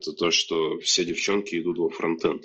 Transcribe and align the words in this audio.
это 0.00 0.12
то, 0.12 0.30
что 0.30 0.78
все 0.80 1.04
девчонки 1.04 1.60
идут 1.60 1.78
во 1.78 1.90
фронтенд. 1.90 2.44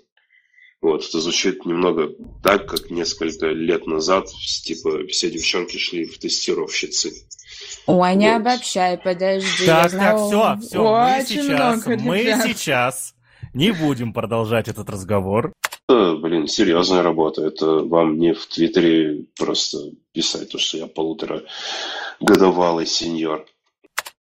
Вот, 0.81 1.03
это 1.03 1.19
звучит 1.19 1.65
немного 1.65 2.11
так, 2.43 2.67
как 2.69 2.91
несколько 2.91 3.47
лет 3.47 3.87
назад, 3.87 4.27
типа, 4.63 5.07
все 5.07 5.31
девчонки 5.31 5.77
шли 5.77 6.05
в 6.05 6.19
тестировщицы. 6.19 7.13
Ой, 7.87 8.15
не 8.15 8.31
вот. 8.31 8.41
обобщай, 8.41 8.97
подожди. 8.97 9.65
Так, 9.65 9.91
так, 9.91 10.17
все, 10.17 10.57
все, 10.61 10.83
мы 10.83 11.23
сейчас, 11.25 11.85
мы 11.85 12.17
сейчас 12.43 13.15
не 13.53 13.71
будем 13.71 14.13
продолжать 14.13 14.67
этот 14.67 14.89
разговор. 14.89 15.53
Это, 15.87 16.15
блин, 16.17 16.47
серьезная 16.47 17.03
работа. 17.03 17.43
Это 17.43 17.65
вам 17.79 18.17
не 18.19 18.33
в 18.33 18.45
Твиттере 18.47 19.25
просто 19.37 19.91
писать, 20.11 20.49
то, 20.49 20.57
что 20.57 20.77
я 20.77 20.87
полуторагодовалый 20.87 22.85
сеньор. 22.85 23.45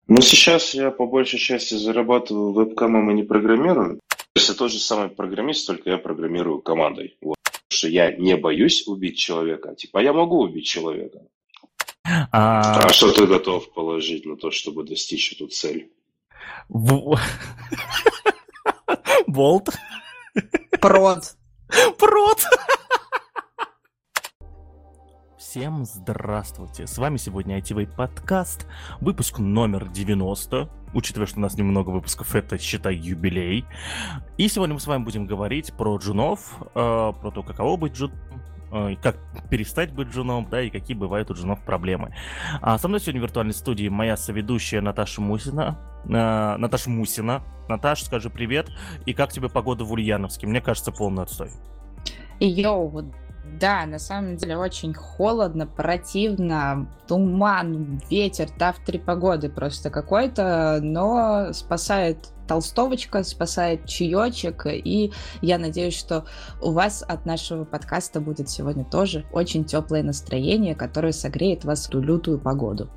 Ну, 0.06 0.20
сейчас 0.20 0.74
я 0.74 0.90
по 0.90 1.06
большей 1.06 1.38
части 1.38 1.74
зарабатываю 1.74 2.52
вебкамом 2.52 3.10
и 3.10 3.14
не 3.14 3.22
программирую. 3.22 4.00
То 4.08 4.40
есть 4.40 4.48
я 4.48 4.54
тот 4.54 4.70
же 4.70 4.78
самый 4.78 5.08
программист, 5.08 5.66
только 5.66 5.90
я 5.90 5.98
программирую 5.98 6.60
командой. 6.60 7.16
Вот. 7.22 7.36
Потому 7.42 7.68
что 7.70 7.88
я 7.88 8.12
не 8.12 8.36
боюсь 8.36 8.86
убить 8.86 9.18
человека. 9.18 9.74
Типа, 9.74 9.98
я 9.98 10.12
могу 10.12 10.40
убить 10.40 10.66
человека. 10.66 11.20
А, 12.04 12.84
а 12.84 12.88
что 12.90 13.12
ты 13.12 13.26
готов 13.26 13.72
положить 13.72 14.26
на 14.26 14.36
то, 14.36 14.50
чтобы 14.50 14.84
достичь 14.84 15.32
эту 15.32 15.48
цель? 15.48 15.90
Болт. 19.26 19.70
Прот. 20.80 21.36
Прот. 21.98 22.44
Всем 25.54 25.84
здравствуйте! 25.84 26.88
С 26.88 26.98
вами 26.98 27.16
сегодня 27.16 27.60
ITV 27.60 27.94
подкаст, 27.94 28.66
выпуск 29.00 29.38
номер 29.38 29.88
90. 29.88 30.68
Учитывая, 30.94 31.28
что 31.28 31.38
у 31.38 31.42
нас 31.42 31.54
немного 31.54 31.90
выпусков, 31.90 32.34
это, 32.34 32.58
считай, 32.58 32.96
юбилей. 32.96 33.64
И 34.36 34.48
сегодня 34.48 34.74
мы 34.74 34.80
с 34.80 34.86
вами 34.88 35.04
будем 35.04 35.26
говорить 35.26 35.72
про 35.74 35.96
джунов, 35.98 36.56
э, 36.60 36.72
про 36.74 37.30
то, 37.30 37.44
каково 37.44 37.76
быть 37.76 37.92
джуном, 37.92 38.16
э, 38.72 38.96
как 39.00 39.16
перестать 39.48 39.92
быть 39.92 40.08
джуном, 40.08 40.48
да, 40.50 40.60
и 40.60 40.70
какие 40.70 40.96
бывают 40.96 41.30
у 41.30 41.34
джунов 41.34 41.60
проблемы. 41.60 42.12
А 42.60 42.76
со 42.76 42.88
мной 42.88 42.98
сегодня 42.98 43.20
в 43.20 43.22
виртуальной 43.22 43.54
студии 43.54 43.88
моя 43.88 44.16
соведущая 44.16 44.80
Наташа 44.80 45.20
Мусина. 45.20 45.78
Э, 46.06 46.56
Наташа 46.56 46.90
Мусина. 46.90 47.44
Наташа, 47.68 48.06
скажи 48.06 48.28
привет. 48.28 48.70
И 49.06 49.14
как 49.14 49.30
тебе 49.30 49.48
погода 49.48 49.84
в 49.84 49.92
Ульяновске? 49.92 50.48
Мне 50.48 50.60
кажется, 50.60 50.90
полный 50.90 51.22
отстой. 51.22 51.50
Йоу, 52.40 52.88
да, 53.60 53.86
на 53.86 53.98
самом 53.98 54.36
деле 54.36 54.56
очень 54.56 54.94
холодно, 54.94 55.66
противно, 55.66 56.88
туман, 57.06 58.00
ветер, 58.10 58.48
да, 58.58 58.72
в 58.72 58.78
три 58.78 58.98
погоды 58.98 59.48
просто 59.48 59.90
какой-то, 59.90 60.80
но 60.82 61.52
спасает 61.52 62.30
толстовочка, 62.46 63.22
спасает 63.22 63.86
чаечек, 63.86 64.66
и 64.66 65.12
я 65.40 65.58
надеюсь, 65.58 65.96
что 65.96 66.24
у 66.60 66.72
вас 66.72 67.02
от 67.06 67.26
нашего 67.26 67.64
подкаста 67.64 68.20
будет 68.20 68.50
сегодня 68.50 68.84
тоже 68.84 69.24
очень 69.32 69.64
теплое 69.64 70.02
настроение, 70.02 70.74
которое 70.74 71.12
согреет 71.12 71.64
вас 71.64 71.86
в 71.86 71.90
ту 71.90 72.00
лютую 72.00 72.38
погоду. 72.38 72.90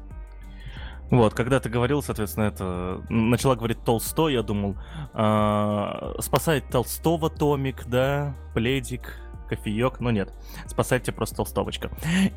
Вот, 1.10 1.34
когда 1.34 1.62
ты 1.62 1.70
говорил, 1.70 2.02
соответственно, 2.04 2.46
это 2.46 3.02
начала 3.08 3.56
говорить 3.56 3.82
Толстой, 3.86 4.34
я 4.34 4.44
думал, 4.44 4.76
э, 5.14 6.22
спасает 6.22 6.70
Толстого 6.70 7.30
Томик, 7.30 7.86
да, 7.88 8.36
пледик, 8.54 9.14
кофеек, 9.48 10.00
но 10.00 10.12
нет, 10.12 10.32
спасайте 10.68 11.12
просто 11.12 11.38
толстовочка. 11.38 11.90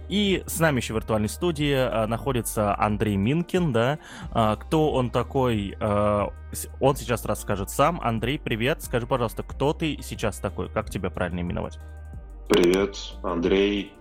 И 0.08 0.42
с 0.46 0.58
нами 0.58 0.78
еще 0.78 0.94
в 0.94 0.96
виртуальной 0.96 1.28
студии 1.28 1.74
а, 1.74 2.06
находится 2.06 2.78
Андрей 2.78 3.16
Минкин, 3.16 3.72
да, 3.72 3.98
а, 4.30 4.56
кто 4.56 4.92
он 4.92 5.10
такой, 5.10 5.76
а, 5.80 6.32
он 6.80 6.96
сейчас 6.96 7.24
расскажет 7.24 7.70
сам. 7.70 8.00
Андрей, 8.00 8.38
привет, 8.38 8.82
скажи, 8.82 9.06
пожалуйста, 9.06 9.42
кто 9.42 9.72
ты 9.72 9.98
сейчас 10.02 10.38
такой, 10.38 10.68
как 10.68 10.90
тебя 10.90 11.10
правильно 11.10 11.40
именовать? 11.40 11.78
Привет, 12.48 12.96
Андрей, 13.22 13.92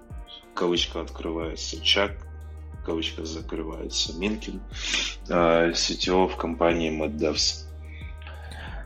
кавычка 0.55 1.01
открывается, 1.01 1.81
Чак, 1.81 2.11
кавычка 2.85 3.25
закрывается, 3.25 4.17
Минкин, 4.17 4.61
CTO 5.27 6.27
в 6.27 6.35
компании 6.37 6.91
MadDevs. 6.91 7.68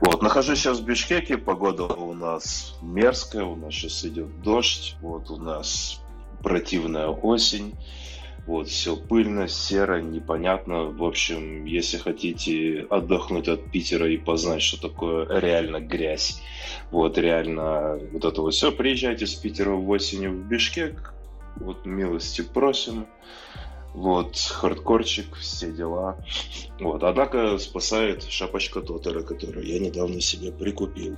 Вот, 0.06 0.22
нахожусь 0.22 0.60
сейчас 0.60 0.80
в 0.80 0.84
Бишкеке, 0.84 1.38
погода 1.38 1.84
у 1.86 2.14
нас 2.14 2.78
мерзкая, 2.82 3.46
у 3.46 3.56
нас 3.56 3.74
сейчас 3.74 4.04
идет 4.04 4.42
дождь, 4.42 4.98
вот 5.00 5.32
у 5.32 5.38
нас 5.38 6.02
противная 6.42 7.08
осень, 7.08 7.74
вот, 8.46 8.68
все 8.68 8.98
пыльно, 8.98 9.48
серо, 9.48 10.02
непонятно. 10.02 10.88
В 10.88 11.06
общем, 11.06 11.64
если 11.64 12.00
хотите 12.00 12.86
отдохнуть 12.90 13.48
от 13.48 13.72
Питера 13.72 14.10
и 14.10 14.18
познать, 14.18 14.62
что 14.62 14.90
такое 14.90 15.26
реально 15.40 15.80
грязь, 15.80 16.42
вот, 16.92 17.18
реально 17.18 17.98
вот 18.12 18.26
это 18.26 18.50
все, 18.50 18.74
приезжайте 18.74 19.26
с 19.26 19.36
Питера 19.36 19.72
в 19.72 19.90
осенью 19.90 20.32
в 20.32 20.50
Бишкек, 20.50 21.14
вот, 21.56 21.86
милости 21.86 22.42
просим. 22.42 23.06
Вот, 23.94 24.38
хардкорчик, 24.38 25.36
все 25.36 25.72
дела. 25.72 26.18
Вот, 26.80 27.04
однако 27.04 27.58
спасает 27.60 28.24
шапочка 28.24 28.82
Тотера, 28.82 29.22
которую 29.22 29.66
я 29.66 29.80
недавно 29.80 30.20
себе 30.20 30.52
прикупил. 30.52 31.18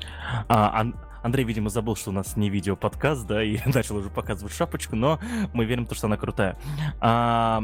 А, 0.49 0.81
Ан- 0.81 0.95
Андрей, 1.23 1.45
видимо, 1.45 1.69
забыл, 1.69 1.95
что 1.95 2.09
у 2.09 2.13
нас 2.13 2.35
не 2.35 2.49
видео-подкаст, 2.49 3.25
да, 3.25 3.43
и 3.43 3.57
начал 3.73 3.95
уже 3.95 4.09
показывать 4.09 4.53
шапочку, 4.53 4.95
но 4.95 5.19
мы 5.53 5.65
верим, 5.65 5.87
что 5.89 6.07
она 6.07 6.17
крутая. 6.17 6.57
А, 6.99 7.63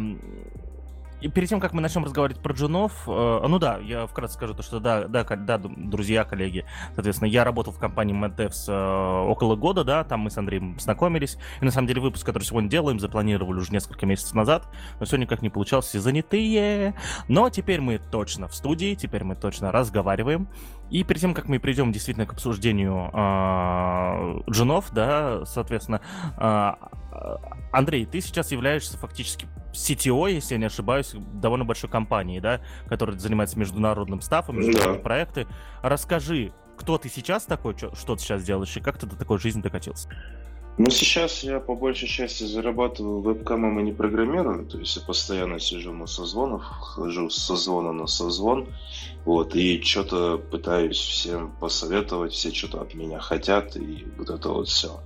и 1.22 1.28
перед 1.28 1.50
тем, 1.50 1.60
как 1.60 1.74
мы 1.74 1.82
начнем 1.82 2.04
разговаривать 2.04 2.42
про 2.42 2.54
джунов, 2.54 3.04
э, 3.08 3.46
ну 3.48 3.60
да, 3.60 3.78
я 3.78 4.08
вкратце 4.08 4.36
скажу 4.36 4.54
то, 4.54 4.64
что 4.64 4.80
да, 4.80 5.08
да, 5.08 5.24
да, 5.24 5.58
друзья, 5.58 6.24
коллеги, 6.24 6.66
соответственно, 6.96 7.30
я 7.30 7.44
работал 7.44 7.72
в 7.72 7.80
компании 7.80 8.16
MadDevs 8.16 8.66
э, 8.68 9.28
около 9.28 9.56
года, 9.56 9.84
да, 9.84 10.04
там 10.04 10.22
мы 10.22 10.32
с 10.32 10.38
Андреем 10.38 10.80
знакомились, 10.80 11.38
и 11.62 11.66
на 11.66 11.72
самом 11.72 11.88
деле 11.88 12.02
выпуск, 12.02 12.26
который 12.26 12.44
сегодня 12.44 12.70
делаем, 12.70 13.00
запланировали 13.00 13.60
уже 13.60 13.72
несколько 13.72 14.06
месяцев 14.06 14.34
назад, 14.34 14.68
но 15.00 15.06
все 15.06 15.18
никак 15.18 15.42
не 15.42 15.50
получалось, 15.50 15.86
все 15.86 16.00
занятые, 16.00 16.96
но 17.28 17.50
теперь 17.50 17.82
мы 17.82 18.00
точно 18.00 18.48
в 18.48 18.56
студии, 18.56 18.96
теперь 18.96 19.24
мы 19.24 19.36
точно 19.36 19.72
разговариваем, 19.72 20.48
и 20.90 21.04
перед 21.04 21.22
тем, 21.22 21.34
как 21.34 21.48
мы 21.48 21.60
перейдем 21.60 21.92
действительно 21.92 22.26
к 22.26 22.34
обсуждению 22.34 23.12
э, 23.14 24.42
джунов, 24.50 24.92
да, 24.92 25.46
соответственно, 25.46 26.02
э, 26.38 26.72
Андрей, 27.72 28.06
ты 28.06 28.22
сейчас 28.22 28.52
являешься 28.52 28.98
фактически 28.98 29.48
CTO, 29.74 30.32
если 30.32 30.56
я 30.56 30.60
не 30.60 30.66
ошибаюсь, 30.66 31.14
довольно 31.34 31.66
большой 31.66 31.90
компании, 31.90 32.40
да, 32.40 32.62
которая 32.88 33.18
занимается 33.18 33.58
международным 33.58 34.22
стафом, 34.22 34.58
международные 34.58 34.98
да. 34.98 35.04
проекты. 35.04 35.48
Расскажи, 35.82 36.54
кто 36.78 36.98
ты 36.98 37.10
сейчас 37.10 37.46
такой, 37.46 37.76
что, 37.78 38.16
ты 38.16 38.22
сейчас 38.22 38.44
делаешь, 38.44 38.76
и 38.76 38.80
как 38.80 38.98
ты 38.98 39.06
до 39.06 39.16
такой 39.16 39.40
жизни 39.40 39.62
докатился? 39.62 40.10
Ну, 40.78 40.90
сейчас 40.90 41.44
я 41.44 41.60
по 41.60 41.76
большей 41.76 42.08
части 42.08 42.44
зарабатываю 42.44 43.22
вебкамом 43.22 43.80
и 43.80 43.84
не 43.84 43.92
программирую, 43.92 44.66
то 44.66 44.80
есть 44.80 44.96
я 44.96 45.02
постоянно 45.04 45.60
сижу 45.60 45.92
на 45.92 46.08
созвонах, 46.08 46.64
хожу 46.96 47.30
с 47.30 47.38
созвона 47.38 47.92
на 47.92 48.08
созвон, 48.08 48.68
вот, 49.26 49.54
и 49.54 49.82
что-то 49.82 50.38
пытаюсь 50.38 50.98
всем 50.98 51.52
посоветовать, 51.60 52.32
все 52.32 52.54
что-то 52.54 52.82
от 52.82 52.96
меня 52.96 53.20
хотят, 53.20 53.76
и 53.76 54.08
вот 54.18 54.30
это 54.30 54.50
вот 54.50 54.70
все. 54.70 55.00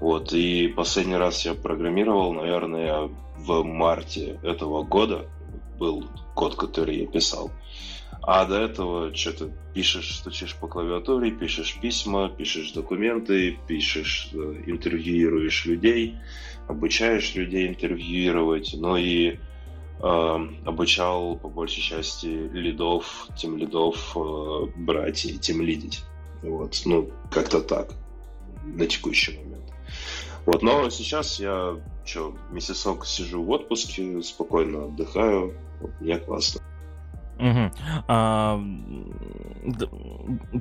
Вот, 0.00 0.32
и 0.32 0.68
последний 0.68 1.16
раз 1.16 1.44
я 1.44 1.54
программировал, 1.54 2.32
наверное, 2.34 3.08
в 3.38 3.62
марте 3.62 4.38
этого 4.42 4.82
года 4.82 5.26
был 5.78 6.04
код, 6.34 6.56
который 6.56 7.00
я 7.00 7.06
писал. 7.06 7.50
А 8.22 8.44
до 8.44 8.60
этого 8.60 9.14
что-то 9.14 9.50
пишешь, 9.72 10.16
стучишь 10.16 10.54
по 10.56 10.66
клавиатуре, 10.66 11.30
пишешь 11.30 11.78
письма, 11.80 12.28
пишешь 12.28 12.72
документы, 12.72 13.58
пишешь, 13.66 14.30
э, 14.34 14.62
интервьюируешь 14.66 15.64
людей, 15.64 16.16
обучаешь 16.66 17.34
людей 17.34 17.68
интервьюировать, 17.68 18.74
но 18.76 18.98
и 18.98 19.38
э, 20.02 20.48
обучал 20.66 21.36
по 21.36 21.48
большей 21.48 21.82
части 21.82 22.26
лидов, 22.26 23.28
тем 23.36 23.56
лидов 23.56 24.14
э, 24.16 24.66
брать 24.76 25.24
и 25.24 25.38
тем 25.38 25.62
лидить. 25.62 26.02
Вот, 26.42 26.82
ну, 26.84 27.10
как-то 27.30 27.60
так 27.60 27.92
на 28.64 28.86
текущий 28.86 29.38
момент. 29.38 29.64
Вот, 30.44 30.62
но 30.62 30.90
сейчас 30.90 31.40
я 31.40 31.76
что, 32.08 32.34
месяцок 32.50 33.04
сижу 33.06 33.42
в 33.42 33.50
отпуске, 33.50 34.22
спокойно 34.22 34.86
отдыхаю, 34.86 35.54
мне 36.00 36.18
классно. 36.18 36.62
Угу. 37.38 37.70
А, 38.08 38.60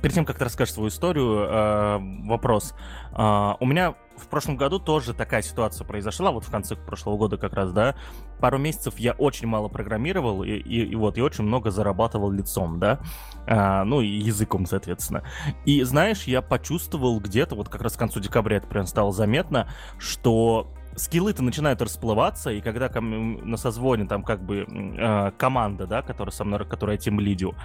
перед 0.01 0.13
тем, 0.13 0.25
как 0.25 0.37
ты 0.37 0.43
расскажешь 0.43 0.75
свою 0.75 0.89
историю, 0.89 1.47
а, 1.49 1.99
вопрос. 2.25 2.75
А, 3.13 3.57
у 3.59 3.65
меня 3.65 3.95
в 4.15 4.27
прошлом 4.27 4.57
году 4.57 4.79
тоже 4.79 5.13
такая 5.13 5.41
ситуация 5.41 5.85
произошла, 5.85 6.31
вот 6.31 6.43
в 6.43 6.51
конце 6.51 6.75
прошлого 6.75 7.17
года 7.17 7.37
как 7.37 7.53
раз, 7.53 7.71
да. 7.71 7.95
Пару 8.39 8.59
месяцев 8.59 8.99
я 8.99 9.13
очень 9.13 9.47
мало 9.47 9.69
программировал, 9.69 10.43
и, 10.43 10.51
и, 10.51 10.85
и 10.85 10.95
вот, 10.95 11.17
и 11.17 11.21
очень 11.21 11.45
много 11.45 11.71
зарабатывал 11.71 12.29
лицом, 12.29 12.79
да. 12.79 12.99
А, 13.47 13.83
ну, 13.83 14.01
и 14.01 14.07
языком, 14.07 14.67
соответственно. 14.67 15.23
И, 15.65 15.81
знаешь, 15.81 16.23
я 16.23 16.43
почувствовал 16.43 17.19
где-то, 17.19 17.55
вот 17.55 17.69
как 17.69 17.81
раз 17.81 17.93
к 17.93 17.99
концу 17.99 18.19
декабря 18.19 18.57
это 18.57 18.67
прям 18.67 18.85
стало 18.85 19.11
заметно, 19.11 19.67
что 19.97 20.71
скиллы-то 20.97 21.43
начинают 21.43 21.81
расплываться, 21.81 22.51
и 22.51 22.61
когда 22.61 22.89
ко 22.89 23.01
мне 23.01 23.41
на 23.41 23.57
созвоне 23.57 24.05
там 24.05 24.23
как 24.23 24.43
бы 24.43 24.65
э, 24.67 25.31
команда, 25.37 25.87
да, 25.87 26.01
которая 26.01 26.33
со 26.33 26.43
мной, 26.43 26.65
которая 26.65 26.97
тем 26.97 27.19
лидю, 27.19 27.55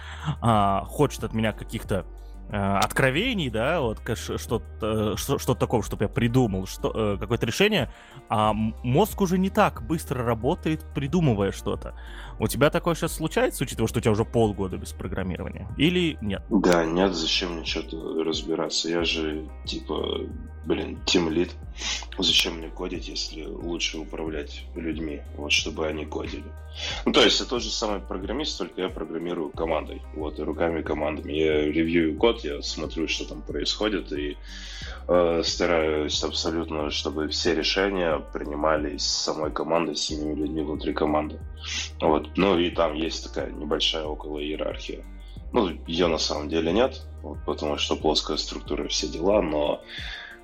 э, 0.42 0.80
хочет 0.84 1.24
от 1.24 1.32
меня 1.32 1.52
каких-то 1.52 2.04
Э, 2.54 2.76
откровений, 2.80 3.48
да, 3.48 3.80
вот 3.80 4.00
что-то 4.14 5.16
что, 5.16 5.38
что 5.38 5.54
такого, 5.54 5.82
чтобы 5.82 6.04
я 6.04 6.08
придумал, 6.10 6.66
что, 6.66 6.92
э, 6.94 7.16
какое-то 7.18 7.46
решение, 7.46 7.90
а 8.28 8.52
мозг 8.52 9.22
уже 9.22 9.38
не 9.38 9.48
так 9.48 9.82
быстро 9.86 10.22
работает, 10.22 10.84
придумывая 10.94 11.50
что-то. 11.50 11.94
У 12.42 12.48
тебя 12.48 12.70
такое 12.70 12.96
сейчас 12.96 13.12
случается, 13.12 13.62
учитывая, 13.62 13.86
что 13.86 14.00
у 14.00 14.02
тебя 14.02 14.10
уже 14.10 14.24
полгода 14.24 14.76
без 14.76 14.90
программирования? 14.90 15.68
Или 15.78 16.18
нет? 16.20 16.42
Да, 16.50 16.84
нет, 16.84 17.14
зачем 17.14 17.52
мне 17.52 17.64
что-то 17.64 18.24
разбираться? 18.24 18.88
Я 18.88 19.04
же, 19.04 19.48
типа, 19.64 20.22
блин, 20.64 20.98
тимлит. 21.06 21.52
Зачем 22.18 22.58
мне 22.58 22.68
кодить, 22.68 23.06
если 23.06 23.44
лучше 23.44 23.98
управлять 23.98 24.64
людьми, 24.74 25.22
вот, 25.36 25.52
чтобы 25.52 25.86
они 25.86 26.04
кодили? 26.04 26.42
Ну, 27.06 27.12
то 27.12 27.22
есть, 27.22 27.40
это 27.40 27.50
тот 27.50 27.62
же 27.62 27.70
самый 27.70 28.00
программист, 28.00 28.58
только 28.58 28.82
я 28.82 28.88
программирую 28.88 29.50
командой, 29.50 30.02
вот, 30.16 30.40
и 30.40 30.42
руками 30.42 30.82
командами. 30.82 31.32
Я 31.32 31.70
ревью 31.70 32.16
код, 32.16 32.42
я 32.42 32.60
смотрю, 32.60 33.06
что 33.06 33.24
там 33.24 33.42
происходит, 33.42 34.12
и 34.12 34.36
э, 35.06 35.42
стараюсь 35.44 36.24
абсолютно, 36.24 36.90
чтобы 36.90 37.28
все 37.28 37.54
решения 37.54 38.18
принимались 38.32 39.04
самой 39.04 39.52
командой, 39.52 39.94
с 39.94 40.00
синими 40.00 40.34
людьми 40.34 40.62
внутри 40.62 40.92
команды. 40.92 41.38
Вот. 42.00 42.36
Ну, 42.36 42.58
и 42.58 42.70
там 42.70 42.94
есть 42.94 43.24
такая 43.24 43.50
небольшая 43.50 44.04
около 44.04 44.38
иерархия. 44.38 45.04
Ну, 45.52 45.70
ее 45.86 46.06
на 46.06 46.18
самом 46.18 46.48
деле 46.48 46.72
нет, 46.72 47.02
вот, 47.22 47.38
потому 47.44 47.76
что 47.76 47.96
плоская 47.96 48.38
структура, 48.38 48.88
все 48.88 49.06
дела, 49.06 49.42
но 49.42 49.82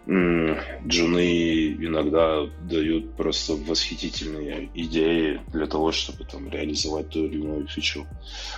джуны 0.09 1.73
иногда 1.73 2.47
дают 2.63 3.15
просто 3.15 3.55
восхитительные 3.55 4.71
идеи 4.73 5.43
для 5.49 5.67
того, 5.67 5.93
чтобы 5.93 6.25
там 6.25 6.49
реализовать 6.49 7.11
ту 7.11 7.27
или 7.27 7.41
иную 7.41 7.69
фичу. 7.69 8.07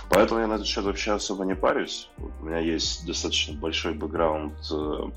Поэтому 0.09 0.39
я 0.39 0.47
на 0.47 0.53
этот 0.53 0.67
счет 0.67 0.85
вообще 0.85 1.11
особо 1.11 1.43
не 1.43 1.55
парюсь. 1.55 2.09
Вот 2.17 2.31
у 2.39 2.45
меня 2.45 2.59
есть 2.59 3.05
достаточно 3.05 3.53
большой 3.53 3.95
бэкграунд 3.95 4.53
э, 4.71 5.09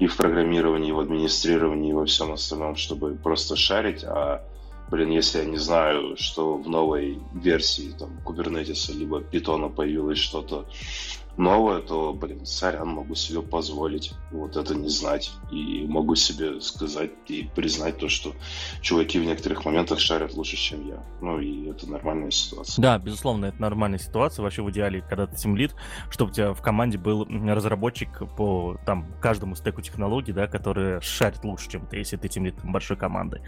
и 0.00 0.06
в 0.06 0.16
программировании, 0.16 0.90
и 0.90 0.92
в 0.92 1.00
администрировании, 1.00 1.90
и 1.90 1.94
во 1.94 2.04
всем 2.04 2.32
остальном, 2.32 2.76
чтобы 2.76 3.14
просто 3.14 3.56
шарить, 3.56 4.04
а 4.04 4.44
блин, 4.94 5.10
если 5.10 5.40
я 5.40 5.44
не 5.44 5.56
знаю, 5.56 6.16
что 6.16 6.56
в 6.56 6.68
новой 6.68 7.18
версии 7.32 7.90
там 7.98 8.20
Kubernetes 8.24 8.92
либо 8.92 9.20
Python 9.20 9.68
появилось 9.74 10.18
что-то 10.18 10.68
новое, 11.36 11.80
то, 11.80 12.12
блин, 12.12 12.46
сорян, 12.46 12.88
могу 12.88 13.14
себе 13.14 13.42
позволить 13.42 14.12
вот 14.30 14.56
это 14.56 14.74
не 14.74 14.88
знать. 14.88 15.32
И 15.50 15.86
могу 15.88 16.14
себе 16.14 16.60
сказать 16.60 17.10
и 17.28 17.48
признать 17.54 17.98
то, 17.98 18.08
что 18.08 18.32
чуваки 18.80 19.18
в 19.18 19.24
некоторых 19.24 19.64
моментах 19.64 20.00
шарят 20.00 20.34
лучше, 20.34 20.56
чем 20.56 20.86
я. 20.88 21.02
Ну 21.20 21.40
и 21.40 21.68
это 21.68 21.90
нормальная 21.90 22.30
ситуация. 22.30 22.82
Да, 22.82 22.98
безусловно, 22.98 23.46
это 23.46 23.60
нормальная 23.60 23.98
ситуация. 23.98 24.42
Вообще 24.42 24.62
в 24.62 24.70
идеале, 24.70 25.02
когда 25.02 25.26
ты 25.26 25.36
тимлит, 25.36 25.74
чтобы 26.10 26.30
у 26.30 26.34
тебя 26.34 26.52
в 26.52 26.62
команде 26.62 26.98
был 26.98 27.24
разработчик 27.24 28.22
по 28.36 28.76
там 28.86 29.06
каждому 29.20 29.56
стеку 29.56 29.80
технологий, 29.82 30.32
да, 30.32 30.46
который 30.46 31.00
шарит 31.00 31.44
лучше, 31.44 31.70
чем 31.70 31.86
ты, 31.86 31.98
если 31.98 32.16
ты 32.16 32.28
тимлит 32.28 32.54
большой 32.62 32.96
команды. 32.96 33.42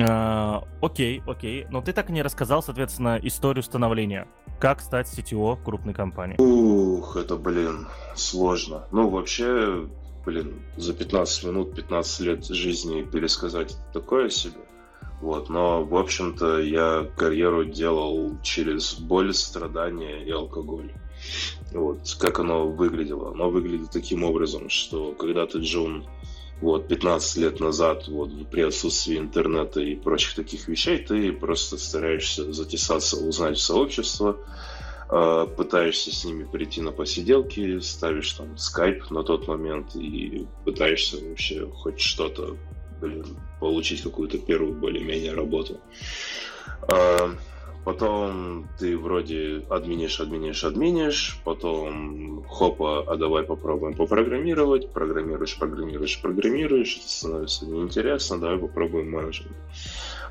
А, 0.00 0.64
окей, 0.80 1.22
окей. 1.26 1.66
Но 1.70 1.80
ты 1.80 1.92
так 1.92 2.10
и 2.10 2.12
не 2.12 2.22
рассказал, 2.22 2.62
соответственно, 2.62 3.18
историю 3.22 3.62
становления. 3.62 4.28
Как 4.58 4.80
стать 4.80 5.06
CTO 5.06 5.62
крупной 5.62 5.94
компании? 5.94 6.36
Ух, 6.38 7.16
это, 7.20 7.36
блин, 7.36 7.86
сложно. 8.14 8.86
Ну, 8.90 9.08
вообще, 9.08 9.88
блин, 10.24 10.62
за 10.76 10.92
15 10.92 11.44
минут, 11.44 11.74
15 11.74 12.20
лет 12.20 12.46
жизни 12.46 13.02
пересказать 13.02 13.76
такое 13.92 14.30
себе. 14.30 14.60
Вот, 15.20 15.50
но, 15.50 15.84
в 15.84 15.96
общем-то, 15.96 16.60
я 16.60 17.06
карьеру 17.16 17.64
делал 17.64 18.38
через 18.42 18.94
боль, 18.94 19.34
страдания 19.34 20.24
и 20.24 20.30
алкоголь. 20.30 20.92
Вот, 21.72 21.98
как 22.18 22.38
оно 22.38 22.66
выглядело. 22.66 23.32
Оно 23.32 23.50
выглядит 23.50 23.90
таким 23.90 24.24
образом, 24.24 24.70
что 24.70 25.12
когда 25.12 25.46
ты 25.46 25.58
Джун 25.58 26.06
вот 26.60 26.88
15 26.88 27.36
лет 27.36 27.60
назад, 27.60 28.08
вот 28.08 28.30
при 28.50 28.62
отсутствии 28.62 29.18
интернета 29.18 29.80
и 29.80 29.94
прочих 29.94 30.34
таких 30.34 30.68
вещей, 30.68 30.98
ты 30.98 31.32
просто 31.32 31.78
стараешься 31.78 32.52
затесаться, 32.52 33.16
узнать 33.16 33.58
сообщество, 33.58 34.38
пытаешься 35.56 36.12
с 36.14 36.24
ними 36.24 36.44
прийти 36.44 36.80
на 36.80 36.92
посиделки, 36.92 37.80
ставишь 37.80 38.32
там 38.32 38.56
скайп 38.56 39.10
на 39.10 39.24
тот 39.24 39.48
момент 39.48 39.96
и 39.96 40.46
пытаешься 40.64 41.16
вообще 41.24 41.66
хоть 41.68 42.00
что-то, 42.00 42.56
блин, 43.00 43.26
получить 43.58 44.02
какую-то 44.02 44.38
первую 44.38 44.74
более-менее 44.74 45.34
работу. 45.34 45.80
Э, 46.88 47.34
Потом 47.84 48.68
ты 48.78 48.98
вроде 48.98 49.64
админишь, 49.70 50.20
админишь, 50.20 50.64
админишь, 50.64 51.40
потом 51.44 52.44
хопа, 52.46 53.04
а 53.06 53.16
давай 53.16 53.42
попробуем 53.42 53.94
попрограммировать, 53.94 54.92
программируешь, 54.92 55.56
программируешь, 55.58 56.20
программируешь, 56.20 56.98
это 56.98 57.08
становится 57.08 57.66
неинтересно, 57.66 58.38
давай 58.38 58.58
попробуем 58.58 59.10
менеджмент. 59.10 59.56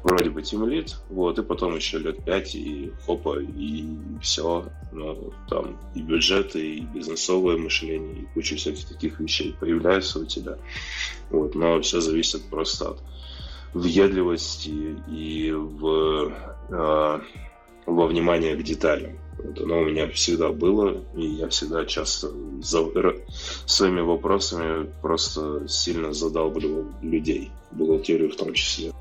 Вроде 0.04 0.30
бы 0.30 0.42
тимлит, 0.42 0.96
вот, 1.10 1.40
и 1.40 1.44
потом 1.44 1.76
еще 1.76 2.00
лет 2.00 2.24
пять, 2.24 2.56
и 2.56 2.92
хопа, 3.06 3.40
и 3.40 3.86
все, 4.22 4.66
ну, 4.92 5.34
там 5.50 5.78
и 5.94 6.02
бюджеты, 6.02 6.76
и 6.76 6.82
бизнесовое 6.82 7.58
мышление, 7.58 8.22
и 8.22 8.28
куча 8.34 8.56
всяких 8.56 8.86
таких 8.88 9.20
вещей 9.20 9.56
появляются 9.60 10.20
у 10.20 10.26
тебя, 10.26 10.58
вот, 11.30 11.54
но 11.56 11.82
все 11.82 12.00
зависит 12.00 12.44
просто 12.46 12.92
от 12.92 13.04
въедливости 13.74 14.98
и 15.08 15.52
в, 15.52 16.32
э, 16.70 17.20
во 17.86 18.08
внимание 18.08 18.56
к 18.56 18.64
деталям. 18.64 19.20
Вот 19.38 19.60
оно 19.62 19.80
у 19.80 19.86
меня 19.86 20.08
всегда 20.10 20.50
было, 20.50 21.02
и 21.16 21.26
я 21.26 21.48
всегда 21.48 21.86
часто 21.86 22.32
за, 22.62 22.86
своими 23.66 24.02
вопросами 24.02 24.90
просто 25.02 25.68
сильно 25.68 26.14
задалбливал 26.14 26.86
людей, 27.02 27.52
бухгалтерию 27.72 28.32
в 28.32 28.36
том 28.36 28.54
числе. 28.54 28.92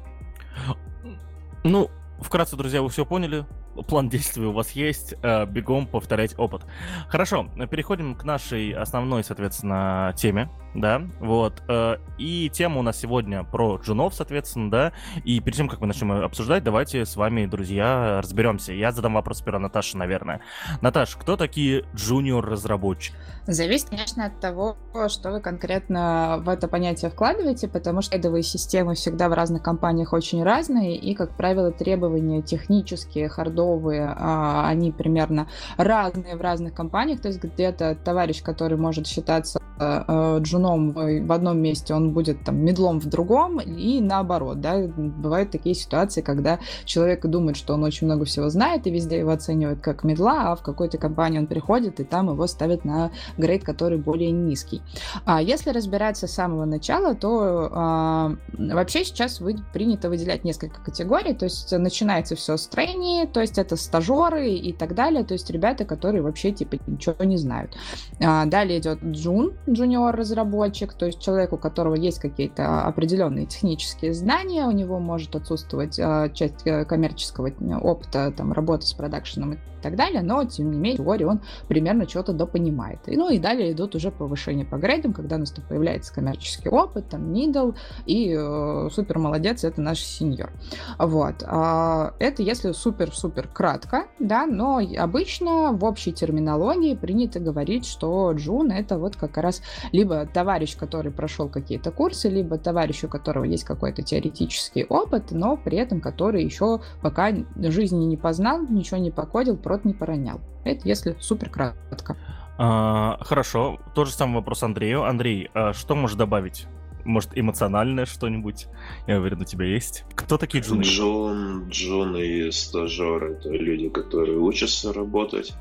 Ну, 1.69 1.91
вкратце, 2.19 2.57
друзья, 2.57 2.81
вы 2.81 2.89
все 2.89 3.05
поняли 3.05 3.45
план 3.87 4.09
действий 4.09 4.47
у 4.47 4.53
вас 4.53 4.73
есть, 4.73 5.15
э, 5.23 5.47
бегом 5.47 5.87
повторять 5.87 6.39
опыт. 6.39 6.63
Хорошо, 7.09 7.49
переходим 7.71 8.15
к 8.15 8.25
нашей 8.25 8.73
основной, 8.73 9.25
соответственно, 9.25 10.13
теме, 10.17 10.49
да, 10.75 11.03
вот. 11.21 11.63
Э, 11.69 11.97
и 12.19 12.51
тема 12.51 12.81
у 12.81 12.83
нас 12.83 12.99
сегодня 12.99 13.45
про 13.45 13.77
джунов, 13.77 14.15
соответственно, 14.15 14.71
да. 14.71 14.93
И 15.25 15.41
перед 15.41 15.57
тем, 15.57 15.69
как 15.69 15.81
мы 15.81 15.87
начнем 15.87 16.13
обсуждать, 16.13 16.63
давайте 16.63 17.05
с 17.05 17.17
вами, 17.17 17.47
друзья, 17.47 18.21
разберемся. 18.23 18.73
Я 18.73 18.93
задам 18.93 19.15
вопрос 19.15 19.39
сперва 19.39 19.59
Наташе, 19.59 19.97
наверное. 19.97 20.41
Наташ, 20.81 21.17
кто 21.17 21.37
такие 21.37 21.85
джуниор-разработчики? 21.95 23.15
Зависит, 23.47 23.89
конечно, 23.89 24.27
от 24.27 24.41
того, 24.41 24.77
что 25.09 25.31
вы 25.31 25.41
конкретно 25.41 26.41
в 26.43 26.49
это 26.49 26.69
понятие 26.69 27.11
вкладываете, 27.11 27.67
потому 27.67 28.03
что 28.03 28.17
эдовые 28.17 28.43
системы 28.43 28.95
всегда 28.95 29.29
в 29.29 29.33
разных 29.33 29.63
компаниях 29.63 30.13
очень 30.13 30.43
разные, 30.43 30.97
и, 30.97 31.15
как 31.15 31.37
правило, 31.37 31.73
требования 31.73 32.43
технические, 32.43 33.29
хардовые, 33.29 33.68
а, 33.77 34.69
они 34.69 34.93
примерно 34.93 35.49
разные 35.77 36.37
в 36.37 36.41
разных 36.41 36.75
компаниях. 36.75 37.21
То 37.21 37.29
есть 37.29 37.43
где-то 37.43 37.97
товарищ, 37.97 38.43
который 38.43 38.79
может 38.79 39.07
считаться 39.07 39.61
джуном 39.79 40.93
в 40.93 41.33
одном 41.33 41.59
месте, 41.59 41.95
он 41.95 42.13
будет 42.13 42.45
там 42.45 42.57
медлом 42.59 43.01
в 43.01 43.07
другом, 43.07 43.61
и 43.61 44.01
наоборот, 44.01 44.61
да, 44.61 44.79
бывают 44.79 45.51
такие 45.51 45.75
ситуации, 45.75 46.21
когда 46.23 46.59
человек 46.85 47.25
думает, 47.27 47.57
что 47.57 47.75
он 47.75 47.85
очень 47.85 48.07
много 48.07 48.25
всего 48.25 48.49
знает, 48.49 48.87
и 48.87 48.91
везде 48.91 49.19
его 49.19 49.31
оценивают 49.31 49.81
как 49.81 50.05
медла, 50.05 50.53
а 50.53 50.57
в 50.57 50.63
какой-то 50.63 50.99
компании 50.99 51.39
он 51.39 51.47
приходит, 51.47 52.01
и 52.01 52.05
там 52.05 52.31
его 52.31 52.47
ставят 52.47 52.85
на 52.85 53.11
грейд, 53.37 53.65
который 53.65 53.99
более 53.99 54.31
низкий. 54.31 54.83
А 55.25 55.41
если 55.43 55.71
разбираться 55.71 56.27
с 56.27 56.33
самого 56.33 56.65
начала, 56.65 57.15
то 57.15 57.71
а, 57.73 58.37
вообще 58.57 59.05
сейчас 59.05 59.41
вы, 59.41 59.57
принято 59.73 60.09
выделять 60.09 60.45
несколько 60.45 60.81
категорий, 60.81 61.35
то 61.35 61.45
есть 61.45 61.73
начинается 61.73 62.37
все 62.37 62.57
с 62.57 62.67
трейни, 62.67 63.27
то 63.27 63.41
есть 63.41 63.59
это 63.59 63.77
стажеры 63.77 64.51
и 64.51 64.73
так 64.73 64.95
далее, 64.95 65.25
то 65.25 65.35
есть 65.35 65.51
ребята, 65.51 65.85
которые 65.85 66.23
вообще 66.23 66.53
типа 66.53 66.77
ничего 66.87 67.25
не 67.25 67.37
знают. 67.37 67.77
А, 68.21 68.47
далее 68.47 68.79
идет 68.79 69.03
джун, 69.03 69.55
джуниор 69.73 70.15
разработчик, 70.15 70.93
то 70.93 71.07
есть 71.07 71.21
человек, 71.21 71.53
у 71.53 71.59
которого 71.59 71.95
есть 71.95 72.19
какие-то 72.19 72.83
определенные 72.83 73.47
технические 73.47 74.15
знания, 74.15 74.67
у 74.67 74.71
него 74.71 74.99
может 74.99 75.35
отсутствовать 75.35 75.99
а, 75.99 76.29
часть 76.31 76.67
э, 76.67 76.85
коммерческого 76.85 77.53
опыта, 77.81 78.33
там, 78.37 78.53
работы 78.53 78.87
с 78.87 78.93
продакшеном 78.93 79.55
и 79.55 79.59
так 79.83 79.97
далее, 79.97 80.23
но, 80.23 80.45
тем 80.45 80.71
не 80.71 80.79
менее, 80.79 80.99
в 80.99 81.05
теории 81.05 81.25
он 81.25 81.41
примерно 81.69 82.09
что-то 82.09 82.33
допонимает. 82.33 83.01
И, 83.07 83.17
ну 83.17 83.31
и 83.31 83.39
далее 83.39 83.73
идут 83.73 83.95
уже 83.95 84.11
повышения 84.11 84.65
по 84.65 84.77
грейдам, 84.77 85.13
когда 85.13 85.37
у 85.37 85.39
нас 85.39 85.55
появляется 85.69 86.13
коммерческий 86.13 86.69
опыт, 86.69 87.09
там, 87.09 87.33
middle, 87.33 87.75
и 88.07 88.35
э, 88.37 88.89
супер 88.93 89.19
молодец, 89.19 89.65
это 89.65 89.81
наш 89.81 90.01
сеньор. 90.01 90.53
Вот. 90.99 91.43
А, 91.47 92.15
это 92.19 92.43
если 92.43 92.73
супер-супер 92.73 93.49
кратко, 93.49 94.07
да, 94.19 94.47
но 94.47 94.81
обычно 94.99 95.73
в 95.73 95.85
общей 95.85 96.13
терминологии 96.13 96.95
принято 96.95 97.41
говорить, 97.41 97.87
что 97.87 98.33
джун 98.33 98.71
это 98.71 98.99
вот 98.99 99.17
как 99.17 99.37
раз 99.37 99.58
нас 99.59 99.93
либо 99.93 100.27
товарищ, 100.27 100.77
который 100.77 101.13
прошел 101.13 101.49
какие-то 101.49 101.91
курсы, 101.91 102.29
либо 102.29 102.59
товарищ, 102.59 103.05
у 103.05 103.09
которого 103.09 103.45
есть 103.45 103.65
какой-то 103.65 104.03
теоретический 104.03 104.85
опыт, 104.85 105.31
но 105.31 105.57
при 105.57 105.79
этом 105.79 106.01
который 106.01 106.45
еще 106.45 106.81
пока 107.03 107.33
жизни 107.57 108.05
не 108.05 108.17
познал, 108.17 108.61
ничего 108.69 108.99
не 108.99 109.11
покодил, 109.11 109.57
прот 109.57 109.85
не 109.85 109.95
поронял. 109.95 110.41
Это 110.65 110.87
если 110.89 111.17
супер 111.21 111.51
кратко. 111.51 112.17
А, 112.59 113.19
хорошо, 113.21 113.79
тот 113.95 114.09
же 114.09 114.15
самый 114.15 114.37
вопрос 114.37 114.63
Андрею. 114.63 115.05
Андрей, 115.05 115.49
а 115.55 115.73
что 115.73 115.95
можешь 115.95 116.17
добавить? 116.17 116.67
Может, 117.05 117.31
эмоциональное 117.39 118.05
что-нибудь? 118.05 118.67
Я 119.07 119.19
уверен, 119.19 119.41
у 119.41 119.45
тебя 119.45 119.65
есть. 119.65 120.05
Кто 120.15 120.37
такие 120.37 120.63
джуны? 120.63 120.83
Джун, 120.83 121.69
джуны 121.69 122.19
и 122.19 122.51
стажеры— 122.51 123.35
это 123.41 123.51
люди, 123.51 123.89
которые 123.89 124.39
учатся 124.39 124.93
работать. 124.93 125.55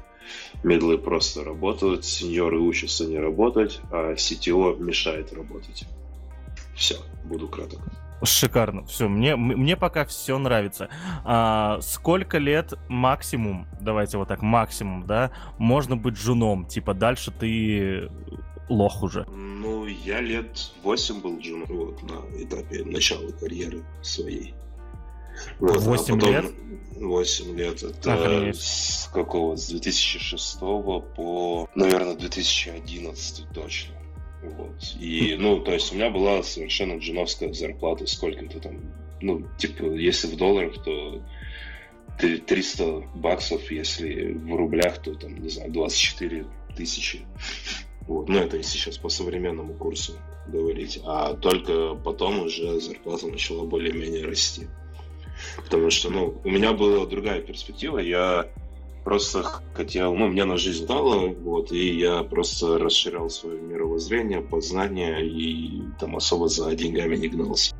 Медлы 0.64 0.98
просто 0.98 1.44
работают, 1.44 2.04
сеньоры 2.04 2.60
учатся 2.60 3.06
не 3.06 3.20
работать, 3.20 3.80
а 3.92 4.14
CTO 4.14 4.80
мешает 4.80 5.34
работать. 5.34 5.86
Все, 6.76 6.96
буду 7.26 7.48
краток. 7.48 7.80
Шикарно. 8.24 8.84
Все, 8.86 9.08
мне, 9.08 9.36
мне 9.36 9.78
пока 9.78 10.06
все 10.06 10.38
нравится. 10.40 10.90
А, 11.24 11.80
сколько 11.82 12.40
лет 12.40 12.74
максимум, 12.88 13.68
давайте 13.80 14.18
вот 14.18 14.28
так, 14.28 14.42
максимум, 14.42 15.06
да, 15.06 15.32
можно 15.60 15.96
быть 15.96 16.16
джуном? 16.16 16.66
Типа 16.66 16.96
дальше 16.96 17.32
ты 17.32 18.10
лох 18.70 19.04
уже. 19.04 19.26
Ну, 19.26 19.86
я 19.86 20.20
лет 20.22 20.72
8 20.84 21.22
был 21.22 21.40
джуном 21.40 21.68
вот, 21.70 22.02
на 22.04 22.44
этапе 22.44 22.84
начала 22.84 23.32
карьеры 23.32 23.84
своей. 24.02 24.56
Вот, 25.60 25.82
8 25.82 26.14
а 26.14 26.18
потом... 26.18 26.32
лет? 26.32 26.46
8 26.96 27.58
лет. 27.58 27.84
Это 27.84 28.14
Охренеть. 28.14 28.60
с 28.60 29.10
какого? 29.14 29.56
С 29.56 29.68
2006 29.68 30.60
по, 30.60 31.70
наверное, 31.76 32.16
2011 32.16 33.46
точно. 33.54 33.96
Вот. 34.44 34.96
И, 35.00 35.36
ну, 35.40 35.60
то 35.60 35.74
есть 35.74 35.92
у 35.92 35.96
меня 35.96 36.10
была 36.10 36.44
совершенно 36.44 37.00
джуновская 37.00 37.54
зарплата, 37.54 38.06
сколько-то 38.06 38.60
там, 38.60 38.80
ну, 39.22 39.48
типа, 39.58 39.84
если 39.94 40.28
в 40.28 40.38
долларах, 40.38 40.84
то 40.84 41.22
300 42.20 43.04
баксов, 43.16 43.72
если 43.72 44.34
в 44.34 44.56
рублях, 44.56 45.02
то 45.02 45.14
там, 45.16 45.42
не 45.42 45.50
знаю, 45.50 45.72
24 45.72 46.46
тысячи. 46.76 47.26
Вот. 48.08 48.30
Ну, 48.30 48.38
это 48.38 48.58
если 48.58 48.78
сейчас 48.78 48.98
по 48.98 49.10
современному 49.10 49.74
курсу 49.74 50.14
говорить. 50.48 51.00
А 51.04 51.34
только 51.34 51.96
потом 51.96 52.40
уже 52.40 52.80
зарплата 52.80 53.28
начала 53.28 53.66
более-менее 53.66 54.26
расти. 54.26 54.68
Потому 55.64 55.90
что, 55.90 56.10
ну, 56.10 56.42
у 56.44 56.50
меня 56.50 56.74
была 56.74 57.06
другая 57.06 57.42
перспектива. 57.42 58.00
Я 58.00 58.48
просто 59.04 59.44
хотел, 59.74 60.14
ну, 60.14 60.28
мне 60.28 60.44
на 60.46 60.58
жизнь 60.58 60.86
дало, 60.86 61.30
вот, 61.30 61.72
и 61.72 61.98
я 61.98 62.24
просто 62.24 62.78
расширял 62.78 63.30
свое 63.30 63.62
мировоззрение, 63.62 64.42
познание, 64.42 65.26
и 65.26 65.82
там 66.00 66.16
особо 66.16 66.50
за 66.50 66.76
деньгами 66.76 67.16
не 67.16 67.30
гнался. 67.30 67.74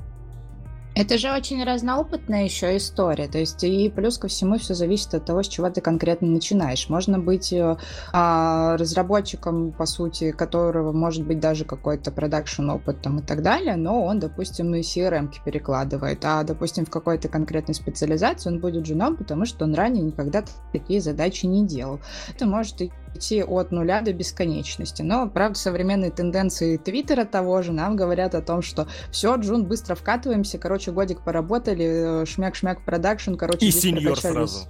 Это 1.00 1.20
же 1.20 1.32
очень 1.32 1.64
разноопытная 1.64 2.46
еще 2.46 2.76
история. 2.76 3.28
То 3.28 3.38
есть 3.38 3.64
и 3.64 3.88
плюс 3.88 4.18
ко 4.18 4.28
всему 4.28 4.58
все 4.58 4.74
зависит 4.74 5.14
от 5.14 5.26
того, 5.26 5.44
с 5.44 5.48
чего 5.48 5.70
ты 5.70 5.80
конкретно 5.80 6.28
начинаешь. 6.28 6.90
Можно 6.90 7.20
быть 7.20 7.54
э, 7.54 7.78
а, 8.12 8.78
разработчиком, 8.78 9.74
по 9.74 9.86
сути, 9.86 10.32
которого 10.32 10.94
может 10.94 11.24
быть 11.24 11.40
даже 11.40 11.66
какой-то 11.66 12.10
продакшн 12.12 12.72
опыт 12.72 13.00
там 13.04 13.20
и 13.20 13.22
так 13.22 13.44
далее, 13.44 13.76
но 13.76 14.04
он, 14.06 14.18
допустим, 14.18 14.74
и 14.74 14.80
CRM 14.80 15.32
перекладывает. 15.46 16.26
А, 16.26 16.42
допустим, 16.42 16.84
в 16.84 16.90
какой-то 16.90 17.28
конкретной 17.28 17.76
специализации 17.76 18.50
он 18.50 18.60
будет 18.60 18.88
женом, 18.88 19.18
потому 19.18 19.46
что 19.46 19.66
он 19.66 19.76
ранее 19.76 20.04
никогда 20.04 20.44
такие 20.72 21.00
задачи 21.00 21.46
не 21.46 21.64
делал. 21.64 22.00
Это 22.34 22.48
может 22.48 22.82
идти 23.18 23.44
от 23.44 23.72
нуля 23.72 24.02
до 24.02 24.14
бесконечности. 24.14 25.02
Но, 25.02 25.28
правда, 25.28 25.60
современные 25.60 26.12
тенденции 26.12 26.78
Твиттера 26.78 27.26
того 27.26 27.62
же 27.62 27.74
нам 27.74 27.96
говорят 27.96 28.36
о 28.36 28.42
том, 28.42 28.62
что 28.62 28.88
все, 29.12 29.36
Джун, 29.36 29.66
быстро 29.66 29.96
вкатываемся, 29.96 30.58
короче, 30.58 30.92
годик 30.92 31.22
поработали, 31.22 32.24
шмяк-шмяк 32.26 32.84
продакшн, 32.86 33.36
короче, 33.36 33.66
И 33.66 33.72
сеньор 33.72 34.18
сразу. 34.20 34.68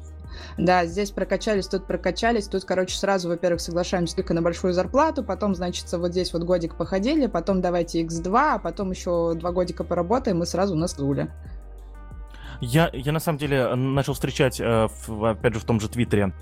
Да, 0.58 0.86
здесь 0.86 1.12
прокачались, 1.12 1.68
тут 1.68 1.86
прокачались, 1.86 2.48
тут, 2.48 2.66
короче, 2.66 2.98
сразу, 2.98 3.30
во-первых, 3.30 3.62
соглашаемся 3.62 4.16
только 4.16 4.34
на 4.34 4.42
большую 4.42 4.74
зарплату, 4.74 5.24
потом, 5.24 5.54
значит, 5.54 5.92
вот 5.94 6.12
здесь 6.12 6.34
вот 6.34 6.44
годик 6.44 6.76
походили, 6.76 7.28
потом 7.28 7.62
давайте 7.62 8.02
x2, 8.04 8.54
а 8.54 8.58
потом 8.58 8.92
еще 8.92 9.36
два 9.36 9.52
годика 9.52 9.84
поработаем, 9.84 10.42
и 10.42 10.46
сразу 10.46 10.76
на 10.76 10.88
стуле. 10.88 11.32
Я, 12.60 12.90
я 12.92 13.12
на 13.12 13.20
самом 13.20 13.38
деле 13.38 13.76
начал 13.76 14.14
встречать, 14.14 14.60
э, 14.60 14.88
опять 15.08 15.54
же, 15.54 15.60
в 15.60 15.66
том 15.66 15.80
же 15.80 15.90
Твиттере, 15.90 16.34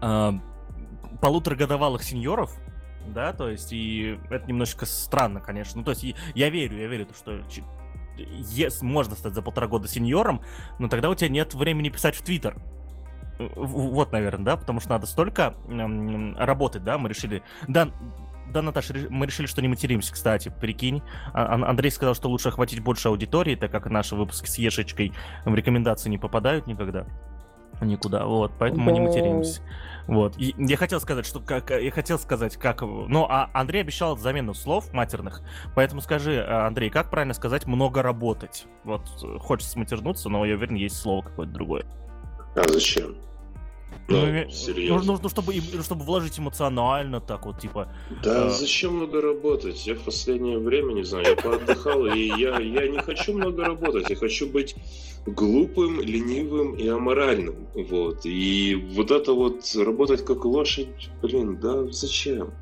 э, 0.00 0.32
полуторагодовалых 1.22 2.02
сеньоров, 2.02 2.52
да, 3.06 3.32
то 3.32 3.48
есть, 3.48 3.72
и 3.72 4.18
это 4.28 4.44
немножечко 4.46 4.86
странно, 4.86 5.40
конечно. 5.40 5.78
Ну, 5.78 5.84
то 5.84 5.92
есть, 5.92 6.04
я 6.34 6.50
верю, 6.50 6.78
я 6.78 6.88
верю, 6.88 7.06
что 7.16 7.40
yes, 8.16 8.82
можно 8.82 9.14
стать 9.14 9.32
за 9.32 9.40
полтора 9.40 9.68
года 9.68 9.86
сеньором, 9.86 10.42
но 10.80 10.88
тогда 10.88 11.08
у 11.08 11.14
тебя 11.14 11.28
нет 11.28 11.54
времени 11.54 11.88
писать 11.90 12.16
в 12.16 12.22
Твиттер. 12.22 12.56
Вот, 13.38 14.12
наверное, 14.12 14.44
да, 14.44 14.56
потому 14.56 14.80
что 14.80 14.90
надо 14.90 15.06
столько 15.06 15.54
работать, 16.36 16.82
да, 16.82 16.98
мы 16.98 17.08
решили... 17.08 17.42
Да, 17.68 17.88
да, 18.48 18.60
Наташа, 18.60 18.92
мы 19.08 19.26
решили, 19.26 19.46
что 19.46 19.62
не 19.62 19.68
материмся, 19.68 20.12
кстати, 20.12 20.52
прикинь. 20.60 21.02
А, 21.32 21.54
Андрей 21.54 21.90
сказал, 21.90 22.14
что 22.14 22.28
лучше 22.28 22.48
охватить 22.48 22.80
больше 22.80 23.08
аудитории, 23.08 23.54
так 23.54 23.70
как 23.70 23.86
наши 23.86 24.16
выпуски 24.16 24.48
с 24.48 24.58
Ешечкой 24.58 25.12
в 25.44 25.54
рекомендации 25.54 26.10
не 26.10 26.18
попадают 26.18 26.66
никогда 26.66 27.06
никуда, 27.84 28.24
вот, 28.26 28.52
поэтому 28.58 28.84
мы 28.84 28.92
не 28.92 29.00
материмся. 29.00 29.62
Вот. 30.06 30.36
И 30.38 30.54
я 30.58 30.76
хотел 30.76 31.00
сказать, 31.00 31.26
что 31.26 31.40
как 31.40 31.70
я 31.70 31.90
хотел 31.90 32.18
сказать, 32.18 32.56
как. 32.56 32.82
Ну, 32.82 33.26
а 33.28 33.50
Андрей 33.52 33.80
обещал 33.80 34.16
замену 34.16 34.54
слов 34.54 34.92
матерных. 34.92 35.42
Поэтому 35.74 36.00
скажи, 36.00 36.40
а, 36.40 36.66
Андрей, 36.66 36.90
как 36.90 37.10
правильно 37.10 37.34
сказать 37.34 37.66
много 37.66 38.02
работать? 38.02 38.66
Вот 38.84 39.06
хочется 39.40 39.78
матернуться, 39.78 40.28
но 40.28 40.44
я 40.44 40.54
уверен, 40.54 40.74
есть 40.74 40.96
слово 40.96 41.22
какое-то 41.22 41.52
другое. 41.52 41.84
А 42.56 42.68
зачем? 42.68 43.16
Ну, 44.08 44.26
ну, 44.26 44.50
серьезно. 44.50 45.12
Ну, 45.12 45.18
ну, 45.22 45.28
чтобы, 45.28 45.54
ну, 45.72 45.82
чтобы 45.82 46.04
вложить 46.04 46.38
эмоционально, 46.38 47.20
так 47.20 47.46
вот, 47.46 47.60
типа... 47.60 47.88
Да, 48.22 48.46
э... 48.46 48.50
зачем 48.50 48.96
много 48.96 49.20
работать? 49.20 49.86
Я 49.86 49.94
в 49.94 50.00
последнее 50.00 50.58
время, 50.58 50.92
не 50.92 51.04
знаю, 51.04 51.26
я 51.26 51.36
поотдыхал, 51.36 52.06
и 52.06 52.20
я, 52.20 52.58
я 52.58 52.88
не 52.88 52.98
хочу 52.98 53.32
много 53.32 53.64
работать, 53.64 54.10
я 54.10 54.16
хочу 54.16 54.48
быть 54.48 54.74
глупым, 55.26 56.00
ленивым 56.00 56.74
и 56.74 56.88
аморальным, 56.88 57.68
вот. 57.74 58.20
И 58.24 58.74
вот 58.92 59.10
это 59.10 59.32
вот 59.32 59.64
работать 59.76 60.24
как 60.24 60.44
лошадь, 60.44 61.10
блин, 61.22 61.58
да 61.60 61.86
зачем? 61.92 62.52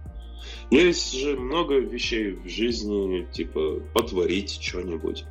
Есть 0.70 1.12
же 1.12 1.36
много 1.36 1.78
вещей 1.78 2.32
в 2.32 2.48
жизни, 2.48 3.26
типа 3.32 3.80
потворить 3.92 4.60
что-нибудь. 4.60 5.24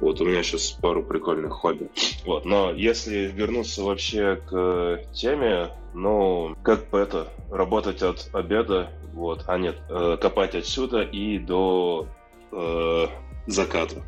Вот 0.00 0.20
у 0.20 0.24
меня 0.24 0.42
сейчас 0.42 0.72
пару 0.72 1.02
прикольных 1.02 1.52
хобби. 1.52 1.88
Вот, 2.24 2.44
но 2.44 2.72
если 2.72 3.26
вернуться 3.26 3.82
вообще 3.82 4.40
к 4.46 5.00
теме, 5.12 5.70
ну, 5.94 6.56
как 6.62 6.90
бы 6.90 6.98
это, 6.98 7.28
работать 7.50 8.02
от 8.02 8.28
обеда, 8.32 8.90
вот, 9.12 9.44
а 9.46 9.56
нет, 9.56 9.76
э, 9.88 10.18
копать 10.20 10.56
отсюда 10.56 11.02
и 11.02 11.38
до 11.38 12.08
э, 12.50 13.06
заката. 13.46 14.02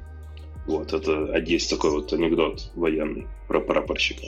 Вот, 0.66 0.92
это 0.92 1.36
есть 1.38 1.70
такой 1.70 1.92
вот 1.92 2.12
анекдот 2.12 2.70
военный 2.74 3.28
про 3.46 3.60
прапорщика. 3.60 4.26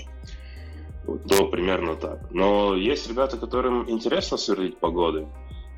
Вот, 1.04 1.24
то 1.24 1.46
примерно 1.46 1.96
так. 1.96 2.30
Но 2.30 2.76
есть 2.76 3.08
ребята, 3.08 3.36
которым 3.36 3.90
интересно 3.90 4.36
сверлить 4.36 4.78
погоды. 4.78 5.26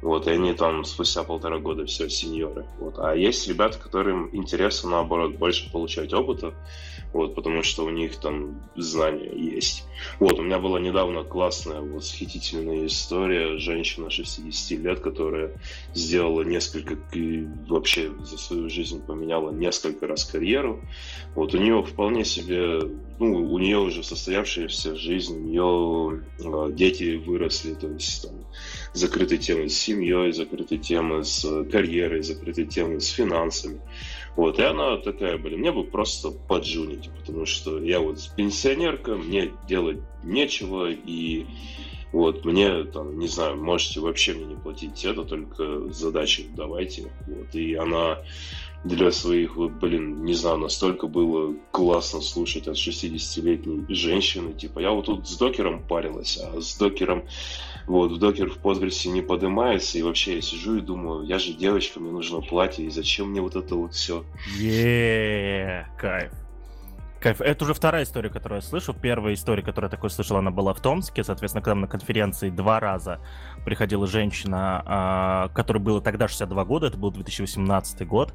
Вот, 0.03 0.27
и 0.27 0.31
они 0.31 0.55
там 0.55 0.85
спустя 0.85 1.25
полтора 1.25 1.59
года 1.59 1.85
все 1.85 2.09
сеньоры. 2.09 2.65
Вот. 2.79 2.99
А 2.99 3.15
есть 3.15 3.47
ребята, 3.49 3.79
которым 3.79 4.31
интересно, 4.35 4.91
наоборот, 4.91 5.37
больше 5.37 5.71
получать 5.71 6.13
опыта, 6.15 6.55
вот, 7.13 7.35
потому 7.35 7.63
что 7.63 7.85
у 7.85 7.91
них 7.91 8.17
там 8.17 8.63
знания 8.77 9.33
есть. 9.35 9.85
Вот, 10.21 10.39
у 10.39 10.43
меня 10.43 10.59
была 10.59 10.79
недавно 10.79 11.25
классная, 11.25 11.81
восхитительная 11.81 12.87
история. 12.87 13.59
Женщина 13.59 14.11
60 14.11 14.79
лет, 14.79 15.01
которая 15.01 15.53
сделала 15.93 16.43
несколько, 16.43 16.97
вообще 17.69 18.13
за 18.25 18.39
свою 18.39 18.71
жизнь 18.71 19.05
поменяла 19.05 19.51
несколько 19.51 20.07
раз 20.07 20.25
карьеру. 20.25 20.81
Вот, 21.35 21.55
у 21.55 21.59
нее 21.59 21.83
вполне 21.83 22.25
себе, 22.25 22.81
ну, 23.19 23.53
у 23.53 23.59
нее 23.59 23.79
уже 23.79 24.03
состоявшаяся 24.03 24.95
жизнь, 24.95 25.37
у 25.37 25.41
нее 25.41 26.23
э, 26.39 26.73
дети 26.73 27.17
выросли, 27.17 27.75
то 27.75 27.89
есть 27.89 28.23
там 28.23 28.33
закрытые 28.93 29.39
темы 29.39 29.69
с 29.69 29.79
семьей, 29.79 30.33
закрытые 30.33 30.79
темы 30.79 31.25
с 31.25 31.65
карьерой, 31.71 32.23
закрытые 32.23 32.67
темы 32.67 33.01
с 33.01 33.09
финансами. 33.09 33.81
Вот, 34.37 34.59
и 34.59 34.63
она 34.63 34.97
такая, 34.97 35.39
блин, 35.39 35.61
мне 35.61 35.73
бы 35.73 35.85
просто 35.85 36.31
поджунить, 36.31 37.11
потому 37.19 37.47
что 37.47 37.83
я 37.83 38.01
вот 38.01 38.19
пенсионерка, 38.37 39.17
мне 39.17 39.53
делать 39.69 39.99
нечего, 40.23 40.91
и 40.91 41.47
Вот, 42.13 42.45
мне, 42.45 42.85
там, 42.85 43.19
не 43.19 43.29
знаю, 43.29 43.57
можете 43.57 44.01
вообще 44.01 44.35
мне 44.35 44.45
не 44.47 44.57
платить 44.57 45.05
это, 45.05 45.25
только 45.25 45.93
задачи 45.93 46.47
давайте. 46.57 47.13
Вот, 47.27 47.55
и 47.55 47.75
она 47.75 48.19
для 48.83 49.13
своих, 49.13 49.57
блин, 49.57 50.25
не 50.25 50.35
знаю, 50.35 50.59
настолько 50.59 51.07
было 51.07 51.55
классно 51.71 52.21
слушать 52.21 52.67
от 52.67 52.77
60-летней 52.77 53.95
женщины. 53.95 54.55
Типа, 54.55 54.81
я 54.81 54.91
вот 54.91 55.07
тут 55.07 55.29
с 55.29 55.37
докером 55.37 55.87
парилась, 55.87 56.39
а 56.43 56.61
с 56.61 56.77
докером, 56.79 57.25
вот, 57.91 58.13
в 58.13 58.19
докер 58.19 58.49
в 58.49 58.59
Postgres 58.59 59.09
не 59.09 59.21
поднимается, 59.21 59.99
и 59.99 60.03
вообще 60.03 60.37
я 60.37 60.41
сижу 60.41 60.77
и 60.77 60.81
думаю, 60.81 61.25
я 61.25 61.41
же 61.41 61.53
девочка, 61.53 61.99
мне 61.99 62.13
нужно 62.13 62.41
платье, 62.41 62.87
и 62.87 62.91
зачем 62.91 63.31
мне 63.31 63.41
вот 63.41 63.57
это 63.57 63.75
вот 63.75 63.95
все? 63.95 64.25
Еее, 64.59 65.89
кайф. 65.99 66.33
Кайф. 67.21 67.41
Это 67.41 67.65
уже 67.65 67.75
вторая 67.75 68.05
история, 68.05 68.31
которую 68.31 68.63
я 68.63 68.67
слышу. 68.67 68.95
Первая 68.95 69.35
история, 69.35 69.63
которую 69.63 69.89
я 69.89 69.91
такой 69.91 70.09
слышал, 70.09 70.39
она 70.39 70.51
была 70.51 70.73
в 70.73 70.81
Томске. 70.81 71.23
Соответственно, 71.23 71.63
когда 71.63 71.75
на 71.75 71.87
конференции 71.87 72.49
два 72.49 72.81
раза 72.81 73.21
приходила 73.67 74.07
женщина, 74.07 74.83
а, 74.87 75.49
которой 75.49 75.79
было 75.79 76.01
тогда 76.01 76.29
62 76.29 76.65
года, 76.65 76.87
это 76.87 76.97
был 76.97 77.11
2018 77.11 78.07
год. 78.07 78.33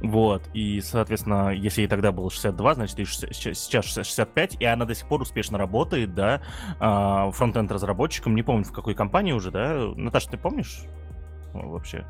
Вот, 0.00 0.42
и, 0.52 0.80
соответственно, 0.80 1.50
если 1.50 1.82
ей 1.82 1.88
тогда 1.88 2.12
было 2.12 2.30
62, 2.30 2.74
значит, 2.74 2.98
ей 2.98 3.06
сейчас 3.06 3.86
65, 3.86 4.56
и 4.60 4.64
она 4.64 4.84
до 4.84 4.94
сих 4.94 5.08
пор 5.08 5.22
успешно 5.22 5.56
работает, 5.56 6.14
да, 6.14 6.42
а, 6.78 7.30
фронтенд 7.30 7.70
разработчиком, 7.72 8.34
не 8.34 8.42
помню, 8.42 8.64
в 8.64 8.72
какой 8.72 8.94
компании 8.94 9.32
уже, 9.32 9.50
да? 9.50 9.92
Наташа, 9.96 10.30
ты 10.30 10.36
помнишь 10.36 10.82
вообще? 11.54 12.04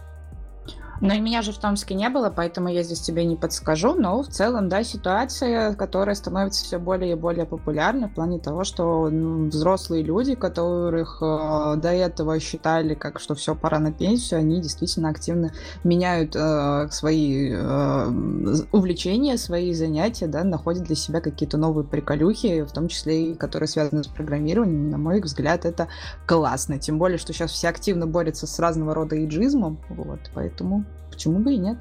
Но 1.01 1.13
и 1.13 1.21
меня 1.21 1.43
же 1.43 1.53
в 1.53 1.59
Томске 1.59 1.95
не 1.95 2.09
было, 2.09 2.31
поэтому 2.31 2.69
я 2.69 2.83
здесь 2.83 3.01
тебе 3.01 3.25
не 3.25 3.37
подскажу. 3.37 3.95
Но 3.95 4.23
в 4.23 4.29
целом, 4.29 4.69
да, 4.69 4.85
ситуация, 4.85 5.75
которая 5.75 6.15
становится 6.15 6.65
все 6.65 6.79
более 6.79 7.13
и 7.13 7.15
более 7.15 7.47
популярной 7.47 8.09
в 8.09 8.15
плане 8.15 8.39
того, 8.39 8.65
что 8.65 9.03
взрослые 9.05 10.03
люди, 10.03 10.35
которых 10.35 11.19
э, 11.21 11.75
до 11.77 11.91
этого 11.91 12.39
считали, 12.41 12.95
как 12.95 13.21
что 13.21 13.35
все, 13.35 13.55
пора 13.55 13.79
на 13.79 13.93
пенсию, 13.93 14.41
они 14.41 14.61
действительно 14.61 15.09
активно 15.09 15.53
меняют 15.83 16.37
э, 16.37 16.89
свои 16.91 17.53
э, 17.53 18.65
увлечения, 18.73 19.37
свои 19.37 19.73
занятия, 19.75 20.27
да, 20.27 20.45
находят 20.45 20.85
для 20.85 20.97
себя 20.97 21.21
какие-то 21.21 21.57
новые 21.57 21.85
приколюхи, 21.85 22.63
в 22.63 22.73
том 22.73 22.89
числе 22.89 23.33
и 23.33 23.35
которые 23.35 23.69
связаны 23.69 24.05
с 24.05 24.09
программированием. 24.09 24.91
На 24.91 24.99
мой 24.99 25.21
взгляд, 25.21 25.65
это 25.65 25.89
классно. 26.27 26.79
Тем 26.79 26.99
более, 26.99 27.19
что 27.19 27.33
сейчас 27.33 27.51
все 27.51 27.69
активно 27.69 28.07
борются 28.07 28.47
с 28.47 28.59
разного 28.59 28.95
рода 28.95 29.23
иджизмом, 29.23 29.79
вот, 29.89 30.21
поэтому 30.35 30.85
Почему 31.15 31.39
бы 31.39 31.55
и 31.55 31.57
нет? 31.57 31.79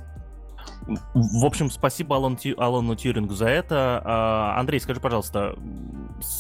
В 1.14 1.46
общем, 1.46 1.70
спасибо 1.70 2.16
Алан, 2.16 2.38
Алану 2.58 2.96
Тьюрингу 2.96 3.34
за 3.34 3.48
это. 3.48 4.02
А, 4.04 4.60
Андрей, 4.60 4.80
скажи, 4.80 5.00
пожалуйста, 5.00 5.56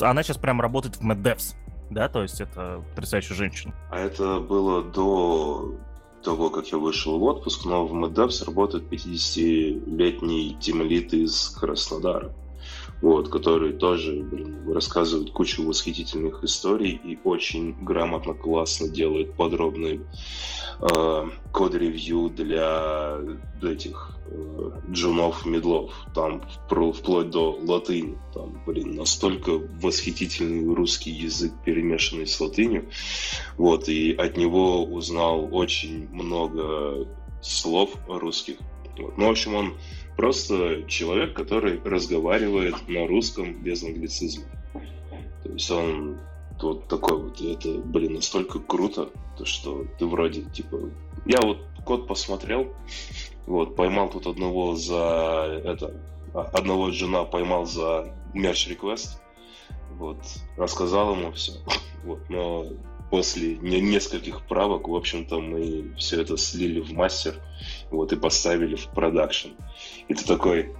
она 0.02 0.24
сейчас 0.24 0.38
прям 0.38 0.62
работает 0.62 0.98
в 0.98 1.02
MedDevs, 1.02 1.56
да? 1.90 2.10
То 2.10 2.22
есть 2.22 2.42
это 2.42 2.82
потрясающая 2.90 3.36
женщина. 3.36 3.74
А 3.90 4.00
это 4.00 4.40
было 4.40 4.84
до 4.84 5.76
того, 6.24 6.50
как 6.50 6.68
я 6.68 6.78
вышел 6.78 7.20
в 7.20 7.24
отпуск, 7.24 7.66
но 7.66 7.86
в 7.86 7.94
MedDevs 7.94 8.46
работает 8.46 8.92
50-летний 8.92 10.58
тимлит 10.60 11.14
из 11.14 11.50
Краснодара 11.50 12.32
вот, 13.03 13.27
который 13.27 13.74
тоже 13.74 14.13
блин, 14.13 14.72
рассказывает 14.72 15.31
кучу 15.31 15.62
восхитительных 15.67 16.41
историй 16.45 17.01
и 17.03 17.19
очень 17.25 17.75
грамотно, 17.83 18.33
классно 18.33 18.88
делает 18.88 19.33
подробный 19.33 20.00
э, 20.79 21.29
код-ревью 21.51 22.29
для 22.29 23.17
этих 23.62 24.17
э, 24.27 24.72
джунов, 24.89 25.45
медлов, 25.45 25.91
там 26.15 26.43
вплоть 26.69 27.29
до 27.29 27.60
латыни, 27.62 28.17
там, 28.33 28.63
блин, 28.65 28.95
настолько 28.95 29.51
восхитительный 29.81 30.74
русский 30.74 31.12
язык, 31.12 31.51
перемешанный 31.65 32.25
с 32.25 32.39
латынью, 32.39 32.89
вот, 33.57 33.89
и 33.89 34.13
от 34.13 34.38
него 34.38 34.86
узнал 34.86 35.50
очень 35.51 36.07
много 36.07 37.05
слов 37.41 37.89
русских, 38.07 38.55
вот. 38.98 39.17
ну, 39.17 39.27
в 39.27 39.31
общем, 39.31 39.55
он 39.55 39.74
Просто 40.15 40.84
человек, 40.88 41.34
который 41.34 41.82
разговаривает 41.84 42.88
на 42.88 43.08
русском 43.08 43.62
без 43.62 43.84
англицизма. 43.84 44.46
То 45.43 45.50
есть 45.50 45.72
он 45.72 46.20
вот 46.62 46.88
такой 46.88 47.22
вот, 47.22 47.41
это, 47.41 47.70
блин, 47.79 48.15
настолько 48.15 48.60
круто, 48.60 49.10
то 49.38 49.46
что 49.46 49.86
ты 50.00 50.05
вроде, 50.05 50.43
типа, 50.43 50.79
я 51.25 51.39
вот 51.41 51.58
код 51.86 52.08
посмотрел, 52.08 52.74
вот, 53.46 53.75
поймал 53.75 54.10
тут 54.10 54.27
одного 54.27 54.75
за, 54.75 55.62
это, 55.65 55.93
а, 56.34 56.41
одного 56.53 56.91
жена 56.91 57.25
поймал 57.25 57.65
за 57.65 58.13
мерч 58.34 58.67
реквест, 58.67 59.22
вот, 59.91 60.20
рассказал 60.58 61.15
ему 61.15 61.32
все, 61.34 61.53
вот, 62.03 62.20
но 62.29 62.67
после 63.10 63.58
нескольких 63.58 64.46
правок, 64.48 64.88
в 64.88 64.96
общем-то, 64.96 65.39
мы 65.39 65.93
все 65.98 66.22
это 66.22 66.38
слили 66.38 66.79
в 66.79 66.93
мастер, 66.93 67.36
вот, 67.91 68.12
и 68.12 68.15
поставили 68.15 68.75
в 68.75 68.88
продакшн. 68.88 69.50
И 70.07 70.13
ты 70.13 70.25
такой, 70.25 70.74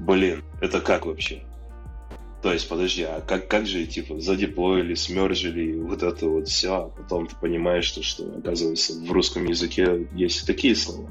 блин, 0.00 0.44
это 0.60 0.80
как 0.80 1.06
вообще? 1.06 1.42
То 2.42 2.52
есть, 2.52 2.68
подожди, 2.68 3.04
а 3.04 3.22
как, 3.22 3.48
как 3.48 3.66
же, 3.66 3.86
типа, 3.86 4.20
задеплоили, 4.20 4.94
смержили, 4.94 5.80
вот 5.80 6.02
это 6.02 6.28
вот 6.28 6.46
все, 6.46 6.74
а 6.74 6.88
потом 6.88 7.26
ты 7.26 7.34
понимаешь, 7.36 7.86
что, 7.86 8.02
что, 8.02 8.24
оказывается, 8.38 8.92
в 9.00 9.10
русском 9.10 9.46
языке 9.46 10.06
есть 10.12 10.42
и 10.42 10.46
такие 10.46 10.76
слова. 10.76 11.10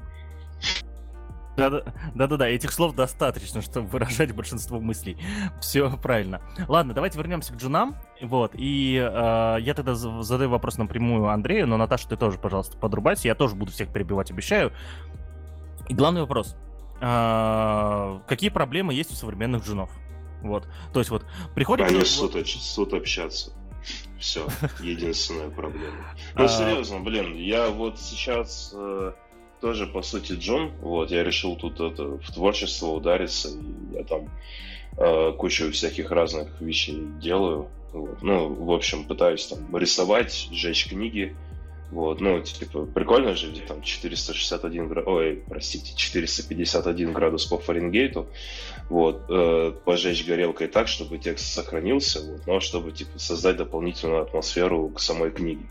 Да-да-да, 1.58 2.48
этих 2.48 2.72
слов 2.72 2.96
достаточно, 2.96 3.62
чтобы 3.62 3.88
выражать 3.88 4.32
большинство 4.36 4.80
мыслей. 4.80 5.18
Все 5.60 5.96
правильно. 5.98 6.42
Ладно, 6.68 6.94
давайте 6.94 7.18
вернемся 7.18 7.54
к 7.54 7.58
джунам. 7.58 7.96
Вот, 8.22 8.52
и 8.56 8.98
э, 8.98 9.58
я 9.60 9.74
тогда 9.76 9.96
задаю 9.96 10.50
вопрос 10.50 10.78
напрямую 10.78 11.28
Андрею, 11.28 11.68
но 11.68 11.78
Наташа, 11.78 12.10
ты 12.10 12.18
тоже, 12.18 12.38
пожалуйста, 12.38 12.78
подрубайся. 12.78 13.28
Я 13.28 13.36
тоже 13.36 13.56
буду 13.56 13.72
всех 13.72 13.92
перебивать, 13.92 14.32
обещаю. 14.32 14.72
И 15.90 15.94
главный 15.94 16.22
вопрос. 16.22 16.56
Э, 17.06 18.20
какие 18.28 18.50
проблемы 18.50 18.94
есть 18.94 19.12
у 19.12 19.16
современных 19.16 19.66
джунов? 19.66 19.90
Вот, 20.42 20.68
то 20.94 21.00
есть 21.00 21.10
вот 21.10 21.26
приходит... 21.54 21.88
Они 21.88 22.04
суд, 22.06 22.36
суд 22.48 22.94
общаться. 22.94 23.52
Все, 24.20 24.48
единственная 24.80 25.50
проблема. 25.50 26.16
Ну, 26.36 26.46
а. 26.46 26.48
серьезно, 26.48 27.00
блин, 27.02 27.36
я 27.36 27.70
вот 27.70 28.00
сейчас 28.00 28.72
э, 28.74 29.12
тоже, 29.60 29.86
по 29.86 30.02
сути, 30.02 30.34
Джон. 30.34 30.72
Вот, 30.82 31.12
я 31.12 31.24
решил 31.26 31.58
тут 31.58 31.82
это, 31.82 32.18
в 32.18 32.32
творчество 32.34 32.88
удариться. 32.88 33.50
И 33.50 33.96
я 33.96 34.04
там 34.04 34.30
э, 34.98 35.34
кучу 35.38 35.72
всяких 35.72 36.10
разных 36.10 36.62
вещей 36.62 37.04
делаю. 37.22 37.68
Вот. 37.92 38.22
Ну, 38.22 38.54
в 38.54 38.72
общем, 38.72 39.04
пытаюсь 39.04 39.46
там 39.48 39.76
рисовать, 39.76 40.48
сжечь 40.52 40.88
книги. 40.88 41.36
Вот, 41.94 42.22
ну, 42.22 42.42
типа, 42.42 42.88
прикольно 42.88 43.36
же, 43.36 43.52
где 43.52 43.62
там 43.62 43.84
461 43.84 44.88
градус, 44.88 45.08
ой, 45.08 45.44
простите, 45.48 45.96
451 45.96 47.14
градус 47.14 47.46
по 47.46 47.60
Фаренгейту, 47.60 48.28
вот, 48.90 49.26
э, 49.30 49.74
пожечь 49.86 50.26
горелкой 50.26 50.70
так, 50.70 50.88
чтобы 50.88 51.20
текст 51.20 51.54
сохранился, 51.54 52.20
вот, 52.26 52.48
но 52.48 52.60
чтобы, 52.60 52.94
типа, 52.94 53.20
создать 53.20 53.58
дополнительную 53.58 54.24
атмосферу 54.24 54.90
к 54.90 55.00
самой 55.00 55.30
книге. 55.30 55.66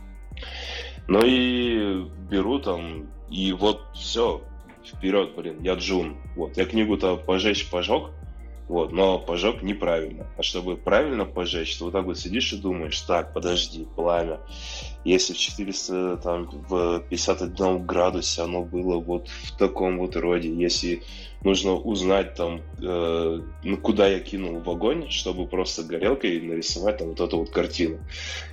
Ну 1.08 1.22
и 1.24 2.04
беру 2.30 2.60
там 2.60 3.08
и 3.28 3.52
вот 3.52 3.80
все, 3.94 4.42
вперед, 4.84 5.34
блин, 5.34 5.60
я 5.60 5.74
Джун. 5.74 6.18
Вот, 6.36 6.56
я 6.56 6.66
книгу-то 6.66 7.16
пожечь 7.16 7.68
пожег, 7.68 8.10
вот, 8.72 8.90
но 8.90 9.18
пожег 9.18 9.62
неправильно. 9.62 10.26
А 10.38 10.42
чтобы 10.42 10.78
правильно 10.78 11.26
пожечь, 11.26 11.76
ты 11.76 11.84
вот 11.84 11.92
так 11.92 12.06
вот 12.06 12.18
сидишь 12.18 12.54
и 12.54 12.56
думаешь, 12.56 12.98
так, 13.02 13.34
подожди, 13.34 13.86
пламя. 13.96 14.40
Если 15.04 15.34
в 15.34 15.36
400, 15.36 16.16
там, 16.22 16.48
в 16.70 17.00
51 17.10 17.84
градусе 17.84 18.40
оно 18.40 18.62
было 18.62 18.98
вот 18.98 19.28
в 19.28 19.58
таком 19.58 19.98
вот 19.98 20.16
роде, 20.16 20.50
если 20.50 21.02
нужно 21.44 21.74
узнать 21.74 22.34
там, 22.34 22.62
э, 22.80 23.40
ну, 23.62 23.76
куда 23.76 24.08
я 24.08 24.20
кинул 24.20 24.60
в 24.60 24.70
огонь, 24.70 25.10
чтобы 25.10 25.46
просто 25.46 25.82
горелкой 25.82 26.40
нарисовать 26.40 26.96
там 26.96 27.08
вот 27.08 27.20
эту 27.20 27.40
вот 27.40 27.50
картину. 27.50 27.98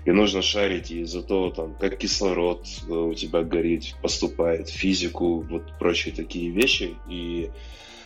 И 0.03 0.12
нужно 0.12 0.41
шарить 0.41 0.91
из-за 0.91 1.23
того, 1.23 1.49
там, 1.51 1.75
как 1.75 1.97
кислород 1.97 2.67
э, 2.89 2.91
у 2.91 3.13
тебя 3.13 3.43
горит, 3.43 3.95
поступает, 4.01 4.67
физику, 4.67 5.45
вот 5.49 5.79
прочие 5.79 6.13
такие 6.13 6.49
вещи. 6.49 6.97
И 7.08 7.51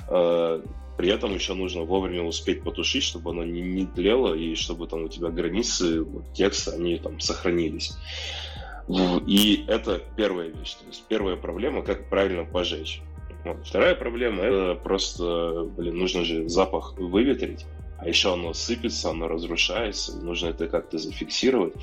э, 0.10 0.62
при 0.98 1.10
этом 1.10 1.34
еще 1.34 1.54
нужно 1.54 1.84
вовремя 1.84 2.24
успеть 2.24 2.64
потушить, 2.64 3.04
чтобы 3.04 3.32
оно 3.32 3.44
не, 3.44 3.62
не 3.62 3.86
тлело, 3.86 4.34
и 4.34 4.56
чтобы 4.56 4.88
там 4.88 5.04
у 5.04 5.08
тебя 5.08 5.30
границы 5.30 6.02
вот, 6.02 6.34
текста, 6.34 6.72
они 6.72 6.98
там 6.98 7.20
сохранились. 7.20 7.94
И 9.28 9.66
это 9.68 10.02
первая 10.16 10.50
вещь. 10.50 10.74
То 10.74 10.86
есть 10.88 11.04
первая 11.08 11.36
проблема, 11.36 11.82
как 11.82 12.10
правильно 12.10 12.46
пожечь. 12.46 13.02
Вот. 13.46 13.66
Вторая 13.66 13.96
проблема, 13.96 14.44
это 14.44 14.76
просто, 14.76 15.68
блин, 15.78 15.98
нужно 15.98 16.24
же 16.24 16.48
запах 16.48 16.96
выветрить, 16.98 17.66
а 17.98 18.08
еще 18.08 18.34
оно 18.34 18.54
сыпется, 18.54 19.10
оно 19.10 19.28
разрушается, 19.28 20.18
нужно 20.18 20.48
это 20.48 20.68
как-то 20.68 20.98
зафиксировать. 20.98 21.74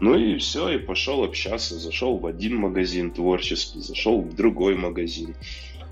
Ну 0.00 0.14
и 0.14 0.36
все, 0.38 0.68
и 0.70 0.78
пошел 0.78 1.22
общаться, 1.24 1.78
зашел 1.78 2.18
в 2.18 2.26
один 2.26 2.56
магазин 2.56 3.12
творческий, 3.12 3.80
зашел 3.80 4.20
в 4.20 4.34
другой 4.34 4.76
магазин, 4.76 5.34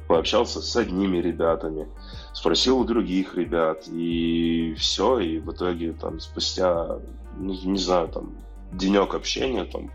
пообщался 0.08 0.60
с 0.60 0.76
одними 0.76 1.18
ребятами, 1.18 1.88
спросил 2.34 2.80
у 2.80 2.84
других 2.84 3.36
ребят, 3.36 3.88
и 3.88 4.74
все, 4.76 5.18
и 5.20 5.38
в 5.38 5.52
итоге 5.52 5.92
там 5.92 6.20
спустя, 6.20 6.98
ну, 7.38 7.54
не 7.64 7.78
знаю, 7.78 8.08
там 8.08 8.34
денек 8.72 9.14
общения, 9.14 9.64
там, 9.64 9.90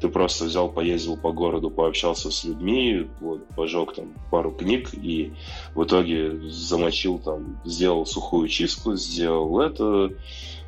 ты 0.00 0.08
просто 0.08 0.46
взял, 0.46 0.68
поездил 0.68 1.16
по 1.16 1.30
городу, 1.30 1.70
пообщался 1.70 2.30
с 2.30 2.44
людьми, 2.44 3.06
вот, 3.20 3.46
пожег 3.48 3.94
там 3.94 4.14
пару 4.30 4.50
книг 4.50 4.90
и 4.94 5.32
в 5.74 5.84
итоге 5.84 6.50
замочил 6.50 7.18
там, 7.18 7.60
сделал 7.64 8.06
сухую 8.06 8.48
чистку, 8.48 8.96
сделал 8.96 9.60
это, 9.60 10.10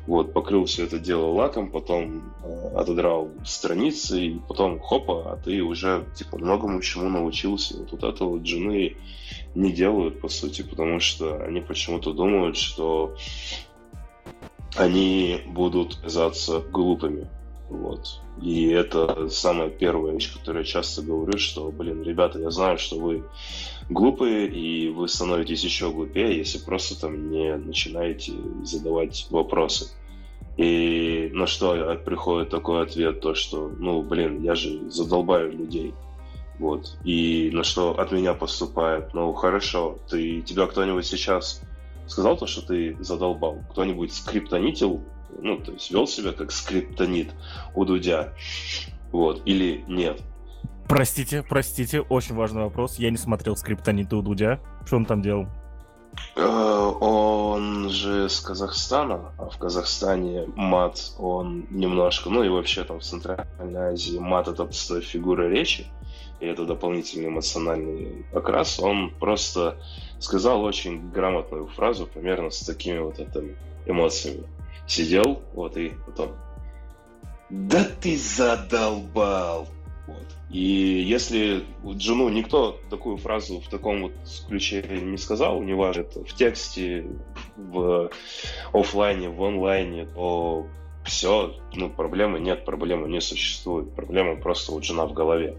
вот, 0.07 0.33
покрыл 0.33 0.65
все 0.65 0.85
это 0.85 0.99
дело 0.99 1.33
лаком, 1.33 1.69
потом 1.69 2.33
э, 2.41 2.69
отодрал 2.75 3.29
страницы, 3.45 4.21
и 4.21 4.39
потом 4.47 4.79
хопа, 4.79 5.33
а 5.33 5.35
ты 5.35 5.61
уже, 5.61 6.05
типа, 6.15 6.37
многому 6.37 6.81
чему 6.81 7.09
научился. 7.09 7.77
Вот, 7.77 7.91
вот 7.91 8.03
это 8.03 8.23
вот 8.23 8.45
жены 8.45 8.95
не 9.57 9.71
делают, 9.71 10.21
по 10.21 10.29
сути, 10.29 10.61
потому 10.61 10.99
что 10.99 11.43
они 11.43 11.61
почему-то 11.61 12.13
думают, 12.13 12.57
что 12.57 13.15
они 14.75 15.41
будут 15.47 15.95
казаться 15.95 16.59
глупыми. 16.59 17.27
Вот. 17.69 18.21
И 18.41 18.67
это 18.67 19.27
самая 19.29 19.69
первая 19.69 20.13
вещь, 20.13 20.31
которую 20.31 20.63
я 20.63 20.71
часто 20.71 21.01
говорю, 21.01 21.37
что, 21.39 21.71
блин, 21.71 22.03
ребята, 22.03 22.39
я 22.39 22.51
знаю, 22.51 22.77
что 22.77 22.97
вы 22.99 23.23
глупые, 23.89 24.47
и 24.47 24.89
вы 24.89 25.07
становитесь 25.07 25.63
еще 25.63 25.91
глупее, 25.91 26.37
если 26.37 26.59
просто 26.59 26.99
там 26.99 27.31
не 27.31 27.57
начинаете 27.57 28.33
задавать 28.63 29.27
вопросы. 29.31 29.89
И 30.55 31.29
на 31.33 31.47
что 31.47 31.99
приходит 32.05 32.49
такой 32.49 32.83
ответ, 32.83 33.21
то 33.21 33.33
что, 33.33 33.69
ну, 33.79 34.01
блин, 34.03 34.43
я 34.43 34.55
же 34.55 34.89
задолбаю 34.89 35.51
людей. 35.51 35.93
Вот. 36.59 36.97
И 37.03 37.51
на 37.53 37.63
что 37.63 37.99
от 37.99 38.11
меня 38.11 38.33
поступает, 38.33 39.13
ну, 39.13 39.31
хорошо, 39.33 39.99
ты, 40.09 40.41
тебя 40.41 40.65
кто-нибудь 40.65 41.05
сейчас 41.05 41.61
сказал 42.07 42.37
то, 42.37 42.47
что 42.47 42.65
ты 42.65 42.97
задолбал? 42.99 43.59
Кто-нибудь 43.71 44.13
скриптонитил, 44.13 45.03
ну, 45.39 45.57
то 45.57 45.71
есть 45.71 45.91
вел 45.91 46.07
себя 46.07 46.31
как 46.31 46.51
скриптонит 46.51 47.33
у 47.75 47.85
Дудя? 47.85 48.33
Вот. 49.11 49.41
Или 49.45 49.83
нет? 49.87 50.21
Простите, 50.87 51.43
простите, 51.47 52.01
очень 52.01 52.35
важный 52.35 52.63
вопрос. 52.63 52.97
Я 52.97 53.11
не 53.11 53.17
смотрел 53.17 53.55
скриптониты 53.55 54.15
у 54.15 54.21
Дудя. 54.21 54.59
Что 54.85 54.95
он 54.95 55.05
там 55.05 55.21
делал? 55.21 55.47
Э, 56.35 56.91
он 56.99 57.89
же 57.89 58.29
с 58.29 58.39
Казахстана, 58.39 59.33
а 59.37 59.49
в 59.49 59.57
Казахстане 59.57 60.47
мат, 60.55 61.11
он 61.19 61.67
немножко, 61.69 62.29
ну 62.29 62.43
и 62.43 62.49
вообще 62.49 62.83
там 62.83 62.99
в 62.99 63.03
Центральной 63.03 63.93
Азии 63.93 64.17
мат 64.17 64.47
это 64.47 64.67
фигура 65.01 65.47
речи, 65.47 65.87
и 66.39 66.45
это 66.45 66.65
дополнительный 66.65 67.27
эмоциональный 67.27 68.25
окрас. 68.33 68.79
Он 68.79 69.11
просто 69.11 69.77
сказал 70.19 70.63
очень 70.63 71.09
грамотную 71.11 71.67
фразу, 71.67 72.07
примерно 72.07 72.49
с 72.49 72.59
такими 72.61 72.99
вот 72.99 73.19
этими 73.19 73.55
эмоциями. 73.85 74.43
Сидел, 74.87 75.41
вот, 75.53 75.77
и 75.77 75.93
потом 76.05 76.31
«Да 77.49 77.83
ты 78.01 78.17
задолбал!» 78.17 79.67
Вот. 80.05 80.25
И 80.49 80.59
если 80.59 81.65
Джуну 81.85 82.29
никто 82.29 82.79
такую 82.89 83.17
фразу 83.17 83.59
в 83.59 83.67
таком 83.67 84.03
вот 84.03 84.13
ключе 84.47 84.81
не 85.01 85.17
сказал, 85.17 85.61
неважно, 85.61 86.01
это 86.01 86.23
в 86.23 86.33
тексте, 86.33 87.05
в 87.57 88.09
офлайне, 88.71 89.29
в 89.29 89.43
онлайне, 89.43 90.05
то 90.05 90.67
все, 91.03 91.53
ну, 91.73 91.89
проблемы 91.89 92.39
нет, 92.39 92.63
проблемы 92.63 93.09
не 93.09 93.19
существует. 93.19 93.93
Проблема 93.95 94.37
просто 94.37 94.73
у 94.73 94.79
Джуна 94.79 95.05
в 95.05 95.13
голове. 95.13 95.57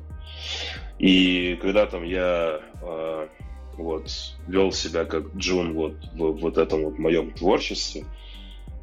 И 0.98 1.59
когда 1.62 1.87
там 1.87 2.05
я 2.05 2.61
э, 2.83 3.29
вот 3.77 4.11
вел 4.46 4.72
себя 4.72 5.05
как 5.05 5.35
Джун 5.37 5.74
вот 5.74 5.94
в 6.14 6.33
вот 6.33 6.59
этом 6.59 6.85
вот 6.85 6.98
моем 6.98 7.31
творчестве, 7.33 8.05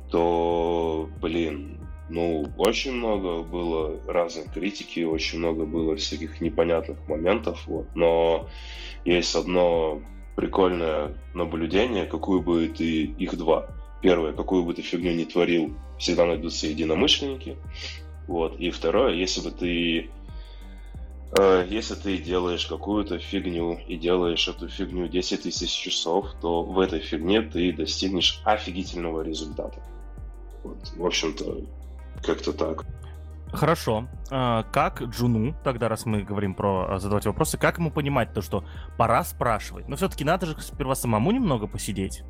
то, 0.09 1.09
блин, 1.21 1.79
ну, 2.09 2.45
очень 2.57 2.93
много 2.93 3.41
было 3.41 3.99
разной 4.07 4.45
критики, 4.53 5.03
очень 5.03 5.39
много 5.39 5.65
было 5.65 5.95
всяких 5.95 6.39
непонятных 6.39 6.97
моментов, 7.07 7.65
вот. 7.67 7.87
Но 7.95 8.47
есть 9.03 9.35
одно 9.35 10.01
прикольное 10.35 11.13
наблюдение, 11.33 12.05
какую 12.05 12.41
бы 12.41 12.67
ты 12.67 13.03
их 13.03 13.37
два. 13.37 13.69
Первое, 14.01 14.33
какую 14.33 14.63
бы 14.63 14.73
ты 14.73 14.81
фигню 14.81 15.13
не 15.13 15.25
творил, 15.25 15.73
всегда 15.97 16.25
найдутся 16.25 16.67
единомышленники. 16.67 17.57
Вот. 18.27 18.59
И 18.59 18.69
второе, 18.69 19.13
если 19.13 19.41
бы 19.41 19.51
ты 19.51 20.09
если 21.69 21.95
ты 21.95 22.17
делаешь 22.17 22.65
какую-то 22.65 23.19
фигню 23.19 23.79
и 23.87 23.97
делаешь 23.97 24.47
эту 24.47 24.69
фигню 24.69 25.07
10 25.07 25.43
тысяч 25.43 25.71
часов, 25.71 26.27
то 26.41 26.63
в 26.63 26.79
этой 26.79 26.99
фигне 26.99 27.41
ты 27.41 27.73
достигнешь 27.73 28.41
офигительного 28.45 29.21
результата. 29.21 29.79
Вот, 30.63 30.77
в 30.95 31.05
общем-то, 31.05 31.61
как-то 32.23 32.53
так. 32.53 32.85
Хорошо. 33.51 34.07
А, 34.31 34.63
как 34.63 35.01
Джуну, 35.01 35.55
тогда 35.63 35.87
раз 35.87 36.05
мы 36.05 36.23
говорим 36.23 36.55
про 36.55 36.95
а, 36.95 36.99
задавать 36.99 37.25
вопросы, 37.25 37.57
как 37.57 37.77
ему 37.77 37.91
понимать 37.91 38.33
то, 38.33 38.41
что 38.41 38.65
пора 38.97 39.23
спрашивать? 39.23 39.87
Но 39.87 39.95
все-таки 39.95 40.23
надо 40.23 40.45
же 40.45 40.59
сперва 40.59 40.95
самому 40.95 41.31
немного 41.31 41.67
посидеть 41.67 42.23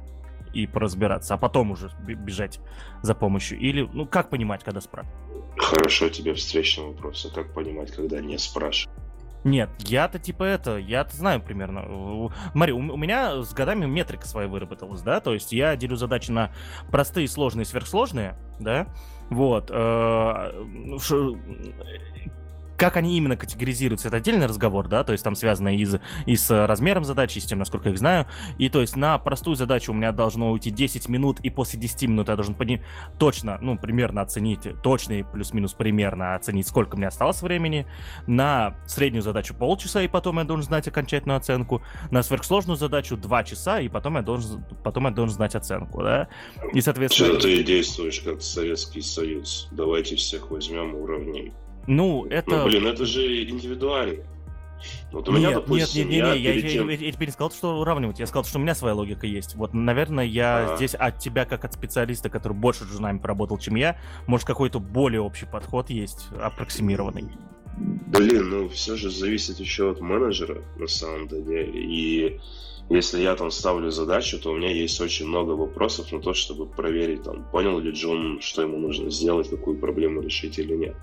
и 0.56 0.68
поразбираться, 0.68 1.34
а 1.34 1.38
потом 1.38 1.72
уже 1.72 1.92
бежать 2.00 2.60
за 3.02 3.14
помощью. 3.14 3.60
Или, 3.60 3.88
ну, 3.94 4.06
как 4.06 4.30
понимать, 4.30 4.64
когда 4.64 4.82
спрашивать? 4.82 5.16
Хорошо 5.58 6.10
тебе 6.10 6.34
встречный 6.34 6.86
вопрос. 6.86 7.26
А 7.30 7.34
как 7.34 7.54
понимать, 7.54 7.92
когда 7.92 8.22
не 8.22 8.38
спрашивают? 8.38 8.98
Нет, 9.44 9.70
я-то 9.80 10.18
типа 10.18 10.44
это, 10.44 10.78
я-то 10.78 11.16
знаю 11.16 11.40
примерно. 11.40 12.32
Смотри, 12.54 12.74
у, 12.74 12.78
у 12.78 12.98
меня 12.98 13.44
с 13.44 13.54
годами 13.54 13.86
метрика 13.86 14.26
своя 14.26 14.48
выработалась, 14.48 15.02
да, 15.02 15.20
то 15.20 15.36
есть 15.36 15.52
я 15.52 15.76
делю 15.76 15.98
задачи 15.98 16.32
на 16.32 16.52
простые, 16.90 17.28
сложные, 17.28 17.66
сверхсложные, 17.66 18.36
да, 18.60 18.88
вот. 19.30 19.70
Э, 19.72 20.52
как 22.78 22.98
они 22.98 23.18
именно 23.18 23.38
категоризируются, 23.38 24.08
это 24.08 24.18
отдельный 24.18 24.46
разговор, 24.46 24.88
да, 24.88 25.04
то 25.04 25.12
есть 25.12 25.24
там 25.24 25.36
связано 25.36 25.76
и, 25.76 25.86
с, 25.86 26.00
и 26.26 26.36
с 26.36 26.66
размером 26.68 27.06
задачи, 27.06 27.38
и 27.38 27.42
с 27.42 27.46
тем, 27.46 27.60
насколько 27.60 27.90
я 27.90 27.94
их 27.94 28.00
знаю. 28.00 28.28
И 28.58 28.70
то 28.70 28.82
есть 28.82 28.96
на 28.96 29.18
простую 29.18 29.56
задачу 29.56 29.92
у 29.92 29.96
меня 29.96 30.12
должно 30.12 30.52
уйти 30.52 30.72
10 30.72 31.10
минут, 31.10 31.40
и 31.42 31.50
после 31.50 31.80
10 31.80 32.10
минут 32.10 32.30
я 32.30 32.36
должен 32.36 32.56
пони... 32.56 32.84
точно, 33.18 33.58
ну, 33.62 33.78
примерно 33.78 34.22
оценить, 34.22 34.68
точно 34.82 35.24
плюс-минус 35.24 35.74
примерно 35.74 36.36
оценить, 36.36 36.68
сколько 36.68 36.98
мне 36.98 37.08
осталось 37.08 37.42
времени. 37.42 37.86
На 38.28 38.76
среднюю 38.86 39.22
задачу 39.22 39.56
полчаса, 39.56 40.02
и 40.02 40.08
потом 40.08 40.40
я 40.40 40.44
должен 40.44 40.66
знать 40.66 40.88
окончательную 40.88 41.38
оценку. 41.38 41.82
На 42.12 42.24
сверхсложную 42.24 42.78
задачу 42.78 43.18
2 43.18 43.44
часа, 43.44 43.80
и 43.80 43.88
потом 43.88 44.16
я 44.16 44.22
должен, 44.22 44.64
потом 44.84 45.06
я 45.06 45.12
должен 45.12 45.36
знать 45.36 45.56
оценку, 45.56 46.02
да. 46.02 46.28
И, 46.74 46.82
соответственно... 46.82 47.40
Что 47.40 47.48
ты 47.48 47.64
действуешь 47.64 48.20
как 48.22 48.42
Советский 48.42 49.02
Союз? 49.02 49.70
Давайте 49.72 50.16
всех 50.16 50.52
возьмем 50.52 50.96
и 50.96 51.00
уравним. 51.00 51.54
Ну, 51.88 52.26
это... 52.26 52.58
Ну, 52.58 52.66
блин, 52.66 52.88
это 52.88 53.06
же 53.06 53.44
индивидуально. 53.50 54.24
Вот 55.12 55.30
у 55.30 55.32
меня, 55.32 55.50
нет, 55.50 55.56
допустим, 55.56 56.10
нет, 56.10 56.26
нет, 56.26 56.36
нет, 56.36 56.44
я, 56.44 56.54
я, 56.54 56.62
тем... 56.62 56.90
я, 56.90 56.96
я, 56.96 57.06
я 57.06 57.12
теперь 57.12 57.28
не 57.28 57.32
сказал, 57.32 57.52
что 57.52 57.80
уравнивать, 57.80 58.20
я 58.20 58.28
сказал, 58.28 58.44
что 58.44 58.60
у 58.60 58.62
меня 58.62 58.76
своя 58.76 58.94
логика 58.94 59.26
есть. 59.26 59.56
Вот, 59.56 59.74
наверное, 59.74 60.26
я 60.26 60.74
а... 60.74 60.76
здесь 60.76 60.94
от 60.94 61.20
тебя, 61.20 61.46
как 61.46 61.64
от 61.66 61.74
специалиста, 61.74 62.30
который 62.30 62.54
больше 62.54 62.84
с 62.84 62.88
журналами 62.88 63.20
поработал, 63.20 63.58
чем 63.58 63.76
я, 63.76 63.98
может, 64.28 64.46
какой-то 64.46 64.80
более 64.80 65.22
общий 65.22 65.46
подход 65.46 65.90
есть, 65.90 66.28
аппроксимированный. 66.40 67.30
Блин, 67.78 68.50
ну 68.50 68.70
все 68.70 68.96
же 68.96 69.10
зависит 69.10 69.60
еще 69.60 69.92
от 69.92 70.00
менеджера, 70.00 70.62
на 70.78 70.88
самом 70.88 71.28
деле. 71.28 71.70
И 71.74 72.40
если 72.90 73.22
я 73.22 73.36
там 73.36 73.50
ставлю 73.50 73.90
задачу, 73.90 74.40
то 74.40 74.52
у 74.52 74.58
меня 74.58 74.72
есть 74.72 75.02
очень 75.02 75.28
много 75.28 75.52
вопросов 75.52 76.12
на 76.12 76.22
то, 76.22 76.34
чтобы 76.34 76.68
проверить, 76.68 77.24
там, 77.24 77.44
понял 77.52 77.80
ли 77.80 77.92
Джон, 77.92 78.40
что 78.42 78.62
ему 78.62 78.78
нужно 78.78 79.10
сделать, 79.10 79.50
какую 79.50 79.80
проблему 79.80 80.22
решить 80.22 80.60
или 80.60 80.76
нет. 80.76 80.96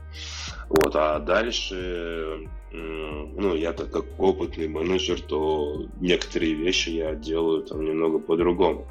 Вот, 0.69 0.95
а 0.95 1.19
дальше, 1.19 2.49
ну, 2.71 3.55
я 3.57 3.73
так 3.73 3.91
как 3.91 4.05
опытный 4.19 4.69
менеджер, 4.69 5.21
то 5.21 5.87
некоторые 6.01 6.55
вещи 6.55 6.91
я 6.91 7.15
делаю 7.15 7.63
там 7.65 7.85
немного 7.85 8.19
по-другому. 8.19 8.87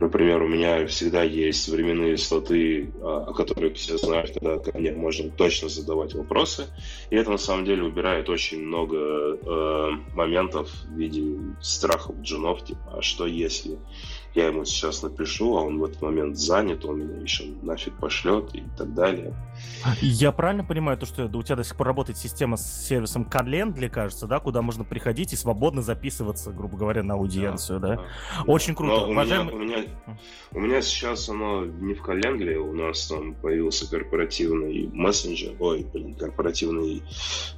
Например, 0.00 0.42
у 0.42 0.48
меня 0.48 0.86
всегда 0.86 1.22
есть 1.22 1.68
временные 1.68 2.16
слоты, 2.16 2.90
а, 3.02 3.26
о 3.28 3.34
которых 3.34 3.76
все 3.76 3.98
знают, 3.98 4.32
когда 4.32 4.58
ко 4.58 4.76
мне 4.78 4.92
можно 4.92 5.30
точно 5.30 5.68
задавать 5.68 6.14
вопросы. 6.14 6.68
И 7.10 7.16
это 7.16 7.30
на 7.30 7.36
самом 7.36 7.66
деле 7.66 7.82
убирает 7.82 8.30
очень 8.30 8.64
много 8.64 8.96
э, 8.96 9.90
моментов 10.14 10.70
в 10.70 10.96
виде 10.96 11.38
страхов 11.60 12.16
джунов, 12.22 12.64
типа, 12.64 12.94
а 12.96 13.02
что 13.02 13.26
если 13.26 13.78
я 14.34 14.46
ему 14.46 14.64
сейчас 14.64 15.02
напишу, 15.02 15.56
а 15.56 15.62
он 15.62 15.78
в 15.78 15.84
этот 15.84 16.02
момент 16.02 16.36
занят, 16.36 16.84
он 16.84 17.00
меня 17.00 17.20
еще 17.20 17.44
нафиг 17.62 17.98
пошлет 17.98 18.54
и 18.54 18.62
так 18.76 18.94
далее. 18.94 19.34
Я 20.00 20.30
правильно 20.30 20.64
понимаю 20.64 20.98
то, 20.98 21.06
что 21.06 21.24
у 21.26 21.42
тебя 21.42 21.56
до 21.56 21.64
сих 21.64 21.76
пор 21.76 21.88
работает 21.88 22.16
система 22.16 22.56
с 22.56 22.86
сервисом 22.86 23.24
Calendly, 23.24 23.88
кажется, 23.88 24.26
да, 24.26 24.38
куда 24.38 24.62
можно 24.62 24.84
приходить 24.84 25.32
и 25.32 25.36
свободно 25.36 25.82
записываться, 25.82 26.52
грубо 26.52 26.76
говоря, 26.76 27.02
на 27.02 27.14
аудиенцию, 27.14 27.80
да? 27.80 27.88
да? 27.88 27.96
да. 27.96 28.42
Очень 28.46 28.74
круто. 28.74 29.06
у, 29.06 29.10
Уважаемый... 29.10 29.54
меня, 29.54 29.78
у, 29.78 29.80
меня, 29.80 29.88
у 30.52 30.60
меня 30.60 30.82
сейчас 30.82 31.28
оно 31.28 31.64
не 31.64 31.94
в 31.94 32.02
Calendly, 32.02 32.54
у 32.54 32.72
нас 32.72 33.08
там 33.08 33.34
появился 33.34 33.90
корпоративный 33.90 34.88
мессенджер, 34.92 35.54
ой, 35.58 35.86
блин, 35.92 36.14
корпоративный 36.14 37.02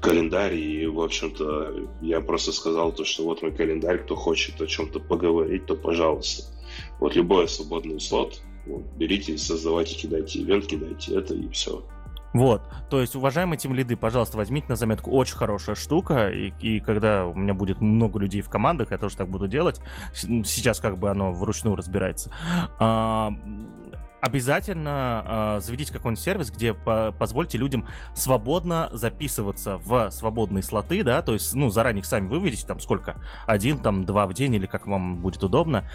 календарь, 0.01 0.55
и, 0.55 0.87
в 0.87 1.01
общем-то, 1.01 1.89
я 2.01 2.21
просто 2.21 2.53
сказал 2.53 2.93
то, 2.93 3.05
что 3.05 3.25
вот 3.25 3.43
мой 3.43 3.53
календарь, 3.53 3.99
кто 3.99 4.17
хочет 4.17 4.61
о 4.61 4.67
чем-то 4.67 5.01
поговорить, 5.01 5.67
то 5.67 5.77
пожалуйста. 5.77 6.53
Вот 7.01 7.17
любой 7.17 7.49
свободный 7.49 8.01
слот, 8.01 8.41
вот, 8.67 8.83
берите, 8.97 9.37
создавайте, 9.39 9.95
кидайте 9.95 10.41
ивент, 10.41 10.67
кидайте 10.67 11.17
это, 11.17 11.35
и 11.35 11.49
все. 11.49 11.85
Вот, 12.33 12.63
то 12.89 13.01
есть, 13.01 13.15
уважаемые 13.15 13.59
тем 13.59 13.75
лиды, 13.75 13.95
пожалуйста, 13.95 14.39
возьмите 14.39 14.67
на 14.69 14.77
заметку, 14.77 15.11
очень 15.11 15.37
хорошая 15.37 15.77
штука, 15.77 16.31
и, 16.31 16.53
и 16.61 16.81
когда 16.81 17.27
у 17.27 17.35
меня 17.35 17.53
будет 17.53 17.83
много 17.83 18.19
людей 18.19 18.41
в 18.41 18.49
командах, 18.49 18.91
я 18.91 18.97
тоже 18.97 19.17
так 19.17 19.29
буду 19.29 19.49
делать, 19.49 19.81
сейчас 20.15 20.81
как 20.81 20.97
бы 20.97 21.11
оно 21.11 21.33
вручную 21.33 21.77
разбирается, 21.77 22.33
а, 22.79 23.35
обязательно 24.23 25.57
э, 25.59 25.61
заведите 25.63 25.93
какой-нибудь 25.93 26.23
сервис, 26.23 26.51
где 26.51 26.73
по 26.73 27.13
позвольте 27.19 27.59
людям 27.59 27.87
свободно 28.15 28.89
записываться 28.93 29.77
в 29.79 30.11
свободные 30.11 30.63
слоты, 30.63 31.03
да, 31.03 31.21
то 31.23 31.35
есть, 31.35 31.53
ну, 31.55 31.69
заранее 31.71 32.05
сами 32.05 32.29
выведите, 32.29 32.67
там, 32.67 32.79
сколько, 32.79 33.21
один, 33.47 33.79
там, 33.79 34.05
два 34.05 34.27
в 34.27 34.33
день 34.33 34.55
или 34.55 34.67
как 34.67 34.87
вам 34.87 35.17
будет 35.21 35.43
удобно, 35.43 35.91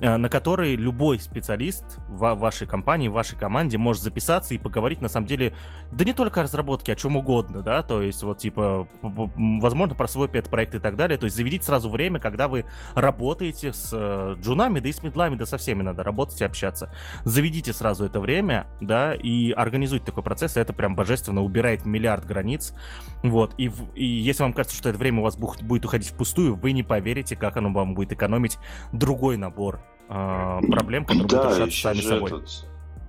на 0.00 0.28
который 0.28 0.76
любой 0.76 1.18
специалист 1.18 1.84
в 2.08 2.34
вашей 2.34 2.66
компании, 2.66 3.08
в 3.08 3.12
вашей 3.12 3.38
команде 3.38 3.78
может 3.78 4.02
записаться 4.02 4.54
и 4.54 4.58
поговорить, 4.58 5.00
на 5.00 5.08
самом 5.08 5.26
деле, 5.26 5.54
да 5.90 6.04
не 6.04 6.12
только 6.12 6.40
о 6.40 6.42
разработке, 6.42 6.92
о 6.92 6.96
чем 6.96 7.16
угодно, 7.16 7.62
да, 7.62 7.82
то 7.82 8.02
есть 8.02 8.22
вот 8.22 8.38
типа, 8.38 8.88
возможно, 9.02 9.94
про 9.94 10.06
свой 10.06 10.28
пет-проект 10.28 10.74
и 10.74 10.78
так 10.78 10.96
далее, 10.96 11.18
то 11.18 11.24
есть 11.24 11.36
заведите 11.36 11.64
сразу 11.64 11.88
время, 11.88 12.20
когда 12.20 12.48
вы 12.48 12.66
работаете 12.94 13.72
с 13.72 13.90
э, 13.92 14.36
джунами, 14.40 14.80
да 14.80 14.88
и 14.88 14.92
с 14.92 15.02
медлами, 15.02 15.36
да 15.36 15.46
со 15.46 15.56
всеми 15.56 15.82
надо 15.82 16.02
работать 16.02 16.40
и 16.40 16.44
общаться. 16.44 16.92
Заведите 17.24 17.72
сразу 17.72 18.04
это 18.04 18.20
время, 18.20 18.66
да, 18.80 19.14
и 19.14 19.50
организуйте 19.52 20.04
такой 20.04 20.22
процесс, 20.22 20.56
и 20.56 20.60
это 20.60 20.72
прям 20.72 20.94
божественно 20.94 21.42
убирает 21.42 21.86
миллиард 21.86 22.26
границ, 22.26 22.74
вот, 23.22 23.54
и, 23.56 23.70
и 23.94 24.04
если 24.04 24.42
вам 24.42 24.52
кажется, 24.52 24.76
что 24.76 24.90
это 24.90 24.98
время 24.98 25.20
у 25.20 25.24
вас 25.24 25.36
будет 25.36 25.84
уходить 25.84 26.10
впустую, 26.10 26.56
вы 26.56 26.72
не 26.72 26.82
поверите, 26.82 27.36
как 27.36 27.56
оно 27.56 27.72
вам 27.72 27.94
будет 27.94 28.12
экономить 28.12 28.58
другой 28.92 29.36
набор 29.36 29.85
э, 30.08 30.60
проблем, 30.70 31.04
которые 31.04 31.28
да, 31.28 31.42
будут 31.42 31.56
решаться 31.58 31.80
сами 31.80 32.00
собой. 32.00 32.30
Этот... 32.30 32.66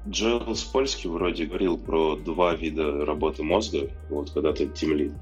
Джейлс 0.10 0.63
Польский 0.63 1.10
вроде 1.10 1.45
говорил 1.45 1.77
про 1.77 2.15
два 2.15 2.55
вида 2.55 3.05
работы 3.05 3.43
мозга, 3.43 3.89
вот 4.10 4.29
когда 4.29 4.53
ты 4.53 4.67
тимлид. 4.67 5.13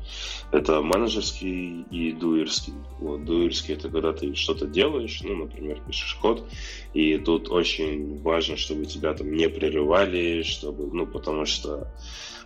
Это 0.51 0.81
менеджерский 0.81 1.83
и 1.89 2.11
дуерский. 2.11 2.73
Вот, 2.99 3.25
дуерский 3.25 3.73
это 3.73 3.89
когда 3.89 4.13
ты 4.13 4.35
что-то 4.35 4.67
делаешь, 4.67 5.21
ну, 5.23 5.35
например, 5.35 5.81
пишешь 5.85 6.15
код, 6.21 6.47
и 6.93 7.17
тут 7.17 7.49
очень 7.49 8.21
важно, 8.21 8.57
чтобы 8.57 8.85
тебя 8.85 9.13
там 9.13 9.31
не 9.31 9.49
прерывали, 9.49 10.43
чтобы, 10.43 10.87
ну, 10.93 11.07
потому 11.07 11.45
что 11.45 11.87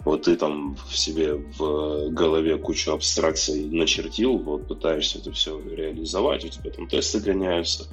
вот 0.05 0.23
ты 0.23 0.37
там 0.37 0.77
в 0.89 0.97
себе 0.97 1.33
в 1.33 2.09
голове 2.09 2.57
кучу 2.57 2.91
абстракций 2.91 3.65
начертил, 3.65 4.37
вот 4.37 4.67
пытаешься 4.67 5.19
это 5.19 5.31
все 5.33 5.59
реализовать, 5.59 6.45
у 6.45 6.49
тебя 6.49 6.71
там 6.71 6.87
тесты 6.87 7.19
гоняются, 7.19 7.85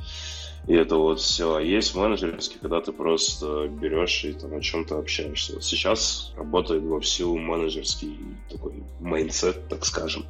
и 0.66 0.74
это 0.74 0.96
вот 0.96 1.20
все. 1.20 1.56
А 1.56 1.62
есть 1.62 1.94
менеджерский, 1.94 2.58
когда 2.60 2.80
ты 2.80 2.92
просто 2.92 3.68
берешь 3.68 4.24
и 4.24 4.32
там 4.32 4.56
о 4.56 4.60
чем-то 4.60 4.98
общаешься. 4.98 5.54
Вот 5.54 5.64
сейчас 5.64 6.32
работает 6.36 6.82
во 6.82 7.00
всю 7.00 7.36
менеджерский 7.36 8.18
такой 8.50 8.82
mindset, 9.00 9.68
так 9.68 9.84
скажем. 9.84 10.26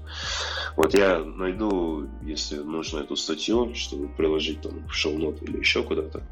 Вот 0.77 0.93
я 0.93 1.21
найду, 1.21 2.07
если 2.23 2.57
нужно 2.57 2.99
эту 2.99 3.17
статью, 3.17 3.75
чтобы 3.75 4.09
приложить 4.09 4.61
там 4.61 4.87
в 4.87 4.93
show 4.93 5.18
note 5.18 5.43
или 5.43 5.59
еще 5.59 5.83
куда-то. 5.83 6.23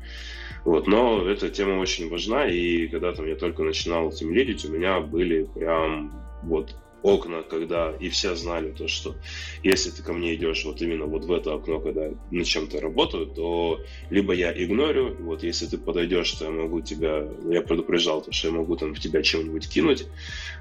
Вот, 0.64 0.86
но 0.86 1.26
эта 1.28 1.48
тема 1.50 1.80
очень 1.80 2.10
важна, 2.10 2.46
и 2.46 2.88
когда 2.88 3.12
там 3.12 3.26
я 3.26 3.36
только 3.36 3.62
начинал 3.62 4.08
team 4.08 4.32
lead 4.32 4.48
ить, 4.48 4.64
у 4.64 4.72
меня 4.72 5.00
были 5.00 5.44
прям 5.44 6.12
вот 6.42 6.74
окна, 7.04 7.42
когда 7.42 7.92
и 8.00 8.08
все 8.08 8.34
знали 8.34 8.70
то, 8.70 8.88
что 8.88 9.14
если 9.62 9.90
ты 9.90 10.02
ко 10.02 10.14
мне 10.14 10.34
идешь 10.34 10.64
вот 10.64 10.80
именно 10.80 11.04
вот 11.04 11.26
в 11.26 11.32
это 11.32 11.52
окно, 11.52 11.78
когда 11.78 12.10
над 12.30 12.46
чем-то 12.46 12.80
работаю, 12.80 13.26
то 13.26 13.78
либо 14.08 14.32
я 14.32 14.50
игнорю, 14.50 15.14
вот 15.20 15.42
если 15.42 15.66
ты 15.66 15.76
подойдешь, 15.76 16.32
то 16.32 16.46
я 16.46 16.50
могу 16.50 16.80
тебя, 16.80 17.28
я 17.50 17.60
предупреждал, 17.60 18.22
то, 18.22 18.32
что 18.32 18.48
я 18.48 18.54
могу 18.54 18.76
там 18.76 18.94
в 18.94 19.00
тебя 19.00 19.22
чем-нибудь 19.22 19.68
кинуть, 19.68 20.06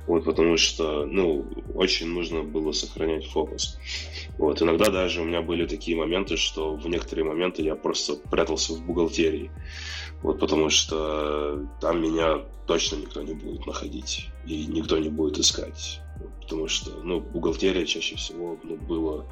вот, 0.05 0.25
потому 0.25 0.57
что, 0.57 1.05
ну, 1.05 1.45
очень 1.73 2.07
нужно 2.07 2.43
было 2.43 2.73
сохранять 2.73 3.25
фокус. 3.25 3.79
Вот, 4.37 4.61
иногда 4.61 4.89
даже 4.91 5.21
у 5.21 5.23
меня 5.23 5.41
были 5.41 5.65
такие 5.65 5.95
моменты, 5.95 6.35
что 6.35 6.75
в 6.75 6.89
некоторые 6.89 7.23
моменты 7.23 7.61
я 7.61 7.75
просто 7.75 8.15
прятался 8.15 8.73
в 8.73 8.85
бухгалтерии, 8.85 9.49
вот, 10.21 10.41
потому 10.41 10.69
что 10.69 11.65
там 11.79 12.01
меня 12.01 12.41
точно 12.67 12.97
никто 12.97 13.21
не 13.21 13.33
будет 13.33 13.65
находить 13.65 14.27
и 14.45 14.65
никто 14.65 14.97
не 14.97 15.09
будет 15.09 15.37
искать 15.37 16.01
потому 16.41 16.67
что, 16.67 16.91
ну, 17.03 17.19
бухгалтерия 17.19 17.85
чаще 17.85 18.15
всего 18.15 18.57
ну, 18.63 18.75
было 18.75 19.25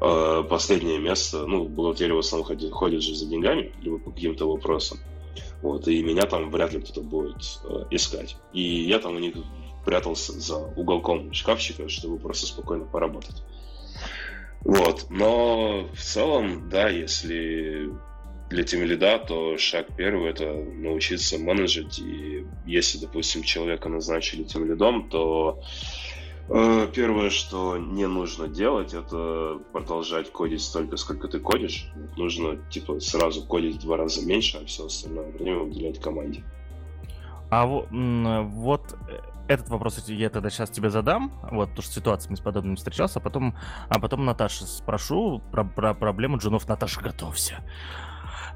э, 0.00 0.44
последнее 0.48 0.98
место, 0.98 1.46
ну, 1.46 1.64
бухгалтерия 1.64 2.14
в 2.14 2.18
основном 2.18 2.46
ходит, 2.46 2.72
ходит 2.72 3.02
же 3.02 3.14
за 3.14 3.26
деньгами, 3.26 3.72
либо 3.80 3.98
по 3.98 4.10
каким-то 4.10 4.46
вопросам, 4.50 4.98
вот, 5.62 5.86
и 5.88 6.02
меня 6.02 6.26
там 6.26 6.50
вряд 6.50 6.72
ли 6.72 6.80
кто-то 6.80 7.02
будет 7.02 7.60
э, 7.64 7.84
искать. 7.90 8.36
И 8.52 8.62
я 8.62 8.98
там 8.98 9.16
у 9.16 9.18
них 9.18 9.34
прятался 9.84 10.32
за 10.32 10.56
уголком 10.56 11.32
шкафчика, 11.32 11.88
чтобы 11.88 12.18
просто 12.18 12.46
спокойно 12.46 12.84
поработать. 12.84 13.42
Вот, 14.60 15.06
но 15.10 15.88
в 15.92 16.00
целом, 16.00 16.68
да, 16.68 16.88
если 16.88 17.90
для 18.48 18.64
тимлида, 18.64 19.18
то 19.18 19.56
шаг 19.56 19.86
первый 19.96 20.30
это 20.30 20.52
научиться 20.52 21.38
менеджить. 21.38 21.98
И 21.98 22.44
если, 22.66 22.98
допустим, 22.98 23.42
человека 23.42 23.88
назначили 23.88 24.44
тимлидом, 24.44 25.08
то 25.08 25.60
Э, 25.60 26.01
первое, 26.94 27.30
что 27.30 27.76
не 27.78 28.06
нужно 28.06 28.48
делать, 28.48 28.94
это 28.94 29.58
продолжать 29.72 30.30
кодить 30.32 30.62
столько, 30.62 30.96
сколько 30.96 31.28
ты 31.28 31.40
кодишь. 31.40 31.90
Нужно, 32.16 32.56
типа, 32.70 33.00
сразу 33.00 33.44
кодить 33.46 33.76
в 33.76 33.82
два 33.82 33.96
раза 33.96 34.26
меньше, 34.26 34.58
а 34.58 34.66
все 34.66 34.86
остальное 34.86 35.30
время 35.32 35.60
уделять 35.60 36.00
команде. 36.00 36.44
А 37.50 37.66
вот 37.66 38.96
э, 39.10 39.20
этот 39.46 39.68
вопрос 39.68 40.02
я 40.08 40.30
тогда 40.30 40.48
сейчас 40.48 40.70
тебе 40.70 40.88
задам, 40.88 41.32
вот, 41.50 41.68
потому 41.70 41.82
что 41.82 41.92
ситуациями 41.92 42.36
с 42.36 42.40
подобными 42.40 42.76
встречался, 42.76 43.18
а 43.18 43.22
потом, 43.22 43.54
а 43.88 44.00
потом 44.00 44.24
Наташа 44.24 44.64
спрошу 44.64 45.42
про, 45.50 45.64
про 45.64 45.92
проблему 45.92 46.38
джунов. 46.38 46.66
Наташа, 46.66 47.00
готовься. 47.00 47.62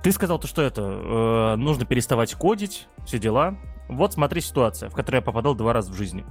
Ты 0.03 0.13
сказал 0.13 0.39
то, 0.39 0.47
что 0.47 0.63
это, 0.63 0.83
э, 0.83 1.57
нужно 1.57 1.85
переставать 1.85 2.35
кодить, 2.35 2.89
все 3.05 3.19
дела. 3.19 3.57
Вот 3.89 4.15
смотри 4.15 4.41
ситуация, 4.41 4.91
в 4.91 4.95
которой 4.95 5.17
я 5.17 5.23
попадал 5.23 5.55
два 5.55 5.73
раза 5.73 5.93
в 5.93 5.97
жизни. 5.97 6.25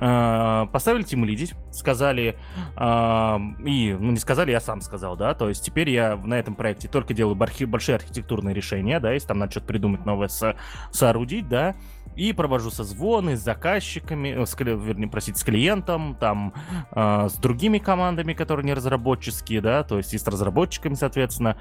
Э, 0.00 0.66
поставили 0.72 1.02
тему 1.02 1.26
лидить, 1.26 1.54
сказали, 1.70 2.36
э, 2.76 3.38
и, 3.64 3.96
ну, 3.98 4.10
не 4.12 4.16
сказали, 4.16 4.50
я 4.50 4.60
сам 4.60 4.80
сказал, 4.80 5.16
да, 5.16 5.34
то 5.34 5.48
есть 5.48 5.64
теперь 5.64 5.90
я 5.90 6.16
на 6.16 6.34
этом 6.34 6.54
проекте 6.54 6.88
только 6.88 7.14
делаю 7.14 7.34
большие 7.34 7.96
архитектурные 7.96 8.54
решения, 8.54 9.00
да, 9.00 9.12
если 9.12 9.28
там 9.28 9.38
надо 9.38 9.52
что-то 9.52 9.66
придумать 9.66 10.06
новое, 10.06 10.28
со- 10.28 10.56
соорудить, 10.90 11.48
да, 11.48 11.76
и 12.16 12.32
провожу 12.32 12.70
созвоны 12.70 13.36
с 13.36 13.40
заказчиками, 13.40 14.42
э, 14.42 14.46
с, 14.46 14.58
вернее, 14.58 15.08
простите, 15.08 15.38
с 15.38 15.44
клиентом, 15.44 16.16
там, 16.18 16.54
э, 16.92 17.28
с 17.28 17.34
другими 17.34 17.78
командами, 17.78 18.32
которые 18.32 18.64
не 18.64 18.74
разработческие, 18.74 19.60
да, 19.60 19.82
то 19.82 19.98
есть 19.98 20.14
и 20.14 20.18
с 20.18 20.26
разработчиками, 20.26 20.94
соответственно. 20.94 21.56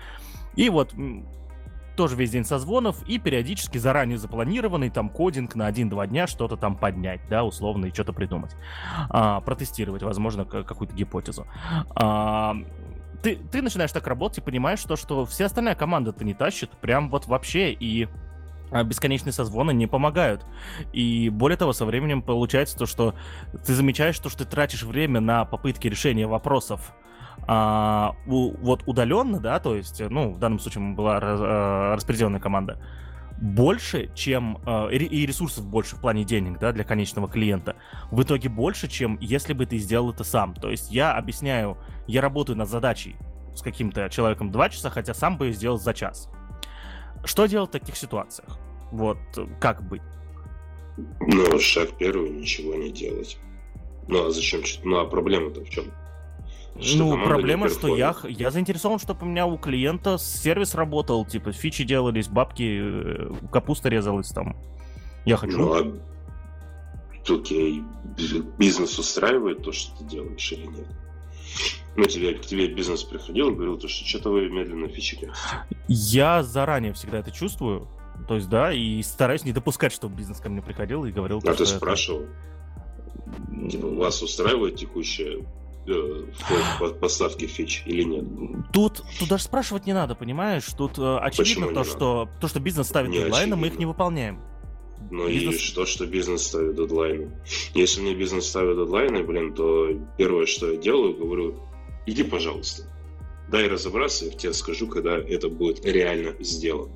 И 0.56 0.70
вот 0.70 0.94
тоже 1.96 2.16
весь 2.16 2.32
день 2.32 2.46
созвонов 2.46 3.02
и 3.08 3.18
периодически 3.18 3.78
заранее 3.78 4.18
запланированный 4.18 4.90
там 4.90 5.10
кодинг 5.10 5.56
на 5.56 5.70
1-2 5.70 6.08
дня 6.08 6.28
что-то 6.28 6.58
там 6.58 6.76
поднять, 6.76 7.22
да, 7.30 7.44
условно, 7.44 7.88
и 7.88 7.94
что-то 7.94 8.14
придумать. 8.14 8.56
А, 9.10 9.42
протестировать, 9.42 10.04
возможно, 10.04 10.46
какую-то 10.46 10.96
гипотезу. 10.96 11.46
А, 11.96 12.56
ты, 13.22 13.36
ты 13.36 13.62
начинаешь 13.62 13.92
так 13.92 14.08
работать 14.08 14.40
и 14.40 14.42
понимаешь 14.42 14.84
то, 14.84 14.96
что 14.96 15.26
вся 15.26 15.46
остальная 15.46 15.76
команда-то 15.76 16.24
не 16.24 16.34
тащит, 16.34 16.72
прям 16.72 17.10
вот 17.10 17.28
вообще, 17.28 17.72
и 17.72 18.08
а, 18.72 18.84
бесконечные 18.84 19.34
созвоны 19.34 19.74
не 19.74 19.86
помогают. 19.86 20.46
И 20.94 21.30
более 21.30 21.58
того, 21.58 21.74
со 21.74 21.86
временем 21.86 22.22
получается 22.22 22.78
то, 22.78 22.86
что 22.86 23.16
ты 23.66 23.74
замечаешь 23.74 24.18
то, 24.18 24.30
что 24.30 24.46
ты 24.46 24.50
тратишь 24.50 24.84
время 24.84 25.20
на 25.20 25.46
попытки 25.46 25.88
решения 25.88 26.26
вопросов 26.26 26.94
а, 27.48 28.16
у, 28.28 28.56
вот 28.58 28.84
удаленно, 28.86 29.40
да, 29.40 29.60
то 29.60 29.76
есть, 29.76 30.02
ну, 30.10 30.32
в 30.32 30.40
данном 30.40 30.60
случае 30.60 30.94
была 30.94 31.20
раз, 31.20 31.40
а, 31.42 31.96
распределенная 31.96 32.40
команда, 32.40 32.80
больше, 33.42 34.12
чем 34.14 34.60
а, 34.66 34.88
и 34.90 35.26
ресурсов 35.26 35.66
больше 35.66 35.96
в 35.96 36.02
плане 36.02 36.24
денег, 36.24 36.60
да, 36.60 36.72
для 36.72 36.84
конечного 36.84 37.28
клиента. 37.28 37.76
В 38.12 38.22
итоге 38.22 38.50
больше, 38.50 38.88
чем 38.88 39.18
если 39.20 39.54
бы 39.54 39.66
ты 39.66 39.78
сделал 39.78 40.12
это 40.12 40.24
сам. 40.24 40.54
То 40.54 40.70
есть 40.70 40.92
я 40.92 41.14
объясняю, 41.16 41.78
я 42.08 42.22
работаю 42.22 42.58
над 42.58 42.70
задачей 42.70 43.16
с 43.56 43.62
каким-то 43.62 44.10
человеком 44.10 44.52
два 44.52 44.70
часа, 44.70 44.90
хотя 44.90 45.14
сам 45.14 45.38
бы 45.38 45.48
ее 45.48 45.54
сделал 45.54 45.78
за 45.78 45.94
час. 45.94 46.30
Что 47.26 47.48
делать 47.48 47.70
в 47.70 47.74
таких 47.74 47.98
ситуациях? 47.98 48.60
Вот, 48.92 49.18
как 49.60 49.88
быть? 49.88 50.02
Ну, 51.20 51.60
шаг 51.60 51.90
первый, 51.98 52.30
ничего 52.30 52.76
не 52.76 52.92
делать. 52.92 53.38
Ну, 54.08 54.28
а 54.28 54.32
зачем? 54.32 54.62
Ну, 54.84 55.00
а 55.00 55.06
проблема-то 55.06 55.64
в 55.64 55.70
чем? 55.70 55.86
Что 56.80 57.16
ну, 57.16 57.24
проблема, 57.26 57.70
что 57.70 57.96
я, 57.96 58.16
я 58.24 58.50
заинтересован, 58.50 58.98
чтобы 58.98 59.26
у 59.26 59.30
меня 59.30 59.46
у 59.46 59.58
клиента 59.58 60.18
сервис 60.18 60.74
работал, 60.74 61.26
типа 61.26 61.52
фичи 61.52 61.84
делались, 61.84 62.28
бабки, 62.28 62.80
э, 62.82 63.32
капуста 63.52 63.90
резалась 63.90 64.30
там. 64.30 64.56
Я 65.26 65.38
хочу. 65.38 65.58
Ну, 65.58 65.74
а 65.74 67.34
окей, 67.34 67.84
бизнес 68.58 68.98
устраивает 68.98 69.64
то, 69.64 69.72
что 69.72 69.96
ты 69.98 70.06
делаешь 70.06 70.52
или 70.52 70.66
нет? 70.66 70.88
Ну, 71.98 72.06
тебе, 72.06 72.34
к 72.36 72.42
тебе 72.42 72.68
бизнес 72.68 73.04
приходил 73.04 73.50
и 73.50 73.54
говорил, 73.54 73.78
то, 73.78 73.88
что 73.88 74.08
что-то 74.08 74.30
вы 74.32 74.50
медленно 74.50 74.88
фичите. 74.88 75.32
Я 75.88 76.42
заранее 76.42 76.94
всегда 76.94 77.20
это 77.20 77.32
чувствую. 77.32 77.88
То 78.28 78.36
есть, 78.36 78.50
да, 78.50 78.72
и 78.72 79.02
стараюсь 79.04 79.44
не 79.44 79.52
допускать, 79.52 79.92
чтобы 79.92 80.16
бизнес 80.16 80.40
ко 80.40 80.50
мне 80.50 80.62
приходил 80.62 81.04
и 81.06 81.12
говорил... 81.12 81.42
А 81.46 81.54
ты 81.54 81.66
спрашивал? 81.66 82.28
Типа, 83.70 83.88
вас 83.88 84.22
устраивает 84.22 84.78
текущая 84.78 85.46
э, 85.88 86.26
в 86.80 86.94
поставки 87.00 87.46
фич 87.46 87.84
или 87.86 88.04
нет? 88.04 88.26
Тут, 88.74 89.04
тут 89.20 89.30
даже 89.30 89.44
спрашивать 89.44 89.86
не 89.86 89.94
надо, 89.94 90.16
понимаешь? 90.16 90.66
Тут 90.78 90.98
э, 90.98 91.18
очевидно 91.18 91.74
то, 91.74 91.84
что, 91.84 92.30
то, 92.40 92.48
что 92.48 92.60
бизнес 92.60 92.88
ставит 92.88 93.12
дедлайны, 93.12 93.56
мы 93.56 93.68
их 93.68 93.80
не 93.80 93.86
выполняем. 93.86 94.40
Ну 95.10 95.28
бизнес... 95.28 95.56
и 95.56 95.60
что, 95.60 95.86
что 95.86 96.06
бизнес 96.06 96.44
ставит 96.44 96.76
дедлайны? 96.76 97.32
Если 97.74 98.02
мне 98.02 98.14
бизнес 98.14 98.48
ставит 98.48 98.78
дедлайны, 98.78 99.24
блин, 99.24 99.54
то 99.54 99.90
первое, 100.18 100.46
что 100.46 100.72
я 100.72 100.78
делаю, 100.78 101.16
говорю, 101.16 101.60
иди, 102.06 102.24
пожалуйста, 102.24 102.84
дай 103.50 103.68
разобраться, 103.68 104.26
я 104.26 104.32
тебе 104.32 104.54
скажу, 104.54 104.88
когда 104.88 105.18
это 105.18 105.50
будет 105.50 105.86
реально 105.86 106.36
сделано. 106.40 106.94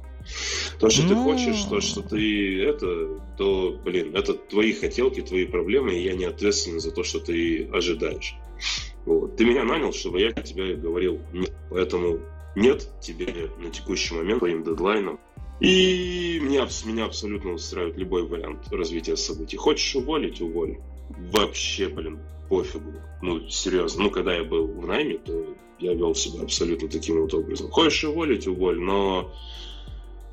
То, 0.80 0.90
что 0.90 1.08
ты 1.08 1.16
хочешь, 1.16 1.64
то, 1.64 1.82
что 1.82 2.02
ты 2.02 2.64
это, 2.64 3.22
то, 3.38 3.80
блин, 3.84 4.16
это 4.16 4.34
твои 4.34 4.74
хотелки, 4.74 5.22
твои 5.22 5.46
проблемы, 5.46 5.94
и 5.94 6.04
я 6.04 6.14
не 6.14 6.26
ответственен 6.26 6.80
за 6.80 6.92
то, 6.92 7.04
что 7.04 7.20
ты 7.20 7.70
ожидаешь. 7.72 8.36
Вот. 9.06 9.36
Ты 9.36 9.46
меня 9.46 9.64
нанял, 9.64 9.94
чтобы 9.94 10.22
я 10.22 10.32
тебе 10.32 10.76
говорил 10.76 11.20
нет. 11.34 11.54
Поэтому 11.70 12.20
нет 12.56 12.90
тебе 13.02 13.50
на 13.60 13.70
текущий 13.70 14.16
момент 14.16 14.40
твоим 14.40 14.64
дедлайном. 14.64 15.20
И 15.60 16.40
меня, 16.42 16.68
меня 16.86 17.06
абсолютно 17.06 17.54
устраивает 17.54 17.98
любой 17.98 18.28
вариант 18.28 18.68
развития 18.72 19.16
событий. 19.16 19.58
Хочешь 19.58 19.96
уволить, 19.96 20.42
уволь. 20.42 20.78
Вообще, 21.32 21.88
блин, 21.88 22.20
пофигу. 22.50 22.94
Ну, 23.22 23.48
серьезно. 23.48 24.04
Ну, 24.04 24.12
когда 24.12 24.36
я 24.36 24.44
был 24.44 24.68
в 24.68 24.86
найме, 24.86 25.18
то 25.18 25.56
я 25.80 25.94
вел 25.94 26.16
себя 26.16 26.44
абсолютно 26.44 26.90
таким 26.90 27.22
вот 27.22 27.34
образом. 27.34 27.70
Хочешь 27.70 28.04
уволить, 28.04 28.48
уволь, 28.48 28.80
но 28.80 29.34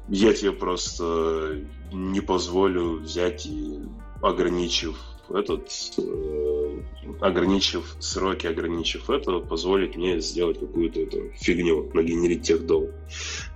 я 0.09 0.33
тебе 0.33 0.53
просто 0.53 1.61
не 1.93 2.21
позволю 2.21 2.99
взять 2.99 3.47
и 3.47 3.79
ограничив 4.23 4.99
этот, 5.35 5.71
э, 5.99 6.83
ограничив 7.21 7.97
сроки, 8.01 8.47
ограничив 8.47 9.11
это, 9.11 9.39
позволить 9.41 9.97
мне 9.97 10.21
сделать 10.21 10.61
какую-то 10.61 11.01
эту 11.01 11.31
фигню, 11.35 11.91
нагенерить 11.95 12.43
тех 12.43 12.67
дол, 12.67 12.91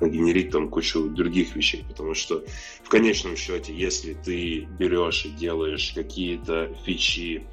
нагенерить 0.01 0.51
там 0.51 0.69
кучу 0.69 1.09
других 1.09 1.57
вещей, 1.57 1.85
потому 1.89 2.15
что 2.15 2.45
в 2.83 2.89
конечном 2.89 3.37
счете, 3.37 3.75
если 3.75 4.15
ты 4.15 4.69
берешь 4.79 5.25
и 5.25 5.31
делаешь 5.31 5.93
какие-то 5.95 6.75
фичи, 6.85 7.47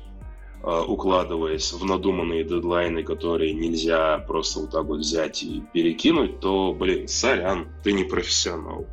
Э, 0.65 0.81
укладываясь 0.87 1.73
в 1.73 1.83
надуманные 1.83 2.45
дедлайны, 2.45 3.03
которые 3.03 3.53
нельзя 3.53 4.17
просто 4.19 4.61
вот 4.61 4.71
так 4.71 4.85
вот 4.85 4.99
взять 4.99 5.43
и 5.43 5.61
перекинуть, 5.73 6.39
то, 6.39 6.73
блин, 6.73 7.09
сорян, 7.09 7.67
ты 7.83 7.91
не 7.91 8.05
профессионал. 8.05 8.87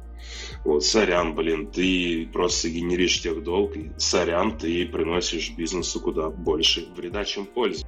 Вот, 0.64 0.84
сорян, 0.84 1.34
блин, 1.34 1.68
ты 1.68 2.28
просто 2.32 2.68
генеришь 2.68 3.22
тех 3.22 3.42
долг, 3.42 3.72
сорян, 3.96 4.58
ты 4.58 4.86
приносишь 4.86 5.52
бизнесу 5.56 6.00
куда 6.00 6.28
больше 6.28 6.86
вреда, 6.94 7.24
чем 7.24 7.46
пользы. 7.46 7.84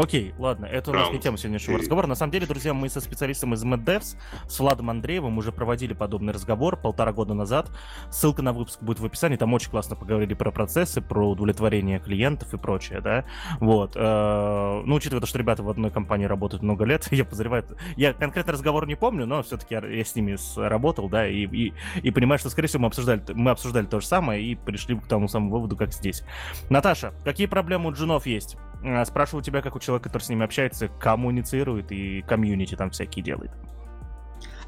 Окей, 0.00 0.32
ладно, 0.38 0.64
это 0.64 0.92
у 0.92 0.94
нас 0.94 1.10
не 1.10 1.18
тема 1.18 1.36
сегодняшнего 1.36 1.78
разговора. 1.78 2.06
На 2.06 2.14
самом 2.14 2.32
деле, 2.32 2.46
друзья, 2.46 2.72
мы 2.72 2.88
со 2.88 3.02
специалистом 3.02 3.52
из 3.52 3.62
MedDevs, 3.64 4.16
с 4.48 4.58
Владом 4.58 4.88
Андреевым, 4.88 5.36
уже 5.36 5.52
проводили 5.52 5.92
подобный 5.92 6.32
разговор 6.32 6.78
полтора 6.78 7.12
года 7.12 7.34
назад. 7.34 7.70
Ссылка 8.10 8.40
на 8.40 8.54
выпуск 8.54 8.80
будет 8.82 8.98
в 8.98 9.04
описании. 9.04 9.36
Там 9.36 9.52
очень 9.52 9.70
классно 9.70 9.96
поговорили 9.96 10.32
про 10.32 10.50
процессы, 10.52 11.02
про 11.02 11.28
удовлетворение 11.28 11.98
клиентов 11.98 12.54
и 12.54 12.56
прочее, 12.56 13.02
да. 13.02 13.26
Вот. 13.60 13.92
Э, 13.94 14.82
ну, 14.86 14.94
учитывая 14.94 15.20
то, 15.20 15.26
что 15.26 15.38
ребята 15.38 15.62
в 15.62 15.68
одной 15.68 15.90
компании 15.90 16.24
работают 16.24 16.62
много 16.62 16.86
лет, 16.86 17.06
я 17.10 17.24
подозреваю... 17.24 17.66
Я 17.96 18.14
конкретно 18.14 18.54
разговор 18.54 18.86
не 18.86 18.94
помню, 18.94 19.26
но 19.26 19.42
все-таки 19.42 19.74
я 19.74 20.04
с 20.04 20.14
ними 20.14 20.38
работал, 20.56 21.10
да, 21.10 21.28
и, 21.28 21.44
и, 21.44 21.74
и 22.02 22.10
понимаю, 22.10 22.38
что, 22.38 22.48
скорее 22.48 22.68
всего, 22.68 22.82
мы 22.82 22.86
обсуждали, 22.86 23.22
мы 23.34 23.50
обсуждали 23.50 23.84
то 23.84 24.00
же 24.00 24.06
самое 24.06 24.42
и 24.42 24.54
пришли 24.54 24.96
к 24.96 25.06
тому 25.06 25.28
самому 25.28 25.50
выводу, 25.50 25.76
как 25.76 25.92
здесь. 25.92 26.22
Наташа, 26.70 27.12
какие 27.22 27.46
проблемы 27.46 27.90
у 27.90 27.92
джунов 27.92 28.24
есть? 28.24 28.56
Э, 28.82 29.04
спрашиваю 29.04 29.42
тебя, 29.42 29.62
как 29.62 29.76
у 29.76 29.80
человека, 29.80 30.08
который 30.08 30.22
с 30.22 30.28
ними 30.28 30.44
общается, 30.44 30.88
коммуницирует 30.88 31.92
и 31.92 32.22
комьюнити 32.22 32.74
там 32.74 32.90
всякие 32.90 33.22
делает. 33.22 33.50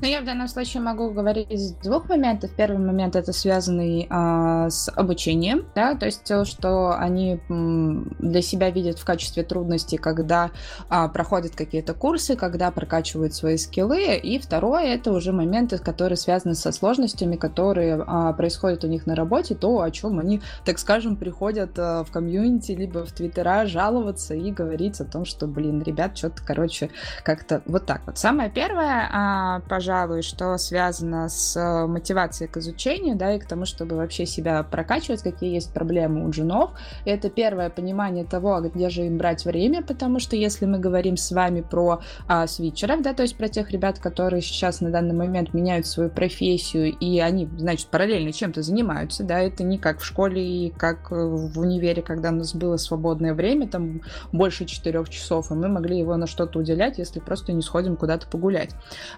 Ну, 0.03 0.09
я 0.09 0.21
в 0.21 0.25
данном 0.25 0.49
случае 0.49 0.83
могу 0.83 1.13
говорить 1.13 1.49
из 1.49 1.75
двух 1.75 2.09
моментов. 2.09 2.51
Первый 2.57 2.85
момент 2.85 3.15
это 3.15 3.33
связанный 3.33 4.09
а, 4.11 4.69
с 4.69 4.91
обучением, 4.91 5.65
да, 5.77 5.95
то 5.95 6.07
есть 6.07 6.25
то, 6.25 6.45
что 6.45 6.99
они 6.99 7.41
для 7.49 8.43
себя 8.43 8.71
видят 8.71 8.99
в 8.99 9.05
качестве 9.05 9.45
трудности, 9.45 9.95
когда 9.95 10.51
а, 10.89 11.07
проходят 11.07 11.55
какие-то 11.55 11.95
курсы, 11.95 12.35
когда 12.35 12.73
прокачивают 12.73 13.33
свои 13.33 13.57
скиллы. 13.57 14.17
И 14.17 14.41
второе 14.41 14.87
это 14.87 15.13
уже 15.13 15.31
моменты, 15.31 15.79
которые 15.79 16.19
связаны 16.19 16.57
со 16.57 16.73
сложностями, 16.73 17.37
которые 17.37 18.03
а, 18.05 18.33
происходят 18.33 18.83
у 18.83 18.89
них 18.89 19.07
на 19.07 19.15
работе, 19.15 19.55
то, 19.55 19.83
о 19.83 19.91
чем 19.93 20.19
они, 20.19 20.41
так 20.65 20.81
скажем, 20.81 21.15
приходят 21.15 21.79
а, 21.79 22.03
в 22.03 22.11
комьюнити 22.11 22.73
либо 22.73 23.07
в 23.07 23.13
твиттера 23.13 23.67
жаловаться 23.67 24.35
и 24.35 24.51
говорить 24.51 25.01
о 25.01 25.05
том, 25.05 25.25
что, 25.25 25.47
блин, 25.47 25.81
ребят, 25.81 26.19
что-то, 26.19 26.43
короче, 26.45 26.91
как-то 27.23 27.63
вот 27.67 27.87
так 27.87 28.03
вот. 28.05 28.19
Самое 28.19 28.51
первое, 28.51 29.09
а, 29.13 29.61
пожалуйста, 29.69 29.92
пожалуй, 29.93 30.23
что 30.23 30.57
связано 30.57 31.29
с 31.29 31.55
э, 31.55 31.87
мотивацией 31.87 32.49
к 32.49 32.57
изучению, 32.57 33.15
да, 33.15 33.35
и 33.35 33.39
к 33.39 33.47
тому, 33.47 33.67
чтобы 33.67 33.97
вообще 33.97 34.25
себя 34.25 34.63
прокачивать, 34.63 35.23
какие 35.23 35.53
есть 35.53 35.75
проблемы 35.75 36.25
у 36.25 36.31
джунов. 36.31 36.71
Это 37.05 37.29
первое 37.29 37.69
понимание 37.69 38.25
того, 38.25 38.63
где 38.63 38.89
же 38.89 39.03
им 39.03 39.19
брать 39.19 39.45
время, 39.45 39.83
потому 39.83 40.19
что 40.19 40.35
если 40.35 40.65
мы 40.65 40.79
говорим 40.79 41.19
с 41.19 41.31
вами 41.31 41.61
про 41.61 42.01
а, 42.27 42.47
свитчеров, 42.47 43.03
да, 43.03 43.13
то 43.13 43.23
есть 43.23 43.37
про 43.37 43.49
тех 43.49 43.71
ребят, 43.71 43.99
которые 43.99 44.41
сейчас 44.41 44.81
на 44.81 44.89
данный 44.89 45.15
момент 45.15 45.53
меняют 45.53 45.87
свою 45.87 46.09
профессию, 46.09 46.97
и 46.99 47.19
они, 47.19 47.47
значит, 47.59 47.89
параллельно 47.89 48.33
чем-то 48.33 48.63
занимаются, 48.63 49.25
да, 49.25 49.41
это 49.41 49.63
не 49.63 49.77
как 49.77 50.01
в 50.01 50.07
школе 50.07 50.43
и 50.43 50.71
как 50.71 51.11
в 51.11 51.61
универе, 51.61 52.01
когда 52.01 52.31
у 52.31 52.37
нас 52.37 52.55
было 52.55 52.79
свободное 52.79 53.35
время, 53.35 53.69
там 53.69 54.01
больше 54.33 54.65
четырех 54.65 55.11
часов, 55.11 55.51
и 55.51 55.55
мы 55.55 55.69
могли 55.69 55.99
его 55.99 56.17
на 56.17 56.27
что-то 56.27 56.61
уделять, 56.61 56.97
если 56.97 57.21
просто 57.21 57.53
не 57.53 57.61
сходим 57.61 57.97
куда-то 57.97 58.27
погулять. 58.27 58.71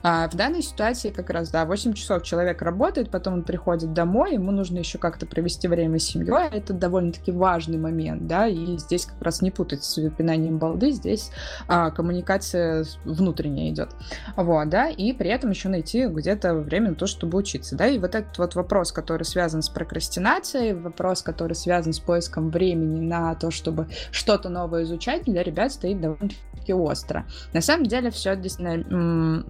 А, 0.02 0.28
в 0.28 0.34
данной 0.34 0.63
ситуации 0.64 1.10
как 1.10 1.30
раз, 1.30 1.50
да, 1.50 1.64
8 1.64 1.92
часов 1.94 2.22
человек 2.22 2.62
работает, 2.62 3.10
потом 3.10 3.34
он 3.34 3.42
приходит 3.42 3.92
домой, 3.92 4.34
ему 4.34 4.50
нужно 4.50 4.78
еще 4.78 4.98
как-то 4.98 5.26
провести 5.26 5.68
время 5.68 5.98
с 5.98 6.04
семьей, 6.04 6.48
это 6.50 6.72
довольно-таки 6.72 7.32
важный 7.32 7.78
момент, 7.78 8.26
да, 8.26 8.46
и 8.46 8.78
здесь 8.78 9.06
как 9.06 9.20
раз 9.22 9.42
не 9.42 9.50
путать 9.50 9.84
с 9.84 9.96
выпинанием 9.96 10.58
балды, 10.58 10.90
здесь 10.90 11.30
а, 11.68 11.90
коммуникация 11.90 12.84
внутренняя 13.04 13.70
идет, 13.70 13.90
вот, 14.36 14.68
да, 14.68 14.88
и 14.88 15.12
при 15.12 15.30
этом 15.30 15.50
еще 15.50 15.68
найти 15.68 16.06
где-то 16.06 16.54
время 16.54 16.90
на 16.90 16.96
то, 16.96 17.06
чтобы 17.06 17.38
учиться, 17.38 17.76
да, 17.76 17.86
и 17.86 17.98
вот 17.98 18.14
этот 18.14 18.36
вот 18.38 18.54
вопрос, 18.54 18.92
который 18.92 19.24
связан 19.24 19.62
с 19.62 19.68
прокрастинацией, 19.68 20.74
вопрос, 20.74 21.22
который 21.22 21.54
связан 21.54 21.92
с 21.92 22.00
поиском 22.00 22.50
времени 22.50 23.00
на 23.00 23.34
то, 23.34 23.50
чтобы 23.50 23.88
что-то 24.10 24.48
новое 24.48 24.84
изучать, 24.84 25.24
для 25.24 25.42
ребят 25.42 25.72
стоит 25.72 26.00
довольно-таки 26.00 26.72
остро. 26.72 27.26
На 27.52 27.60
самом 27.60 27.86
деле 27.86 28.10
все 28.10 28.36
действительно 28.36 29.44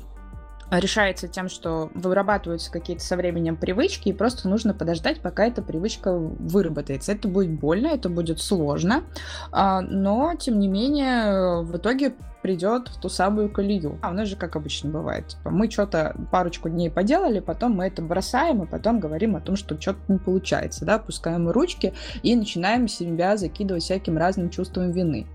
решается 0.80 1.28
тем, 1.28 1.48
что 1.48 1.90
вырабатываются 1.94 2.70
какие-то 2.70 3.02
со 3.02 3.16
временем 3.16 3.56
привычки, 3.56 4.08
и 4.08 4.12
просто 4.12 4.48
нужно 4.48 4.74
подождать, 4.74 5.20
пока 5.20 5.46
эта 5.46 5.62
привычка 5.62 6.16
выработается. 6.16 7.12
Это 7.12 7.28
будет 7.28 7.50
больно, 7.50 7.88
это 7.88 8.08
будет 8.08 8.40
сложно, 8.40 9.04
а, 9.52 9.80
но, 9.80 10.34
тем 10.34 10.58
не 10.58 10.68
менее, 10.68 11.62
в 11.62 11.76
итоге 11.76 12.14
придет 12.44 12.88
в 12.88 13.00
ту 13.00 13.08
самую 13.08 13.48
колею. 13.48 13.98
А 14.02 14.10
у 14.10 14.12
нас 14.12 14.28
же 14.28 14.36
как 14.36 14.54
обычно 14.54 14.90
бывает. 14.90 15.28
Типа, 15.28 15.48
мы 15.48 15.70
что-то 15.70 16.14
парочку 16.30 16.68
дней 16.68 16.90
поделали, 16.90 17.40
потом 17.40 17.72
мы 17.72 17.86
это 17.86 18.02
бросаем, 18.02 18.62
и 18.62 18.66
потом 18.66 19.00
говорим 19.00 19.34
о 19.34 19.40
том, 19.40 19.56
что 19.56 19.80
что-то 19.80 20.00
не 20.08 20.18
получается, 20.18 20.84
да, 20.84 20.98
пускаем 20.98 21.48
ручки 21.48 21.94
и 22.22 22.36
начинаем 22.36 22.86
себя 22.86 23.38
закидывать 23.38 23.82
всяким 23.82 24.18
разным 24.18 24.50
чувством 24.50 24.90
вины. 24.90 25.26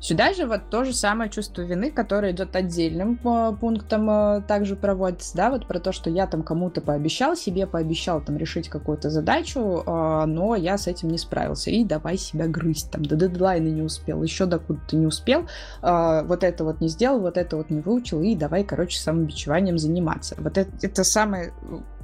Сюда 0.00 0.32
же 0.32 0.46
вот 0.46 0.70
то 0.70 0.84
же 0.84 0.94
самое 0.94 1.30
чувство 1.30 1.62
вины, 1.62 1.90
которое 1.90 2.32
идет 2.32 2.56
отдельным 2.56 3.20
э, 3.22 3.52
пунктом, 3.60 4.08
э, 4.10 4.42
также 4.48 4.74
проводится, 4.74 5.36
да, 5.36 5.50
вот 5.50 5.66
про 5.66 5.78
то, 5.78 5.92
что 5.92 6.08
я 6.08 6.26
там 6.26 6.42
кому-то 6.42 6.80
пообещал, 6.80 7.36
себе 7.36 7.66
пообещал 7.66 8.20
там 8.22 8.36
решить 8.38 8.68
какую-то 8.68 9.10
задачу, 9.10 9.82
э, 9.86 10.24
но 10.26 10.56
я 10.56 10.78
с 10.78 10.86
этим 10.86 11.10
не 11.10 11.18
справился, 11.18 11.70
и 11.70 11.84
давай 11.84 12.16
себя 12.16 12.46
грызть, 12.46 12.90
там, 12.90 13.04
до 13.04 13.16
дедлайна 13.16 13.68
не 13.68 13.82
успел, 13.82 14.22
еще 14.22 14.46
докуда-то 14.46 14.96
не 14.96 15.06
успел, 15.06 15.46
вот 15.88 16.44
это 16.44 16.64
вот 16.64 16.80
не 16.80 16.88
сделал, 16.88 17.20
вот 17.20 17.36
это 17.36 17.56
вот 17.56 17.70
не 17.70 17.80
выучил, 17.80 18.22
и 18.22 18.34
давай, 18.34 18.64
короче, 18.64 18.98
самобичеванием 18.98 19.78
заниматься. 19.78 20.36
Вот 20.38 20.58
это, 20.58 20.70
это 20.82 21.04
самое 21.04 21.52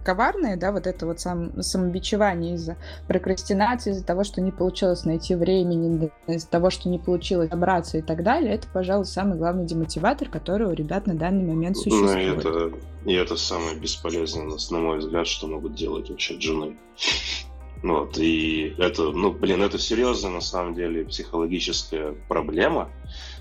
коварное, 0.04 0.56
да, 0.56 0.70
вот 0.70 0.86
это 0.86 1.06
вот 1.06 1.20
сам, 1.20 1.62
самобичевание 1.62 2.54
из-за 2.54 2.76
прокрастинации, 3.08 3.92
из-за 3.92 4.04
того, 4.04 4.22
что 4.22 4.40
не 4.40 4.52
получилось 4.52 5.04
найти 5.04 5.34
времени, 5.34 6.10
из-за 6.26 6.48
того, 6.48 6.70
что 6.70 6.88
не 6.88 6.98
получилось 6.98 7.50
собраться 7.50 7.98
и 7.98 8.02
так 8.02 8.22
далее, 8.22 8.54
это, 8.54 8.68
пожалуй, 8.72 9.06
самый 9.06 9.38
главный 9.38 9.64
демотиватор, 9.64 10.28
который 10.28 10.68
у 10.68 10.72
ребят 10.72 11.06
на 11.06 11.14
данный 11.14 11.44
момент 11.44 11.76
ну, 11.76 11.82
существует. 11.82 12.44
Ну, 12.44 12.50
это, 12.50 12.76
и 13.06 13.14
это 13.14 13.36
самое 13.36 13.76
бесполезное, 13.76 14.46
на 14.70 14.78
мой 14.78 14.98
взгляд, 14.98 15.26
что 15.26 15.46
могут 15.46 15.74
делать 15.74 16.10
вообще 16.10 16.36
джуны. 16.36 16.76
Вот, 17.84 18.16
и 18.16 18.74
это, 18.78 19.12
ну, 19.12 19.30
блин, 19.30 19.62
это 19.62 19.78
серьезная, 19.78 20.32
на 20.32 20.40
самом 20.40 20.74
деле, 20.74 21.04
психологическая 21.04 22.14
проблема, 22.28 22.90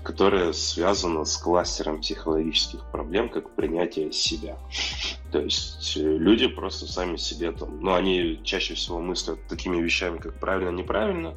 которая 0.02 0.52
связана 0.52 1.24
с 1.24 1.38
кластером 1.38 2.02
психологических 2.02 2.84
проблем, 2.92 3.30
как 3.30 3.54
принятие 3.56 4.12
себя. 4.12 4.58
То 5.32 5.40
есть 5.40 5.96
э, 5.96 6.00
люди 6.02 6.46
просто 6.46 6.86
сами 6.86 7.16
себе 7.16 7.52
там, 7.52 7.80
ну, 7.80 7.94
они 7.94 8.38
чаще 8.44 8.74
всего 8.74 9.00
мыслят 9.00 9.38
такими 9.48 9.80
вещами, 9.80 10.18
как 10.18 10.38
правильно, 10.38 10.76
неправильно, 10.76 11.34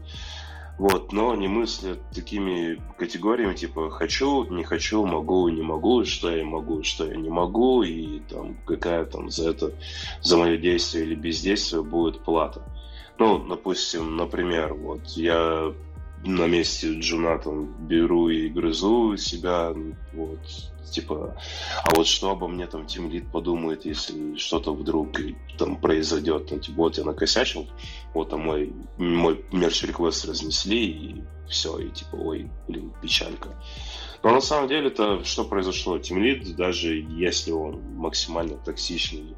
Вот, 0.78 1.14
но 1.14 1.34
не 1.34 1.48
мыслят 1.48 2.02
такими 2.12 2.82
категориями, 2.98 3.54
типа 3.56 3.90
хочу, 3.90 4.44
не 4.54 4.66
хочу, 4.66 5.06
могу, 5.06 5.48
не 5.48 5.62
могу, 5.62 6.04
что 6.04 6.30
я 6.30 6.44
могу, 6.44 6.84
что 6.84 7.08
я 7.08 7.16
не 7.16 7.30
могу, 7.30 7.84
и 7.84 8.20
там 8.20 8.58
какая 8.66 9.06
там 9.06 9.30
за 9.30 9.52
это, 9.52 9.72
за 10.22 10.36
мое 10.36 10.58
действие 10.58 11.06
или 11.06 11.16
бездействие 11.16 11.84
будет 11.84 12.20
плата. 12.20 12.62
Ну, 13.20 13.40
допустим, 13.40 14.16
например, 14.16 14.74
вот 14.74 15.08
я 15.16 15.74
на 16.24 16.48
месте 16.48 17.00
Джуна 17.00 17.38
там 17.40 17.88
беру 17.88 18.30
и 18.30 18.50
грызу 18.50 19.18
себя, 19.18 19.74
вот, 20.14 20.40
типа, 20.92 21.36
а 21.84 21.96
вот 21.96 22.08
что 22.08 22.32
обо 22.32 22.48
мне 22.48 22.68
там 22.68 22.86
Тим 22.86 23.10
Лид 23.10 23.32
подумает, 23.32 23.86
если 23.86 24.36
что-то 24.36 24.74
вдруг 24.74 25.18
там 25.58 25.80
произойдет, 25.80 26.50
ну, 26.52 26.60
типа, 26.60 26.78
вот 26.78 26.98
я 26.98 27.04
накосячил, 27.04 27.68
вот, 28.14 28.34
а 28.34 28.38
мой, 28.38 28.74
мой 28.98 29.44
мерч 29.52 29.84
реквест 29.84 30.26
разнесли, 30.26 30.86
и 30.86 31.24
все, 31.50 31.78
и 31.80 31.90
типа, 31.90 32.16
ой, 32.16 32.50
блин, 32.68 32.94
печалька. 33.02 33.50
Но 34.24 34.32
на 34.32 34.42
самом 34.42 34.68
деле 34.68 34.88
это 34.88 35.24
что 35.24 35.44
произошло? 35.44 36.00
Тим 36.00 36.22
Лид, 36.22 36.56
даже 36.56 36.96
если 36.96 37.52
он 37.52 37.82
максимально 37.96 38.58
токсичный, 38.58 39.36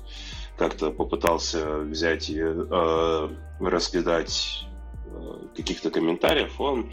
как-то 0.60 0.92
попытался 0.92 1.80
взять 1.80 2.30
и 2.30 2.38
э, 2.38 3.30
раскидать 3.62 4.66
э, 5.06 5.34
каких-то 5.56 5.90
комментариев, 5.90 6.60
он, 6.60 6.92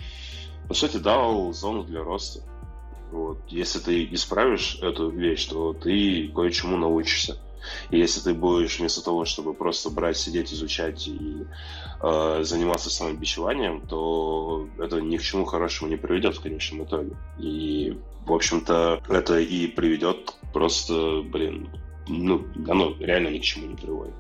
по 0.69 0.75
сути, 0.75 0.99
дал 0.99 1.53
зону 1.53 1.83
для 1.83 2.05
роста. 2.05 2.43
Вот. 3.11 3.39
Если 3.49 3.81
ты 3.81 4.05
исправишь 4.12 4.79
эту 4.81 5.11
вещь, 5.11 5.47
то 5.47 5.73
ты 5.73 6.29
кое-чему 6.29 6.77
научишься. 6.77 7.39
И 7.91 7.99
если 7.99 8.21
ты 8.21 8.35
будешь 8.35 8.79
вместо 8.79 9.05
того, 9.05 9.25
чтобы 9.25 9.53
просто 9.53 9.91
брать, 9.91 10.17
сидеть, 10.17 10.53
изучать 10.53 11.09
и 11.09 11.45
э, 12.01 12.41
заниматься 12.45 12.89
самобичеванием, 12.89 13.81
то 13.81 14.69
это 14.79 15.01
ни 15.01 15.17
к 15.17 15.23
чему 15.23 15.45
хорошему 15.45 15.91
не 15.91 15.97
приведет 15.97 16.37
в 16.37 16.41
конечном 16.41 16.85
итоге. 16.85 17.17
И, 17.41 17.99
в 18.25 18.33
общем-то, 18.33 19.03
это 19.09 19.41
и 19.41 19.67
приведет 19.67 20.35
просто, 20.53 21.23
блин, 21.23 21.69
ну, 22.09 22.47
оно 22.69 22.95
реально 22.99 23.29
ни 23.29 23.39
к 23.39 23.43
чему 23.43 23.67
не 23.67 23.77
приводит. 23.77 24.15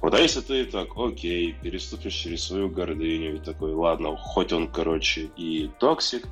Вот, 0.00 0.14
а 0.14 0.20
если 0.20 0.40
ты 0.40 0.64
так, 0.64 0.96
окей, 0.96 1.52
переступишь 1.52 2.14
через 2.14 2.44
свою 2.44 2.68
гордыню 2.68 3.36
и 3.36 3.38
такой, 3.38 3.72
ладно, 3.72 4.16
хоть 4.16 4.52
он, 4.52 4.68
короче, 4.68 5.30
и 5.36 5.70
токсик, 5.78 6.26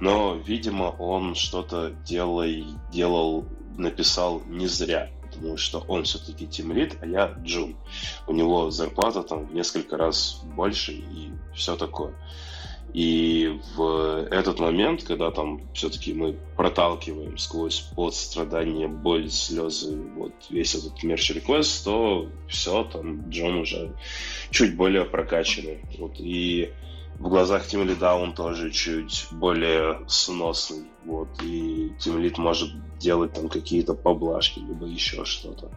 но, 0.00 0.34
видимо, 0.34 0.84
он 0.98 1.34
что-то 1.34 1.90
делай, 2.04 2.66
делал, 2.92 3.46
написал 3.76 4.42
не 4.46 4.66
зря, 4.66 5.10
потому 5.32 5.56
что 5.56 5.80
он 5.88 6.04
все-таки 6.04 6.46
тимлит, 6.46 6.98
а 7.00 7.06
я 7.06 7.34
джун. 7.42 7.76
У 8.26 8.32
него 8.32 8.70
зарплата 8.70 9.22
там 9.22 9.46
в 9.46 9.54
несколько 9.54 9.96
раз 9.96 10.42
больше 10.44 10.92
и 10.92 11.30
все 11.54 11.76
такое. 11.76 12.14
И 12.92 13.60
в 13.74 14.28
этот 14.30 14.60
момент, 14.60 15.02
когда 15.02 15.32
там 15.32 15.62
все-таки 15.72 16.12
мы 16.12 16.38
проталкиваем 16.56 17.38
сквозь 17.38 17.80
пот, 17.80 18.14
страдания, 18.14 18.86
боль, 18.86 19.30
слезы, 19.30 19.96
вот 20.14 20.32
весь 20.48 20.76
этот 20.76 21.02
мерч 21.02 21.30
реквест, 21.30 21.84
то 21.84 22.28
все, 22.46 22.84
там 22.84 23.28
Джон 23.30 23.56
уже 23.56 23.96
чуть 24.50 24.76
более 24.76 25.04
прокачанный. 25.04 25.80
Вот, 25.98 26.20
и 26.20 26.72
в 27.18 27.28
глазах 27.28 27.66
Тим 27.66 27.86
Лида 27.86 28.14
он 28.14 28.34
тоже 28.34 28.70
чуть 28.70 29.26
более 29.32 30.00
сносный. 30.06 30.84
Вот, 31.04 31.28
и 31.42 31.92
Тим 31.98 32.20
Лид 32.20 32.38
может 32.38 32.70
делать 33.04 33.34
там 33.34 33.48
какие-то 33.48 33.94
поблажки, 33.94 34.58
либо 34.58 34.86
еще 34.86 35.24
что-то. 35.24 35.70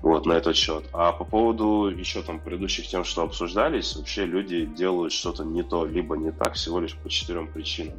Вот, 0.00 0.26
на 0.26 0.32
этот 0.32 0.56
счет. 0.56 0.84
А 0.92 1.12
по 1.12 1.24
поводу 1.24 1.88
еще 1.88 2.22
там 2.22 2.38
предыдущих 2.40 2.86
тем, 2.86 3.04
что 3.04 3.22
обсуждались, 3.22 3.96
вообще 3.96 4.24
люди 4.24 4.64
делают 4.64 5.12
что-то 5.12 5.44
не 5.44 5.62
то, 5.62 5.84
либо 5.84 6.16
не 6.16 6.30
так, 6.30 6.54
всего 6.54 6.80
лишь 6.80 6.96
по 6.96 7.08
четырем 7.10 7.52
причинам. 7.52 7.98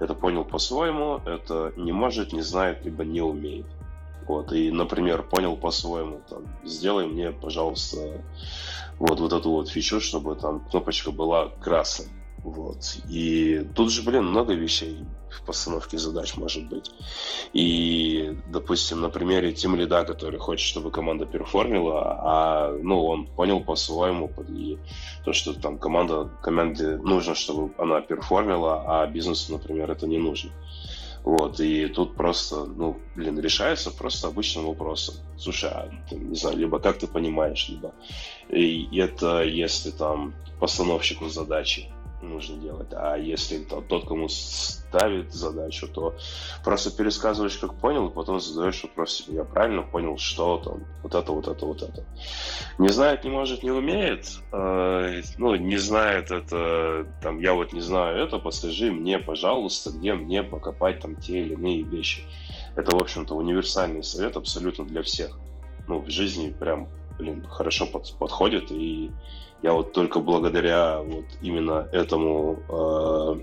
Это 0.00 0.14
понял 0.14 0.44
по-своему, 0.44 1.20
это 1.24 1.72
не 1.76 1.92
может, 1.92 2.32
не 2.32 2.42
знает, 2.42 2.84
либо 2.84 3.04
не 3.04 3.20
умеет. 3.20 3.66
Вот, 4.26 4.52
и, 4.52 4.70
например, 4.70 5.22
понял 5.22 5.56
по-своему, 5.56 6.20
там, 6.28 6.42
сделай 6.64 7.06
мне, 7.06 7.30
пожалуйста, 7.30 8.24
вот, 8.98 9.20
вот 9.20 9.32
эту 9.32 9.50
вот 9.50 9.68
фичу, 9.68 10.00
чтобы 10.00 10.34
там 10.34 10.60
кнопочка 10.70 11.12
была 11.12 11.50
красной. 11.60 12.08
Вот. 12.42 12.98
И 13.08 13.66
тут 13.74 13.90
же, 13.90 14.02
блин, 14.02 14.24
много 14.24 14.54
вещей 14.54 14.98
в 15.34 15.42
постановке 15.42 15.98
задач 15.98 16.36
может 16.36 16.68
быть. 16.68 16.90
И, 17.52 18.36
допустим, 18.48 19.00
на 19.00 19.10
примере 19.10 19.52
Тим 19.52 19.76
Лида, 19.76 20.04
который 20.04 20.38
хочет, 20.38 20.66
чтобы 20.66 20.90
команда 20.90 21.26
перформила, 21.26 22.18
а, 22.20 22.78
ну, 22.82 23.04
он 23.04 23.26
понял 23.26 23.60
по-своему, 23.60 24.30
и 24.48 24.78
то, 25.24 25.32
что 25.32 25.54
там 25.54 25.78
команда, 25.78 26.30
команде 26.42 26.96
нужно, 26.96 27.34
чтобы 27.34 27.72
она 27.78 28.00
перформила, 28.00 28.82
а 28.86 29.06
бизнесу, 29.06 29.52
например, 29.52 29.90
это 29.90 30.06
не 30.06 30.18
нужно. 30.18 30.50
Вот, 31.24 31.58
и 31.58 31.86
тут 31.86 32.16
просто, 32.16 32.66
ну, 32.66 32.98
блин, 33.16 33.40
решается 33.40 33.90
просто 33.90 34.28
обычным 34.28 34.66
вопросом. 34.66 35.14
Слушай, 35.38 35.70
а, 35.70 35.90
не 36.10 36.36
знаю, 36.36 36.58
либо 36.58 36.78
как 36.78 36.98
ты 36.98 37.06
понимаешь, 37.06 37.68
либо 37.68 37.94
и 38.50 38.88
это 38.98 39.42
если 39.42 39.90
там 39.90 40.34
постановщику 40.60 41.28
задачи 41.28 41.88
нужно 42.28 42.56
делать. 42.56 42.88
А 42.92 43.16
если 43.16 43.58
там, 43.58 43.84
тот, 43.84 44.06
кому 44.06 44.28
ставит 44.28 45.32
задачу, 45.32 45.88
то 45.88 46.14
просто 46.64 46.90
пересказываешь, 46.90 47.58
как 47.58 47.74
понял, 47.74 48.08
и 48.08 48.14
потом 48.14 48.40
задаешь 48.40 48.82
вопрос 48.82 49.12
себе, 49.12 49.36
я 49.36 49.44
правильно 49.44 49.82
понял, 49.82 50.16
что 50.18 50.58
там, 50.58 50.84
вот 51.02 51.14
это, 51.14 51.32
вот 51.32 51.48
это, 51.48 51.66
вот 51.66 51.82
это. 51.82 52.04
Не 52.78 52.88
знает, 52.88 53.24
не 53.24 53.30
может, 53.30 53.62
не 53.62 53.70
умеет. 53.70 54.26
Э, 54.52 55.22
ну, 55.38 55.54
не 55.54 55.76
знает 55.76 56.30
это, 56.30 57.06
там, 57.22 57.40
я 57.40 57.54
вот 57.54 57.72
не 57.72 57.80
знаю 57.80 58.18
это, 58.18 58.38
подскажи 58.38 58.90
мне, 58.90 59.18
пожалуйста, 59.18 59.90
где 59.90 60.14
мне 60.14 60.42
покопать 60.42 61.00
там 61.00 61.16
те 61.16 61.40
или 61.40 61.54
иные 61.54 61.82
вещи. 61.82 62.22
Это, 62.76 62.96
в 62.96 63.00
общем-то, 63.00 63.34
универсальный 63.34 64.02
совет 64.02 64.36
абсолютно 64.36 64.84
для 64.84 65.02
всех. 65.02 65.38
Ну, 65.86 66.00
в 66.00 66.10
жизни 66.10 66.50
прям, 66.50 66.88
блин, 67.18 67.46
хорошо 67.48 67.86
под, 67.86 68.12
подходит, 68.18 68.70
и 68.70 69.10
я 69.62 69.72
вот 69.72 69.92
только 69.92 70.20
благодаря 70.20 71.00
вот 71.00 71.24
именно 71.40 71.88
этому 71.92 72.58
э, 72.68 73.40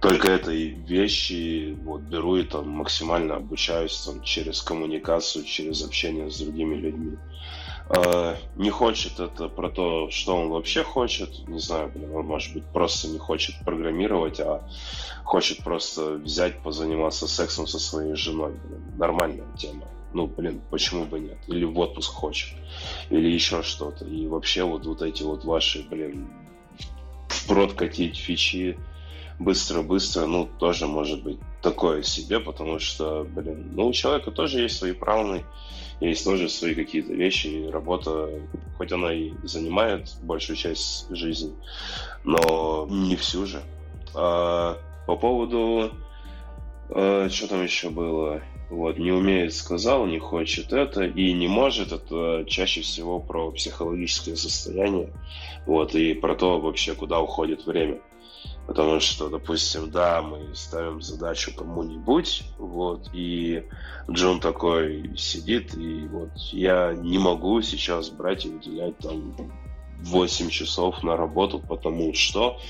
только 0.00 0.30
этой 0.30 0.68
вещи 0.68 1.76
вот 1.82 2.02
беру 2.02 2.36
и 2.36 2.44
там 2.44 2.68
максимально 2.68 3.36
обучаюсь 3.36 3.96
там 3.98 4.22
через 4.22 4.62
коммуникацию, 4.62 5.44
через 5.44 5.84
общение 5.84 6.30
с 6.30 6.38
другими 6.38 6.76
людьми. 6.76 7.18
Э, 7.90 8.36
не 8.56 8.70
хочет 8.70 9.18
это 9.18 9.48
про 9.48 9.70
то, 9.70 10.08
что 10.10 10.36
он 10.36 10.50
вообще 10.50 10.84
хочет, 10.84 11.48
не 11.48 11.58
знаю, 11.58 11.90
блин, 11.92 12.14
он 12.14 12.26
может 12.26 12.54
быть 12.54 12.64
просто 12.66 13.08
не 13.08 13.18
хочет 13.18 13.56
программировать, 13.64 14.38
а 14.40 14.62
хочет 15.24 15.64
просто 15.64 16.12
взять, 16.12 16.62
позаниматься 16.62 17.26
сексом 17.26 17.66
со 17.66 17.80
своей 17.80 18.14
женой, 18.14 18.52
блин, 18.52 18.82
нормальная 18.96 19.46
тема 19.56 19.88
ну, 20.12 20.26
блин, 20.26 20.60
почему 20.70 21.04
бы 21.04 21.20
нет? 21.20 21.38
Или 21.46 21.64
в 21.64 21.78
отпуск 21.78 22.12
хочет, 22.12 22.54
или 23.10 23.28
еще 23.28 23.62
что-то. 23.62 24.04
И 24.04 24.26
вообще 24.26 24.64
вот, 24.64 24.86
вот 24.86 25.02
эти 25.02 25.22
вот 25.22 25.44
ваши, 25.44 25.86
блин, 25.88 26.28
впрод 27.28 27.74
катить 27.74 28.16
фичи 28.16 28.78
быстро-быстро, 29.38 30.26
ну, 30.26 30.48
тоже 30.58 30.86
может 30.86 31.22
быть 31.22 31.38
такое 31.62 32.02
себе, 32.02 32.40
потому 32.40 32.78
что, 32.78 33.24
блин, 33.24 33.70
ну, 33.72 33.88
у 33.88 33.92
человека 33.92 34.30
тоже 34.30 34.60
есть 34.60 34.76
свои 34.76 34.92
правны, 34.92 35.44
есть 36.00 36.24
тоже 36.24 36.48
свои 36.48 36.74
какие-то 36.74 37.12
вещи, 37.12 37.46
и 37.46 37.70
работа, 37.70 38.30
хоть 38.76 38.92
она 38.92 39.12
и 39.12 39.32
занимает 39.44 40.10
большую 40.22 40.56
часть 40.56 41.06
жизни, 41.10 41.52
но 42.24 42.86
не 42.90 43.16
всю 43.16 43.46
же. 43.46 43.62
А, 44.14 44.78
по 45.06 45.16
поводу... 45.16 45.92
А, 46.90 47.28
что 47.28 47.48
там 47.48 47.62
еще 47.62 47.90
было? 47.90 48.42
Вот, 48.70 48.98
не 48.98 49.12
умеет, 49.12 49.54
сказал, 49.54 50.06
не 50.06 50.18
хочет 50.18 50.72
это 50.72 51.04
и 51.04 51.32
не 51.32 51.48
может. 51.48 51.92
Это 51.92 52.44
чаще 52.46 52.82
всего 52.82 53.18
про 53.18 53.50
психологическое 53.50 54.36
состояние. 54.36 55.10
Вот, 55.66 55.94
и 55.94 56.14
про 56.14 56.34
то 56.34 56.60
вообще, 56.60 56.94
куда 56.94 57.20
уходит 57.20 57.64
время. 57.66 58.00
Потому 58.66 59.00
что, 59.00 59.30
допустим, 59.30 59.90
да, 59.90 60.20
мы 60.20 60.54
ставим 60.54 61.00
задачу 61.00 61.54
кому-нибудь, 61.56 62.42
вот, 62.58 63.08
и 63.14 63.64
Джон 64.10 64.40
такой 64.40 65.16
сидит, 65.16 65.74
и 65.74 66.06
вот 66.06 66.36
я 66.52 66.92
не 66.92 67.16
могу 67.18 67.62
сейчас 67.62 68.10
брать 68.10 68.44
и 68.44 68.50
выделять 68.50 68.98
там 68.98 69.34
8 70.00 70.50
часов 70.50 71.02
на 71.02 71.16
работу, 71.16 71.58
потому 71.58 72.12
что 72.12 72.60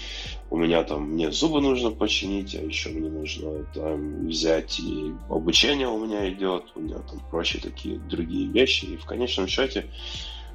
у 0.50 0.56
меня 0.56 0.82
там, 0.82 1.10
мне 1.10 1.30
зубы 1.30 1.60
нужно 1.60 1.90
починить, 1.90 2.54
а 2.54 2.62
еще 2.62 2.90
мне 2.90 3.10
нужно 3.10 3.64
там 3.74 4.26
взять 4.26 4.80
и 4.80 5.12
обучение 5.28 5.88
у 5.88 6.04
меня 6.04 6.28
идет, 6.30 6.64
у 6.74 6.80
меня 6.80 6.98
там 6.98 7.20
прочие 7.30 7.62
такие 7.62 7.98
другие 7.98 8.48
вещи, 8.48 8.86
и 8.86 8.96
в 8.96 9.04
конечном 9.04 9.46
счете 9.46 9.86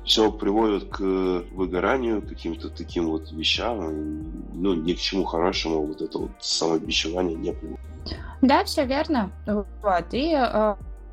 все 0.04 0.32
приводит 0.32 0.90
к 0.90 1.00
выгоранию, 1.00 2.22
каким-то 2.22 2.70
таким 2.70 3.08
вот 3.08 3.32
вещам, 3.32 4.24
ну, 4.54 4.74
ни 4.74 4.94
к 4.94 5.00
чему 5.00 5.24
хорошему 5.24 5.86
вот 5.86 6.02
это 6.02 6.18
вот 6.18 6.32
самобичевание 6.40 7.36
не 7.36 7.54
приводит. 7.54 7.80
Да, 8.42 8.66
все 8.66 8.86
верно. 8.86 9.32
Вот. 9.46 10.06
И 10.12 10.36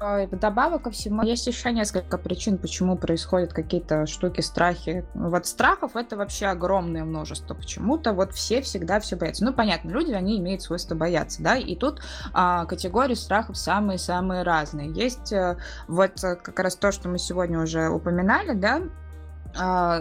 э, 0.00 0.22
э, 0.22 0.26
вдобавок 0.26 0.82
ко 0.82 0.90
всему, 0.90 1.22
есть 1.22 1.46
еще 1.46 1.72
несколько 1.72 2.18
причин, 2.18 2.58
почему 2.58 2.96
происходят 2.96 3.52
какие-то 3.52 4.06
штуки, 4.06 4.40
страхи. 4.40 5.04
Вот 5.14 5.46
страхов 5.46 5.96
это 5.96 6.16
вообще 6.16 6.46
огромное 6.46 7.04
множество. 7.04 7.54
Почему-то 7.54 8.12
вот 8.12 8.32
все 8.32 8.62
всегда 8.62 9.00
все 9.00 9.16
боятся. 9.16 9.44
Ну, 9.44 9.52
понятно, 9.52 9.90
люди, 9.90 10.12
они 10.12 10.38
имеют 10.38 10.62
свойство 10.62 10.94
бояться, 10.94 11.42
да, 11.42 11.56
и 11.56 11.76
тут 11.76 12.00
а, 12.32 12.64
категории 12.66 13.14
страхов 13.14 13.56
самые-самые 13.56 14.42
разные. 14.42 14.90
Есть 14.90 15.32
а, 15.32 15.58
вот 15.88 16.20
как 16.20 16.58
раз 16.58 16.76
то, 16.76 16.92
что 16.92 17.08
мы 17.08 17.18
сегодня 17.18 17.60
уже 17.60 17.88
упоминали, 17.88 18.54
да, 18.54 18.80
а, 18.80 18.88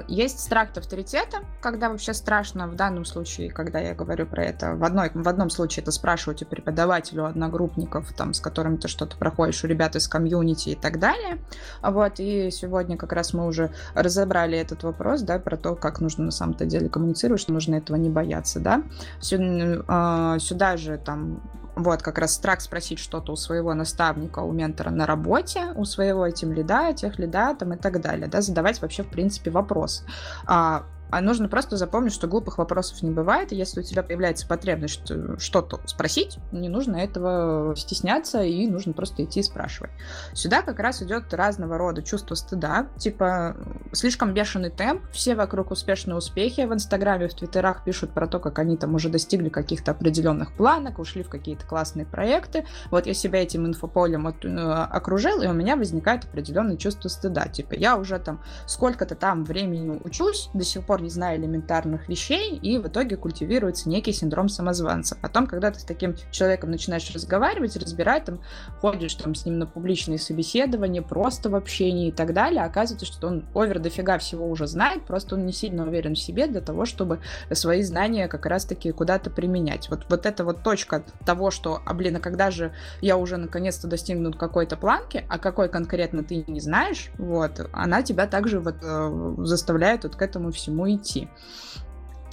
есть 0.08 0.40
страх 0.40 0.70
авторитета, 0.76 1.40
когда 1.62 1.90
вообще 1.90 2.14
страшно, 2.14 2.68
в 2.68 2.76
данном 2.76 3.06
случае, 3.06 3.50
когда 3.50 3.80
я 3.80 3.96
говорю 3.96 4.26
про 4.26 4.44
это, 4.44 4.76
в, 4.76 4.84
одной, 4.84 5.10
в 5.14 5.28
одном 5.28 5.50
случае 5.50 5.82
это 5.82 5.92
спрашивать 5.92 6.44
у 6.44 6.46
преподавателя, 6.46 7.24
у 7.24 7.26
одногруппников, 7.26 8.14
там, 8.14 8.34
с 8.34 8.40
которыми 8.40 8.78
ты 8.78 8.88
что-то 8.88 9.18
проходишь, 9.18 9.64
у 9.64 9.68
ребят 9.68 9.96
из 9.96 10.08
комьюнити 10.08 10.70
и 10.70 10.76
так 10.76 11.00
далее. 11.00 11.40
Вот, 11.82 12.20
и 12.20 12.52
сегодня 12.52 12.96
как 12.98 13.12
раз 13.12 13.34
мы 13.34 13.48
уже 13.48 13.72
разобрали 13.96 14.58
этот 14.58 14.84
вопрос, 14.84 15.22
да, 15.22 15.40
про 15.40 15.58
то, 15.58 15.76
как 15.76 16.00
нужно 16.00 16.26
на 16.26 16.32
самом-то 16.32 16.66
деле 16.66 16.90
коммуницировать, 16.90 17.42
что 17.42 17.52
нужно 17.52 17.76
этого 17.76 17.98
не 17.98 18.10
бояться, 18.10 18.60
да. 18.60 18.84
Сюда, 19.20 19.84
а, 19.88 20.40
сюда 20.40 20.78
же 20.78 20.98
там 20.98 21.42
вот, 21.76 22.02
как 22.02 22.18
раз 22.18 22.34
страх 22.34 22.62
спросить 22.62 23.00
что-то 23.00 23.32
у 23.32 23.36
своего 23.36 23.74
наставника, 23.74 24.40
у 24.40 24.52
ментора 24.52 24.90
на 24.90 25.06
работе, 25.06 25.74
у 25.76 25.86
своего 25.86 26.26
этим 26.26 26.54
лида, 26.54 26.94
тех 26.94 27.20
лида 27.20 27.56
там 27.56 27.74
и 27.74 27.78
так 27.78 28.02
далее, 28.02 28.28
да, 28.28 28.42
задавать 28.42 28.82
вообще, 28.82 29.04
в 29.04 29.10
принципе, 29.10 29.52
вопрос. 29.52 30.04
А, 30.46 30.84
а 31.10 31.22
нужно 31.22 31.48
просто 31.50 31.78
запомнить, 31.78 32.14
что 32.14 32.28
глупых 32.28 32.58
вопросов 32.58 33.02
не 33.02 33.12
бывает, 33.12 33.52
и 33.52 33.56
если 33.56 33.80
у 33.80 33.84
тебя 33.84 34.04
появляется 34.04 34.48
потребность 34.48 35.12
что-то 35.40 35.80
спросить, 35.86 36.38
не 36.52 36.70
нужно 36.70 36.98
этого 36.98 37.76
стесняться, 37.76 38.44
и 38.44 38.68
нужно 38.68 38.94
просто 38.94 39.24
идти 39.24 39.40
и 39.40 39.44
спрашивать. 39.44 39.92
Сюда 40.34 40.62
как 40.62 40.80
раз 40.80 41.02
идет 41.02 41.34
разного 41.34 41.78
рода 41.78 42.02
чувство 42.02 42.36
стыда, 42.36 42.88
типа 42.98 43.56
слишком 43.92 44.34
бешеный 44.34 44.70
темп, 44.70 45.04
все 45.12 45.36
вокруг 45.36 45.72
успешные 45.72 46.16
успехи, 46.16 46.62
в 46.62 46.74
Инстаграме, 46.74 47.28
в 47.28 47.34
Твиттерах 47.34 47.84
пишут 47.84 48.12
про 48.12 48.28
то, 48.28 48.40
как 48.40 48.60
они 48.60 48.78
там 48.78 48.96
уже 48.96 49.10
достигли 49.10 49.50
каких-то 49.50 49.92
определенных 49.92 50.54
планок, 50.54 51.00
ушли 51.00 51.24
в 51.24 51.30
какие-то 51.30 51.66
классные 51.66 52.06
проекты. 52.06 52.66
Вот 52.92 53.06
я 53.06 53.14
себя 53.14 53.42
этим 53.42 53.66
инфополем 53.66 54.28
от, 54.28 54.46
э, 54.46 54.50
окружил, 54.50 55.42
и 55.42 55.48
у 55.48 55.54
меня 55.54 55.76
возникает 55.76 56.26
определенное 56.26 56.78
чувство 56.78 57.10
стыда, 57.10 57.48
типа 57.48 57.74
я 57.74 57.98
уже 57.98 58.20
там 58.20 58.44
сколько-то 58.68 59.16
там 59.16 59.44
времени 59.44 60.00
учусь, 60.04 60.50
до 60.54 60.64
сих 60.64 60.86
пор 60.86 60.99
пор 61.00 61.04
не 61.04 61.10
зная 61.10 61.38
элементарных 61.38 62.10
вещей, 62.10 62.58
и 62.58 62.78
в 62.78 62.88
итоге 62.88 63.16
культивируется 63.16 63.90
некий 63.90 64.12
синдром 64.12 64.50
самозванца. 64.50 65.18
Потом, 65.22 65.48
когда 65.48 65.72
ты 65.72 65.80
с 65.80 65.84
таким 65.84 66.16
человеком 66.32 66.72
начинаешь 66.72 67.10
разговаривать, 67.14 67.78
разбирать, 67.78 68.26
там, 68.26 68.42
ходишь 68.82 69.16
там 69.16 69.36
с 69.36 69.46
ним 69.46 69.60
на 69.60 69.66
публичные 69.66 70.20
собеседования, 70.20 71.02
просто 71.02 71.50
в 71.50 71.56
общении 71.56 72.10
и 72.10 72.12
так 72.12 72.34
далее, 72.34 72.64
оказывается, 72.64 73.06
что 73.06 73.28
он 73.28 73.46
овер 73.56 73.80
дофига 73.80 74.18
всего 74.18 74.50
уже 74.50 74.68
знает, 74.68 75.06
просто 75.06 75.36
он 75.36 75.46
не 75.46 75.54
сильно 75.54 75.84
уверен 75.84 76.16
в 76.16 76.20
себе 76.20 76.48
для 76.48 76.62
того, 76.62 76.86
чтобы 76.86 77.20
свои 77.52 77.82
знания 77.84 78.28
как 78.28 78.46
раз-таки 78.46 78.92
куда-то 78.92 79.30
применять. 79.30 79.90
Вот, 79.90 80.06
вот 80.10 80.26
эта 80.26 80.44
вот 80.44 80.64
точка 80.64 81.04
того, 81.26 81.52
что, 81.52 81.82
а 81.86 81.94
блин, 81.94 82.18
а 82.18 82.20
когда 82.20 82.52
же 82.52 82.74
я 83.02 83.18
уже 83.18 83.38
наконец-то 83.38 83.88
достигну 83.88 84.34
какой-то 84.34 84.76
планки, 84.76 85.26
а 85.30 85.40
какой 85.40 85.70
конкретно 85.70 86.24
ты 86.24 86.44
не 86.48 86.60
знаешь, 86.60 87.12
вот, 87.18 87.70
она 87.72 88.04
тебя 88.04 88.28
также 88.28 88.60
вот 88.60 88.76
э, 88.82 89.36
заставляет 89.40 90.04
вот 90.04 90.16
к 90.16 90.22
этому 90.22 90.52
всему 90.52 90.89
идти. 90.96 91.30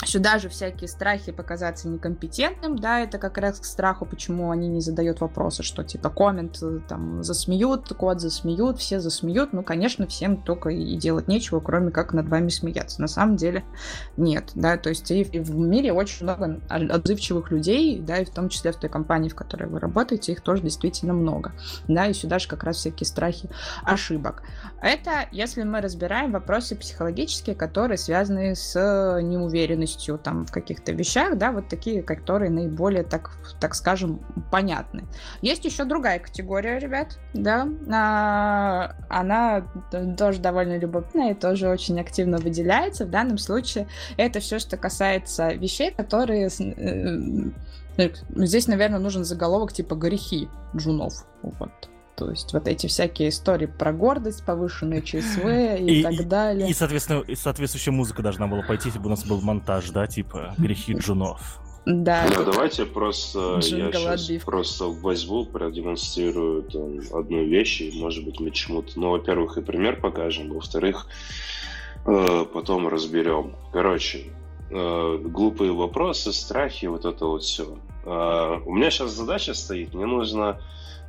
Сюда 0.05 0.39
же 0.39 0.51
всякие 0.51 0.89
страхи 0.89 1.33
показаться 1.33 1.89
некомпетентным, 1.89 2.79
да, 2.79 3.01
это 3.01 3.19
как 3.19 3.39
раз 3.39 3.59
к 3.59 3.65
страху, 3.65 4.05
почему 4.05 4.51
они 4.51 4.69
не 4.69 4.81
задают 4.81 5.21
вопросы, 5.21 5.63
что 5.63 5.83
типа 5.83 6.11
коммент 6.11 6.59
э, 6.63 6.81
там 6.87 7.25
засмеют, 7.25 7.89
код 7.95 8.21
засмеют, 8.21 8.79
все 8.79 9.01
засмеют, 9.01 9.55
ну, 9.55 9.63
конечно, 9.63 10.07
всем 10.07 10.43
только 10.43 10.69
и 10.69 10.97
делать 10.97 11.29
нечего, 11.29 11.61
кроме 11.61 11.91
как 11.91 12.13
над 12.13 12.29
вами 12.29 12.51
смеяться. 12.51 13.01
На 13.01 13.09
самом 13.09 13.37
деле 13.37 13.65
нет, 14.19 14.51
да, 14.55 14.77
то 14.77 14.91
есть 14.91 15.11
и 15.11 15.25
в 15.25 15.57
мире 15.57 15.93
очень 15.93 16.25
много 16.25 16.61
отзывчивых 16.69 17.51
людей, 17.51 17.99
да, 17.99 18.19
и 18.19 18.27
в 18.27 18.31
том 18.31 18.51
числе 18.51 18.73
в 18.73 18.77
той 18.77 18.91
компании, 18.91 19.31
в 19.31 19.35
которой 19.35 19.67
вы 19.69 19.81
работаете, 19.81 20.33
их 20.33 20.43
тоже 20.43 20.63
действительно 20.63 21.15
много, 21.15 21.53
да, 21.89 22.07
и 22.07 22.13
сюда 22.13 22.39
же 22.39 22.49
как 22.49 22.65
раз 22.65 22.77
всякие 22.77 23.07
страхи 23.07 23.49
ошибок. 23.83 24.43
Это 24.83 25.27
если 25.33 25.63
мы 25.63 25.81
разбираем 25.81 26.33
вопросы 26.33 26.77
психологические, 26.77 27.57
которые 27.57 27.99
связаны 27.99 28.55
с 28.55 28.75
неуверенностью 29.23 30.19
там 30.19 30.45
в 30.47 30.53
каких-то 30.53 30.93
вещах, 30.93 31.37
да, 31.39 31.51
вот 31.53 31.69
такие, 31.69 32.03
которые 32.03 32.51
наиболее, 32.51 33.03
так, 33.03 33.31
так 33.59 33.75
скажем, 33.75 34.21
понятны. 34.51 35.05
Есть 35.41 35.65
еще 35.65 35.85
другая 35.85 36.19
категория, 36.19 36.79
ребят, 36.79 37.19
да, 37.33 37.67
а, 37.91 38.95
она 39.09 39.67
тоже 40.17 40.41
довольно 40.41 40.79
любопытная 40.79 41.33
и 41.33 41.35
тоже 41.35 41.69
очень 41.69 41.99
активно 41.99 42.39
выделяется. 42.39 43.07
В 43.07 43.11
данном 43.11 43.39
случае 43.39 43.89
это 44.17 44.41
все, 44.41 44.59
что 44.59 44.77
касается 44.77 45.55
вещей, 45.55 45.91
которые 45.91 46.49
э, 46.49 47.51
Здесь, 48.35 48.69
наверное, 48.69 48.99
нужен 48.99 49.25
заголовок 49.25 49.73
типа 49.73 49.95
«Грехи 49.95 50.49
джунов». 50.77 51.15
Вот. 51.43 51.71
То 52.17 52.31
есть 52.31 52.55
вот 52.55 52.67
эти 52.67 52.87
всякие 52.87 53.29
истории 53.29 53.67
про 53.67 53.93
гордость, 53.93 54.45
повышенные 54.45 55.03
ЧСВ 55.03 55.45
и, 55.79 56.01
и 56.01 56.03
так 56.03 56.27
далее. 56.27 56.67
И, 56.67 56.71
и, 56.71 56.75
соответственно, 56.75 57.21
и 57.21 57.35
соответствующая 57.35 57.91
музыка 57.91 58.23
должна 58.23 58.47
была 58.47 58.63
пойти, 58.63 58.89
если 58.89 58.99
бы 58.99 59.07
у 59.07 59.11
нас 59.11 59.25
был 59.25 59.43
монтаж, 59.43 59.91
да, 59.91 60.07
типа 60.07 60.55
«Грехи 60.57 60.95
джунов». 60.95 61.61
Да. 61.85 62.27
Ну, 62.35 62.45
давайте 62.45 62.85
просто 62.85 63.57
я 63.57 63.61
сейчас 63.63 64.43
просто 64.45 64.87
возьму, 64.87 65.45
продемонстрирую 65.45 66.65
там, 66.65 66.99
одну 67.17 67.45
вещь, 67.45 67.81
и, 67.83 68.01
может 68.01 68.25
быть, 68.25 68.41
мы 68.41 68.51
чему-то... 68.51 68.99
Ну, 68.99 69.11
во-первых, 69.11 69.59
и 69.59 69.63
пример 69.63 70.01
покажем, 70.01 70.53
во-вторых, 70.53 71.07
э, 72.07 72.45
потом 72.53 72.89
разберем. 72.89 73.55
Короче, 73.73 74.33
э, 74.71 75.19
глупые 75.23 75.73
вопросы, 75.73 76.33
страхи, 76.33 76.87
вот 76.87 77.05
это 77.05 77.25
вот 77.27 77.45
все. 77.45 77.79
Э, 78.05 78.59
у 78.65 78.75
меня 78.75 78.91
сейчас 78.91 79.13
задача 79.13 79.55
стоит, 79.55 79.95
мне 79.95 80.07
нужно 80.07 80.61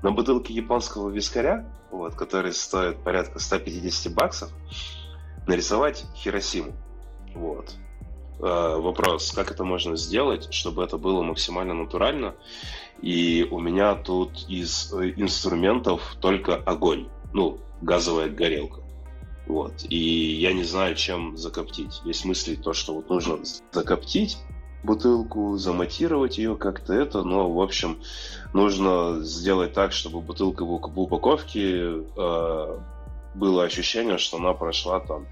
на 0.04 0.12
бутылке 0.12 0.54
японского 0.54 1.10
вискаря, 1.10 1.66
вот, 1.92 2.16
который 2.16 2.54
стоит 2.54 2.98
порядка 3.04 3.40
150 3.40 4.14
баксов, 4.14 4.52
нарисовать 5.48 6.06
Хиросиму. 6.16 6.74
Вот. 7.34 7.76
Э, 8.40 8.78
вопрос, 8.78 9.32
как 9.32 9.52
это 9.52 9.64
можно 9.64 9.96
сделать, 9.96 10.54
чтобы 10.54 10.84
это 10.84 10.98
было 10.98 11.24
максимально 11.24 11.74
натурально. 11.74 12.36
И 13.02 13.48
у 13.50 13.60
меня 13.60 13.96
тут 13.96 14.46
из 14.48 14.94
э, 14.94 15.14
инструментов 15.18 16.16
только 16.20 16.56
огонь. 16.56 17.08
Ну, 17.34 17.60
газовая 17.82 18.30
горелка. 18.30 18.82
Вот. 19.48 19.86
И 19.90 19.98
я 19.98 20.54
не 20.54 20.64
знаю, 20.64 20.96
чем 20.96 21.38
закоптить. 21.38 22.02
Есть 22.04 22.26
мысли 22.26 22.56
то, 22.56 22.74
что 22.74 22.94
вот 22.94 23.10
нужно 23.10 23.40
закоптить, 23.72 24.38
бутылку, 24.88 25.58
заматировать 25.58 26.40
ее 26.40 26.56
как-то 26.56 26.94
это, 26.94 27.22
но, 27.22 27.52
в 27.52 27.62
общем, 27.62 28.00
нужно 28.54 29.20
сделать 29.22 29.74
так, 29.74 29.92
чтобы 29.92 30.22
бутылка 30.22 30.66
в 30.66 31.00
упаковке 31.00 32.04
э, 32.16 32.78
было 33.36 33.64
ощущение, 33.64 34.18
что 34.18 34.38
она 34.38 34.54
прошла 34.54 35.00
там 35.02 35.28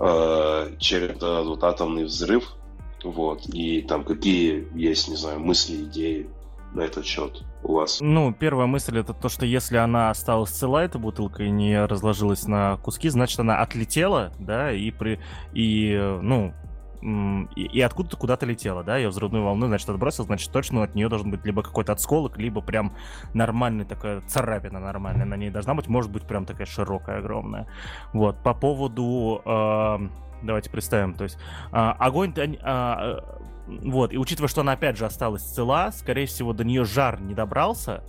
э, 0.00 0.76
через 0.78 1.18
вот 1.20 1.64
атомный 1.64 2.04
взрыв, 2.04 2.54
вот, 3.02 3.46
и 3.46 3.82
там 3.82 4.04
какие 4.04 4.68
есть, 4.74 5.08
не 5.08 5.16
знаю, 5.16 5.40
мысли, 5.40 5.84
идеи 5.84 6.28
на 6.74 6.82
этот 6.82 7.06
счет 7.06 7.42
у 7.62 7.74
вас? 7.74 8.00
Ну, 8.00 8.34
первая 8.34 8.66
мысль 8.66 8.98
это 8.98 9.14
то, 9.14 9.28
что 9.28 9.46
если 9.46 9.76
она 9.76 10.10
осталась 10.10 10.50
цела, 10.50 10.84
эта 10.84 10.98
бутылка, 10.98 11.44
и 11.44 11.50
не 11.50 11.84
разложилась 11.86 12.46
на 12.46 12.76
куски, 12.78 13.08
значит, 13.08 13.38
она 13.38 13.60
отлетела, 13.62 14.32
да, 14.38 14.72
и 14.72 14.90
при 14.90 15.20
и, 15.54 15.96
ну, 16.20 16.52
и, 17.00 17.62
и 17.62 17.80
откуда-то 17.80 18.16
куда-то 18.16 18.46
летела, 18.46 18.82
да, 18.82 18.96
ее 18.96 19.08
взрывную 19.08 19.44
волну, 19.44 19.66
значит, 19.66 19.88
отбросил, 19.88 20.24
значит, 20.24 20.50
точно 20.52 20.82
от 20.82 20.94
нее 20.94 21.08
должен 21.08 21.30
быть 21.30 21.44
либо 21.44 21.62
какой-то 21.62 21.92
отсколок, 21.92 22.38
либо 22.38 22.60
прям 22.60 22.92
нормальная 23.34 23.84
такая 23.84 24.20
царапина 24.22 24.80
нормальная 24.80 25.26
на 25.26 25.36
ней 25.36 25.50
должна 25.50 25.74
быть, 25.74 25.88
может 25.88 26.10
быть, 26.10 26.24
прям 26.24 26.46
такая 26.46 26.66
широкая, 26.66 27.18
огромная. 27.18 27.66
Вот, 28.12 28.42
по 28.42 28.54
поводу... 28.54 29.42
Э, 29.44 29.98
давайте 30.42 30.70
представим, 30.70 31.14
то 31.14 31.24
есть 31.24 31.38
э, 31.72 31.76
огонь... 31.76 32.34
Э, 32.36 33.20
вот, 33.66 34.12
и 34.12 34.18
учитывая, 34.18 34.48
что 34.48 34.60
она 34.60 34.72
опять 34.72 34.96
же 34.96 35.06
осталась 35.06 35.42
цела, 35.42 35.90
скорее 35.92 36.26
всего, 36.26 36.52
до 36.52 36.62
нее 36.62 36.84
жар 36.84 37.20
не 37.20 37.34
добрался. 37.34 38.04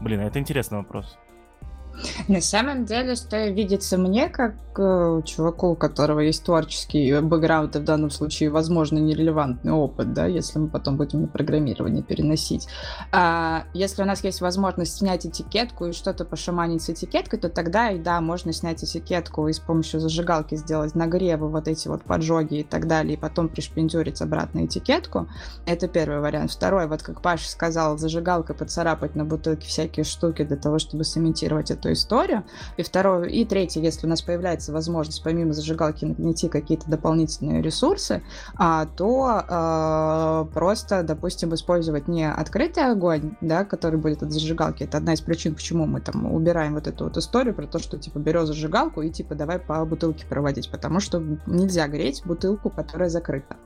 Блин, 0.00 0.20
а 0.20 0.24
это 0.24 0.40
интересный 0.40 0.78
вопрос. 0.78 1.16
На 2.28 2.40
самом 2.40 2.84
деле, 2.84 3.14
что 3.14 3.48
видится 3.48 3.98
мне, 3.98 4.28
как 4.28 4.54
э, 4.78 5.22
чуваку, 5.24 5.68
у 5.70 5.74
которого 5.74 6.20
есть 6.20 6.44
творческий 6.44 7.20
бэкграунд, 7.20 7.76
и 7.76 7.78
в 7.78 7.84
данном 7.84 8.10
случае, 8.10 8.50
возможно, 8.50 8.98
нерелевантный 8.98 9.72
опыт, 9.72 10.12
да, 10.12 10.26
если 10.26 10.58
мы 10.58 10.68
потом 10.68 10.96
будем 10.96 11.22
на 11.22 11.28
программирование 11.28 12.02
переносить. 12.02 12.68
А 13.12 13.64
если 13.74 14.02
у 14.02 14.06
нас 14.06 14.22
есть 14.24 14.40
возможность 14.40 14.96
снять 14.96 15.26
этикетку 15.26 15.86
и 15.86 15.92
что-то 15.92 16.24
пошаманить 16.24 16.82
с 16.82 16.90
этикеткой, 16.90 17.38
то 17.38 17.48
тогда 17.48 17.90
и 17.90 17.98
да, 17.98 18.20
можно 18.20 18.52
снять 18.52 18.82
этикетку 18.82 19.48
и 19.48 19.52
с 19.52 19.58
помощью 19.58 20.00
зажигалки 20.00 20.54
сделать 20.54 20.94
нагревы, 20.94 21.48
вот 21.48 21.68
эти 21.68 21.88
вот 21.88 22.04
поджоги 22.04 22.60
и 22.60 22.64
так 22.64 22.86
далее, 22.86 23.14
и 23.14 23.16
потом 23.16 23.48
пришпендюрить 23.48 24.22
обратно 24.22 24.64
этикетку. 24.66 25.28
Это 25.66 25.88
первый 25.88 26.20
вариант. 26.20 26.52
Второй, 26.52 26.86
вот 26.86 27.02
как 27.02 27.22
Паша 27.22 27.48
сказал, 27.48 27.98
зажигалкой 27.98 28.54
поцарапать 28.56 29.14
на 29.14 29.24
бутылке 29.24 29.66
всякие 29.66 30.04
штуки 30.04 30.44
для 30.44 30.56
того, 30.56 30.78
чтобы 30.78 31.04
сымитировать 31.04 31.70
эту 31.70 31.89
историю. 31.92 32.44
И 32.76 32.82
второй, 32.82 33.30
и 33.32 33.44
третий, 33.44 33.80
если 33.80 34.06
у 34.06 34.10
нас 34.10 34.22
появляется 34.22 34.72
возможность 34.72 35.22
помимо 35.22 35.52
зажигалки 35.52 36.04
найти 36.18 36.48
какие-то 36.48 36.88
дополнительные 36.90 37.62
ресурсы, 37.62 38.22
а, 38.56 38.86
то 38.86 39.42
а, 39.48 40.44
просто, 40.52 41.02
допустим, 41.02 41.54
использовать 41.54 42.08
не 42.08 42.30
открытый 42.30 42.90
огонь, 42.90 43.32
да, 43.40 43.64
который 43.64 43.98
будет 43.98 44.22
от 44.22 44.32
зажигалки. 44.32 44.84
Это 44.84 44.98
одна 44.98 45.14
из 45.14 45.20
причин, 45.20 45.54
почему 45.54 45.86
мы 45.86 46.00
там 46.00 46.32
убираем 46.32 46.74
вот 46.74 46.86
эту 46.86 47.04
вот 47.04 47.16
историю 47.16 47.54
про 47.54 47.66
то, 47.66 47.78
что 47.78 47.98
типа 47.98 48.18
берешь 48.18 48.46
зажигалку 48.46 49.02
и 49.02 49.10
типа 49.10 49.34
давай 49.34 49.58
по 49.58 49.84
бутылке 49.84 50.26
проводить, 50.26 50.70
потому 50.70 51.00
что 51.00 51.22
нельзя 51.46 51.88
греть 51.88 52.22
бутылку, 52.24 52.70
которая 52.70 53.08
закрыта. 53.08 53.56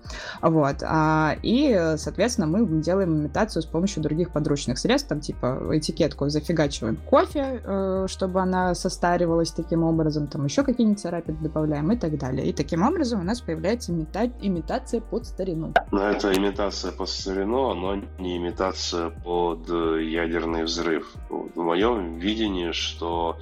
Вот. 0.43 0.77
А, 0.83 1.37
и, 1.43 1.95
соответственно, 1.97 2.47
мы 2.47 2.65
делаем 2.83 3.15
имитацию 3.15 3.63
с 3.63 3.67
помощью 3.67 4.03
других 4.03 4.31
подручных 4.31 4.79
средств, 4.79 5.09
там 5.09 5.21
типа 5.21 5.61
этикетку 5.73 6.29
зафигачиваем 6.29 6.97
кофе, 6.97 7.61
э, 7.65 8.04
чтобы 8.09 8.41
она 8.41 8.75
состаривалась 8.75 9.51
таким 9.51 9.83
образом, 9.83 10.27
там 10.27 10.45
еще 10.45 10.63
какие-нибудь 10.63 11.01
царапины 11.01 11.39
добавляем 11.41 11.93
и 11.93 11.97
так 11.97 12.19
далее. 12.19 12.47
И 12.47 12.53
таким 12.53 12.83
образом 12.83 13.21
у 13.21 13.25
нас 13.25 13.41
появляется 13.41 13.93
имита... 13.93 14.31
имитация 14.41 15.01
под 15.01 15.27
старину. 15.27 15.75
Но 15.91 16.03
это 16.09 16.33
имитация 16.33 16.93
под 16.93 17.09
старину, 17.09 17.75
но 17.75 17.97
не 18.19 18.37
имитация 18.37 19.11
под 19.11 19.69
ядерный 19.69 20.65
взрыв. 20.65 21.15
В 21.29 21.61
моем 21.61 22.19
видении, 22.19 22.73
что 22.73 23.37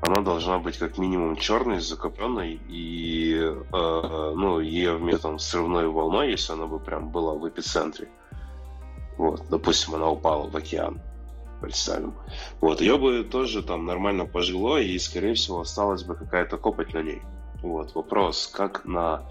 она 0.00 0.22
должна 0.22 0.58
быть 0.58 0.78
как 0.78 0.98
минимум 0.98 1.36
черной, 1.36 1.80
закопленной, 1.80 2.58
и 2.68 3.34
э, 3.34 3.62
ну, 3.72 4.60
ее 4.60 4.98
методом 4.98 5.36
взрывной 5.36 5.88
волной, 5.88 6.30
если 6.30 6.54
она 6.54 6.66
бы 6.66 6.78
прям 6.78 7.10
была 7.10 7.34
в 7.34 7.46
эпицентре. 7.46 8.08
Вот, 9.18 9.42
допустим, 9.50 9.96
она 9.96 10.08
упала 10.08 10.48
в 10.48 10.56
океан, 10.56 11.00
представим. 11.60 12.14
Вот, 12.60 12.80
ее 12.80 12.98
бы 12.98 13.24
тоже 13.24 13.62
там 13.62 13.86
нормально 13.86 14.26
пожило, 14.26 14.78
и, 14.78 14.98
скорее 14.98 15.34
всего, 15.34 15.60
осталась 15.60 16.02
бы 16.02 16.14
какая-то 16.14 16.56
копоть 16.56 16.94
на 16.94 17.02
ней. 17.02 17.22
Вот, 17.62 17.94
вопрос, 17.94 18.48
как 18.52 18.84
на 18.84 19.22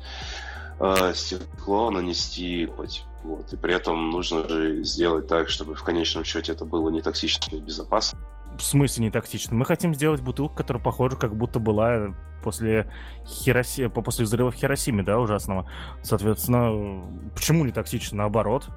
э, 0.79 1.13
стекло 1.13 1.89
нанести 1.91 2.65
копоть. 2.67 3.03
Вот, 3.23 3.51
и 3.51 3.57
при 3.57 3.73
этом 3.73 4.11
нужно 4.11 4.47
же 4.47 4.83
сделать 4.83 5.27
так, 5.27 5.49
чтобы 5.49 5.75
в 5.75 5.83
конечном 5.83 6.23
счете 6.23 6.53
это 6.53 6.63
было 6.63 6.89
не 6.89 7.01
токсично 7.01 7.55
и 7.55 7.59
безопасно 7.59 8.19
в 8.59 8.63
смысле 8.63 9.05
не 9.05 9.11
токсично? 9.11 9.55
Мы 9.55 9.65
хотим 9.65 9.95
сделать 9.95 10.21
бутылку, 10.21 10.55
которая 10.55 10.83
похожа, 10.83 11.15
как 11.15 11.35
будто 11.35 11.59
была 11.59 12.13
после, 12.43 12.91
Хироси... 13.25 13.87
после 13.87 14.25
взрыва 14.25 14.51
в 14.51 14.55
Хиросиме, 14.55 15.03
да, 15.03 15.19
ужасного. 15.19 15.69
Соответственно, 16.03 17.03
почему 17.33 17.65
не 17.65 17.71
токсично? 17.71 18.17
Наоборот. 18.17 18.69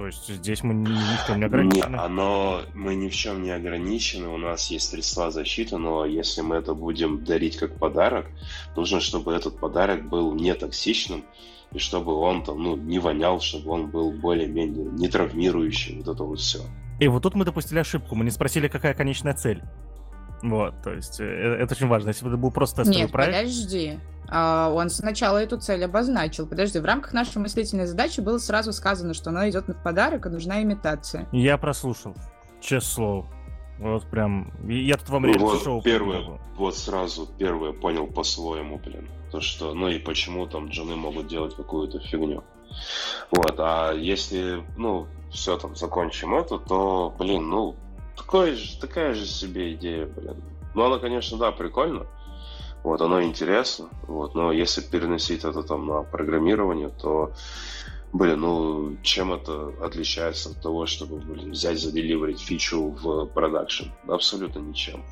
То 0.00 0.06
есть 0.06 0.28
здесь 0.28 0.62
мы 0.62 0.72
ни, 0.72 0.88
ни 0.88 1.16
в 1.22 1.26
чем 1.26 1.40
не 1.40 1.44
ограничены. 1.44 1.90
Не, 1.90 1.98
оно, 1.98 2.62
мы 2.72 2.94
ни 2.94 3.10
в 3.10 3.14
чем 3.14 3.42
не 3.42 3.50
ограничены, 3.50 4.28
у 4.28 4.38
нас 4.38 4.70
есть 4.70 4.88
средства 4.88 5.30
защиты, 5.30 5.76
но 5.76 6.06
если 6.06 6.40
мы 6.40 6.56
это 6.56 6.72
будем 6.72 7.22
дарить 7.22 7.58
как 7.58 7.76
подарок, 7.76 8.24
нужно, 8.76 9.00
чтобы 9.00 9.34
этот 9.34 9.60
подарок 9.60 10.08
был 10.08 10.34
не 10.34 10.54
токсичным, 10.54 11.26
и 11.72 11.78
чтобы 11.78 12.14
он 12.14 12.42
там, 12.42 12.62
ну, 12.62 12.76
не 12.76 12.98
вонял, 12.98 13.40
чтобы 13.40 13.72
он 13.72 13.90
был 13.90 14.10
более-менее 14.10 14.86
не 14.86 15.06
травмирующий, 15.06 15.98
вот 15.98 16.08
это 16.08 16.24
вот 16.24 16.40
все. 16.40 16.60
И 16.98 17.06
вот 17.06 17.22
тут 17.22 17.34
мы 17.34 17.44
допустили 17.44 17.80
ошибку, 17.80 18.14
мы 18.14 18.24
не 18.24 18.30
спросили, 18.30 18.68
какая 18.68 18.94
конечная 18.94 19.34
цель. 19.34 19.62
Вот, 20.42 20.74
то 20.82 20.92
есть 20.92 21.20
э, 21.20 21.24
это 21.24 21.74
очень 21.74 21.88
важно. 21.88 22.08
Если 22.08 22.24
бы 22.24 22.30
это 22.30 22.38
был 22.38 22.50
просто 22.50 22.78
тестовый 22.78 23.02
Нет, 23.02 23.12
проект... 23.12 23.36
подожди. 23.36 23.98
А, 24.28 24.70
он 24.72 24.90
сначала 24.90 25.38
эту 25.38 25.58
цель 25.58 25.84
обозначил. 25.84 26.46
Подожди, 26.46 26.78
в 26.78 26.84
рамках 26.84 27.12
нашей 27.12 27.38
мыслительной 27.38 27.86
задачи 27.86 28.20
было 28.20 28.38
сразу 28.38 28.72
сказано, 28.72 29.12
что 29.12 29.30
она 29.30 29.50
идет 29.50 29.68
в 29.68 29.82
подарок, 29.82 30.26
и 30.26 30.28
нужна 30.28 30.62
имитация. 30.62 31.28
Я 31.32 31.58
прослушал, 31.58 32.14
честное 32.60 32.80
слово. 32.80 33.26
Вот 33.80 34.04
прям, 34.04 34.52
я 34.68 34.98
тут 34.98 35.08
вам 35.08 35.22
ну, 35.22 35.38
вот 35.38 35.62
шоу 35.62 35.82
первое, 35.82 36.38
вот 36.56 36.76
сразу 36.76 37.26
первое 37.38 37.72
понял 37.72 38.06
по-своему, 38.06 38.78
блин. 38.78 39.08
То, 39.32 39.40
что, 39.40 39.72
ну 39.72 39.88
и 39.88 39.98
почему 39.98 40.46
там 40.46 40.68
джуны 40.68 40.96
могут 40.96 41.28
делать 41.28 41.56
какую-то 41.56 41.98
фигню. 42.00 42.44
Вот, 43.30 43.54
а 43.58 43.92
если, 43.94 44.62
ну, 44.76 45.06
все 45.30 45.56
там 45.56 45.76
закончим 45.76 46.34
это, 46.34 46.58
то, 46.58 47.14
блин, 47.18 47.48
ну, 47.48 47.74
такой 48.20 48.54
же, 48.54 48.78
такая 48.78 49.14
же 49.14 49.26
себе 49.26 49.74
идея, 49.74 50.06
блин. 50.06 50.36
Ну, 50.74 50.84
она, 50.84 50.98
конечно, 50.98 51.38
да, 51.38 51.50
прикольно. 51.50 52.06
Вот, 52.82 53.00
оно 53.00 53.22
интересно. 53.22 53.88
Вот, 54.02 54.34
но 54.34 54.52
если 54.52 54.82
переносить 54.82 55.44
это 55.44 55.62
там 55.62 55.86
на 55.86 56.02
программирование, 56.02 56.90
то, 56.90 57.32
блин, 58.12 58.40
ну, 58.40 58.96
чем 59.02 59.32
это 59.32 59.72
отличается 59.82 60.50
от 60.50 60.60
того, 60.62 60.86
чтобы, 60.86 61.16
блин, 61.16 61.52
взять, 61.52 61.80
за 61.80 61.90
deliver 61.90 62.25
ить 62.25 62.40
фичу 62.40 62.90
в 62.90 63.26
production? 63.26 63.86
Абсолютно 64.06 64.60
ничем. 64.60 65.02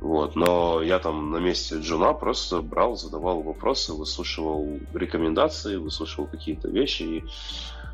Вот, 0.00 0.36
но 0.36 0.82
я 0.82 0.98
там 0.98 1.30
на 1.30 1.38
месте 1.38 1.76
Джуна 1.76 2.12
просто 2.12 2.60
брал, 2.60 2.96
задавал 2.96 3.42
вопросы, 3.42 3.94
выслушивал 3.94 4.80
рекомендации, 4.92 5.76
выслушивал 5.76 6.26
какие-то 6.26 6.68
вещи 6.68 7.02
и 7.02 7.24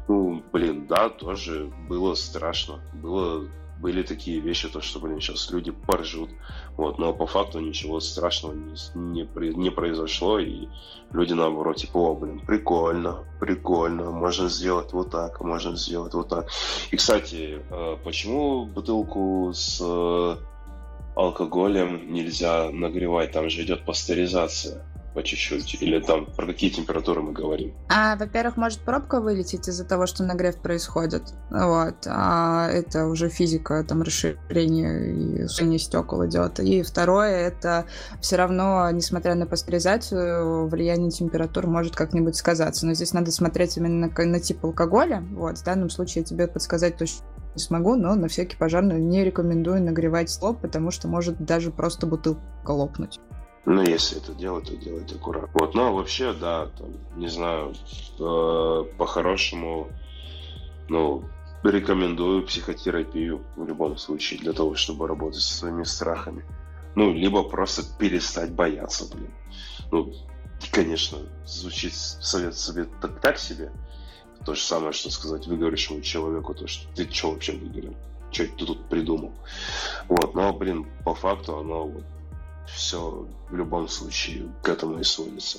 ну, 0.09 0.43
блин, 0.53 0.89
да, 0.89 1.09
тоже 1.09 1.71
было 1.89 2.15
страшно. 2.15 2.81
Было, 2.95 3.47
были 3.81 4.03
такие 4.03 4.41
вещи, 4.41 4.69
то, 4.69 4.81
что, 4.81 5.01
блин, 5.01 5.21
сейчас 5.21 5.51
люди 5.51 5.71
поржут. 5.71 6.31
Вот, 6.77 6.99
но 6.99 7.13
по 7.13 7.27
факту 7.27 7.61
ничего 7.61 8.01
страшного 8.01 8.53
не, 8.53 8.75
не, 8.95 9.55
не 9.55 9.71
произошло, 9.71 10.39
и 10.39 10.69
люди 11.13 11.33
наоборот, 11.33 11.77
типа, 11.77 11.97
о, 11.99 12.15
блин, 12.15 12.41
прикольно, 12.41 13.25
прикольно, 13.41 14.11
можно 14.11 14.49
сделать 14.49 14.93
вот 14.93 15.11
так, 15.11 15.41
можно 15.41 15.77
сделать 15.77 16.15
вот 16.15 16.29
так. 16.29 16.49
И, 16.91 16.97
кстати, 16.97 17.61
э, 17.71 17.97
почему 18.05 18.67
бутылку 18.67 19.51
с 19.55 19.81
э, 19.83 20.37
алкоголем 21.17 22.13
нельзя 22.13 22.71
нагревать? 22.71 23.33
Там 23.33 23.49
же 23.49 23.63
идет 23.63 23.85
пастеризация 23.85 24.85
по 25.15 25.23
чуть-чуть? 25.23 25.83
Или 25.83 26.01
там 26.01 26.27
про 26.27 26.47
какие 26.47 26.71
температуры 26.71 27.23
мы 27.23 27.33
говорим? 27.33 27.75
А, 27.89 28.17
во-первых, 28.17 28.57
может 28.57 28.81
пробка 28.81 29.21
вылететь 29.21 29.69
из-за 29.69 29.85
того, 29.85 30.07
что 30.07 30.23
нагрев 30.25 30.57
происходит. 30.57 31.23
Вот. 31.51 32.07
А 32.07 32.69
это 32.69 33.07
уже 33.07 33.29
физика, 33.29 33.85
там 33.85 34.03
расширение 34.03 35.43
и 35.43 35.47
сужение 35.47 35.79
стекол 35.79 36.27
идет. 36.27 36.61
И 36.61 36.83
второе, 36.83 37.49
это 37.49 37.87
все 38.21 38.37
равно, 38.37 38.91
несмотря 38.91 39.35
на 39.35 39.47
пастеризацию, 39.47 40.69
влияние 40.69 41.11
температур 41.11 41.67
может 41.67 41.97
как-нибудь 41.97 42.37
сказаться. 42.37 42.87
Но 42.87 42.95
здесь 42.95 43.13
надо 43.13 43.31
смотреть 43.33 43.77
именно 43.77 44.09
на, 44.09 44.25
на 44.25 44.41
тип 44.41 44.65
алкоголя. 44.65 45.25
Вот. 45.33 45.59
В 45.59 45.65
данном 45.65 45.91
случае 45.91 46.23
я 46.23 46.27
тебе 46.27 46.47
подсказать 46.47 46.97
точно 46.97 47.25
не 47.55 47.61
смогу, 47.61 47.97
но 47.97 48.15
на 48.15 48.29
всякий 48.29 48.57
пожарный 48.57 49.01
не 49.01 49.25
рекомендую 49.25 49.83
нагревать 49.83 50.37
лоб, 50.41 50.61
потому 50.61 50.91
что 50.91 51.09
может 51.09 51.45
даже 51.45 51.71
просто 51.71 52.07
бутылка 52.07 52.71
лопнуть. 52.71 53.19
Ну, 53.67 53.83
если 53.83 54.19
это 54.19 54.33
делать, 54.33 54.67
то 54.67 54.77
делать 54.77 55.13
аккуратно. 55.13 55.51
Вот, 55.53 55.75
но 55.75 55.95
вообще, 55.95 56.33
да, 56.33 56.67
там, 56.79 56.89
не 57.17 57.29
знаю, 57.29 57.75
э, 58.19 58.85
по-хорошему, 58.97 59.89
ну, 60.89 61.25
рекомендую 61.63 62.47
психотерапию 62.47 63.45
в 63.57 63.67
любом 63.67 63.99
случае 63.99 64.41
для 64.41 64.53
того, 64.53 64.75
чтобы 64.75 65.07
работать 65.07 65.43
со 65.43 65.59
своими 65.59 65.85
страхами. 65.85 66.45
Ну, 66.95 67.13
либо 67.13 67.43
просто 67.43 67.83
перестать 67.99 68.51
бояться, 68.53 69.05
блин. 69.15 69.31
Ну, 69.93 70.13
конечно, 70.73 71.19
звучит 71.45 71.95
совет 71.95 72.57
себе 72.57 72.87
так, 73.01 73.21
так 73.21 73.39
себе. 73.39 73.71
То 74.45 74.55
же 74.55 74.63
самое, 74.63 74.93
что 74.93 75.11
сказать 75.11 75.47
выговорившему 75.47 76.01
человеку, 76.01 76.55
то, 76.55 76.67
что 76.67 76.89
ты 76.95 77.09
что 77.13 77.33
вообще 77.33 77.53
выговорил? 77.53 77.95
Что 78.33 78.47
ты 78.47 78.65
тут 78.65 78.89
придумал? 78.89 79.33
Вот, 80.09 80.35
но, 80.35 80.53
блин, 80.53 80.87
по 81.05 81.15
факту 81.15 81.59
оно 81.59 81.87
вот 81.87 82.05
все 82.75 83.27
в 83.51 83.55
любом 83.55 83.89
случае 83.89 84.49
к 84.63 84.69
этому 84.69 84.99
и 84.99 85.05
сводится. 85.05 85.59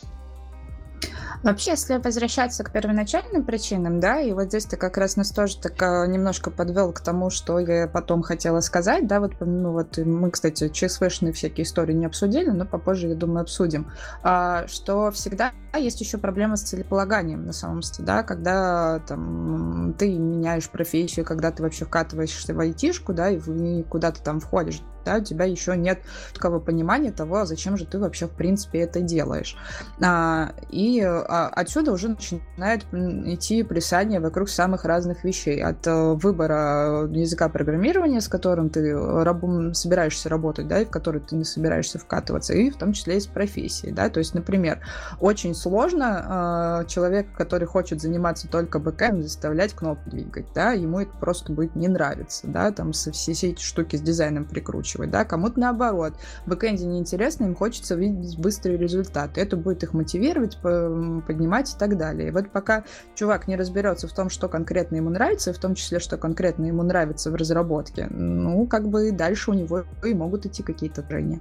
Вообще, 1.44 1.72
если 1.72 1.98
возвращаться 1.98 2.64
к 2.64 2.72
первоначальным 2.72 3.44
причинам, 3.44 4.00
да, 4.00 4.22
и 4.22 4.32
вот 4.32 4.50
здесь 4.50 4.66
ты 4.66 4.78
как 4.78 4.98
раз 4.98 5.16
нас 5.16 5.32
тоже 5.32 5.58
так 5.58 5.82
а, 5.82 6.06
немножко 6.06 6.52
подвел 6.52 6.92
к 6.94 7.02
тому, 7.02 7.32
что 7.32 7.58
я 7.58 7.88
потом 7.88 8.22
хотела 8.22 8.60
сказать, 8.60 9.08
да, 9.08 9.20
вот, 9.20 9.34
ну 9.40 9.72
вот 9.72 9.98
мы, 9.98 10.30
кстати, 10.30 10.70
ЧСВшные 10.70 11.34
всякие 11.34 11.66
истории 11.66 11.94
не 11.94 12.06
обсудили, 12.06 12.50
но 12.50 12.66
попозже, 12.66 13.08
я 13.08 13.16
думаю, 13.16 13.42
обсудим, 13.42 13.92
а, 14.22 14.68
что 14.68 15.10
всегда 15.12 15.52
есть 15.76 16.00
еще 16.02 16.20
проблема 16.20 16.58
с 16.58 16.62
целеполаганием 16.62 17.46
на 17.46 17.54
самом 17.54 17.80
деле, 17.80 18.06
да, 18.06 18.24
когда 18.24 19.00
там 19.08 19.96
ты 19.98 20.16
меняешь 20.18 20.70
профессию, 20.70 21.26
когда 21.26 21.52
ты 21.52 21.64
вообще 21.64 21.86
вкатываешься 21.86 22.54
в 22.54 22.60
айтишку, 22.60 23.14
да, 23.14 23.32
и 23.32 23.84
куда 23.84 24.12
ты 24.12 24.22
там 24.22 24.40
входишь, 24.40 24.82
да, 25.04 25.18
у 25.18 25.24
тебя 25.24 25.46
еще 25.46 25.76
нет 25.76 26.00
такого 26.34 26.60
понимания 26.60 27.12
того, 27.12 27.38
а 27.38 27.46
зачем 27.46 27.78
же 27.78 27.86
ты 27.86 28.00
вообще 28.00 28.28
в 28.28 28.32
принципе 28.32 28.80
это 28.80 29.02
делаешь. 29.02 29.58
А, 30.02 30.54
и 30.70 31.02
а, 31.02 31.48
отсюда 31.48 31.92
уже 31.92 32.10
начинает 32.10 32.86
идти 32.94 33.64
плясание 33.64 34.20
вокруг 34.20 34.50
самых 34.50 34.86
разных 34.86 35.24
вещей. 35.24 35.62
От 35.62 35.88
а, 35.88 36.14
выбора 36.14 37.08
языка 37.12 37.50
программирования, 37.50 38.22
с 38.22 38.28
которым 38.28 38.70
ты 38.70 38.94
раб 38.94 39.42
собираешься 39.74 40.30
работать, 40.30 40.68
да, 40.68 40.82
и 40.82 40.86
в 40.86 40.90
который 40.90 41.22
ты 41.22 41.36
не 41.36 41.44
собираешься 41.44 41.98
вкатываться, 41.98 42.54
и 42.54 42.70
в 42.70 42.78
том 42.78 42.94
числе 42.94 43.18
и 43.18 43.20
с 43.20 43.28
профессией, 43.28 43.92
да, 43.92 44.10
то 44.10 44.20
есть, 44.20 44.36
например, 44.36 44.80
очень 45.20 45.56
сложно 45.56 46.26
а, 46.28 46.86
человека, 46.86 47.30
который 47.36 47.68
хочет 47.68 48.02
заниматься 48.02 48.48
только 48.48 48.80
бэкэм, 48.80 49.24
заставлять 49.24 49.74
кнопки 49.74 50.10
двигать, 50.10 50.48
да, 50.54 50.72
ему 50.72 51.00
это 51.00 51.12
просто 51.20 51.52
будет 51.52 51.76
не 51.76 51.88
нравиться, 51.88 52.48
да, 52.48 52.72
там 52.72 52.94
со 52.94 53.12
все 53.12 53.32
эти 53.32 53.62
штуки 53.62 53.96
с 53.96 54.02
дизайном 54.02 54.46
прикручивать 54.46 54.91
накручивать, 54.92 55.12
да, 55.12 55.26
кому-то 55.26 55.60
наоборот. 55.60 56.14
В 56.46 56.50
бэкэнде 56.50 56.86
неинтересно, 56.86 57.46
им 57.46 57.56
хочется 57.56 57.96
видеть 57.96 58.38
быстрый 58.38 58.78
результат. 58.78 59.38
Это 59.38 59.58
будет 59.58 59.84
их 59.84 59.94
мотивировать, 59.94 60.58
поднимать 60.62 61.74
и 61.74 61.78
так 61.78 61.98
далее. 61.98 62.30
И 62.30 62.32
вот 62.32 62.52
пока 62.52 62.84
чувак 63.16 63.48
не 63.48 63.56
разберется 63.56 64.08
в 64.08 64.14
том, 64.14 64.30
что 64.30 64.48
конкретно 64.48 64.98
ему 64.98 65.10
нравится, 65.10 65.54
в 65.54 65.58
том 65.58 65.76
числе, 65.76 66.00
что 66.00 66.18
конкретно 66.18 66.66
ему 66.66 66.84
нравится 66.84 67.32
в 67.32 67.36
разработке, 67.36 68.08
ну, 68.10 68.66
как 68.68 68.88
бы 68.88 69.12
дальше 69.12 69.52
у 69.52 69.54
него 69.54 69.84
и 70.04 70.14
могут 70.14 70.46
идти 70.46 70.64
какие-то 70.64 71.02
трения. 71.02 71.40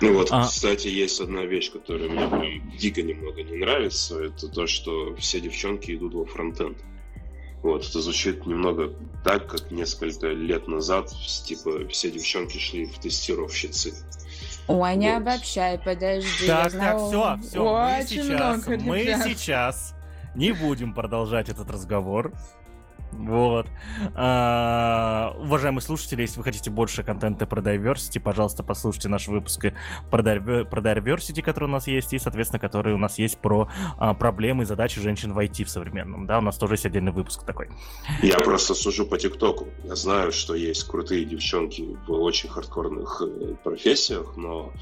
Ну 0.00 0.14
вот, 0.14 0.28
а... 0.30 0.46
кстати, 0.46 0.88
есть 0.88 1.20
одна 1.20 1.44
вещь, 1.44 1.72
которая 1.72 2.08
мне 2.08 2.26
прям 2.26 2.76
дико 2.76 3.02
немного 3.02 3.42
не 3.42 3.56
нравится, 3.56 4.20
это 4.20 4.48
то, 4.48 4.66
что 4.66 5.14
все 5.16 5.40
девчонки 5.40 5.94
идут 5.94 6.14
во 6.14 6.24
фронтенд. 6.24 6.76
Вот, 7.62 7.88
это 7.88 8.00
звучит 8.00 8.44
немного 8.44 8.92
так, 9.22 9.46
как 9.46 9.70
несколько 9.70 10.28
лет 10.28 10.66
назад, 10.66 11.10
типа, 11.44 11.86
все 11.88 12.10
девчонки 12.10 12.58
шли 12.58 12.86
в 12.86 12.98
тестировщицы. 12.98 13.94
Ой, 14.66 14.96
не 14.96 15.10
вот. 15.12 15.22
обобщай, 15.22 15.78
подожди. 15.78 16.46
Так, 16.46 16.72
так, 16.72 16.96
все, 16.96 17.38
все, 17.42 17.62
мы 17.64 18.04
сейчас, 18.06 18.66
мы 18.66 19.04
сейчас 19.24 19.94
не 20.34 20.52
будем 20.52 20.92
продолжать 20.94 21.48
этот 21.48 21.70
разговор. 21.70 22.32
Вот. 23.12 23.66
А, 24.14 25.36
уважаемые 25.38 25.82
слушатели, 25.82 26.22
если 26.22 26.38
вы 26.38 26.44
хотите 26.44 26.70
больше 26.70 27.02
контента 27.02 27.46
про 27.46 27.60
diversity, 27.60 28.20
пожалуйста, 28.20 28.62
послушайте 28.62 29.08
наш 29.08 29.28
выпуск 29.28 29.66
про, 30.10 30.22
про 30.22 30.80
diversity, 30.80 31.42
который 31.42 31.64
у 31.64 31.72
нас 31.72 31.86
есть, 31.86 32.12
и, 32.12 32.18
соответственно, 32.18 32.58
который 32.58 32.94
у 32.94 32.98
нас 32.98 33.18
есть 33.18 33.38
про 33.38 33.68
а, 33.98 34.14
проблемы 34.14 34.62
и 34.62 34.66
задачи 34.66 35.00
женщин 35.00 35.32
в 35.32 35.38
IT 35.38 35.64
в 35.64 35.70
современном. 35.70 36.26
Да, 36.26 36.38
у 36.38 36.42
нас 36.42 36.56
тоже 36.56 36.74
есть 36.74 36.86
отдельный 36.86 37.12
выпуск 37.12 37.44
такой. 37.44 37.68
Я 38.22 38.38
просто 38.38 38.74
сужу 38.74 39.06
по 39.06 39.18
ТикТоку. 39.18 39.68
Я 39.84 39.94
знаю, 39.94 40.32
что 40.32 40.54
есть 40.54 40.84
крутые 40.84 41.24
девчонки 41.24 41.96
в 42.06 42.12
очень 42.12 42.48
хардкорных 42.48 43.22
э, 43.22 43.54
профессиях, 43.62 44.36
но 44.36 44.72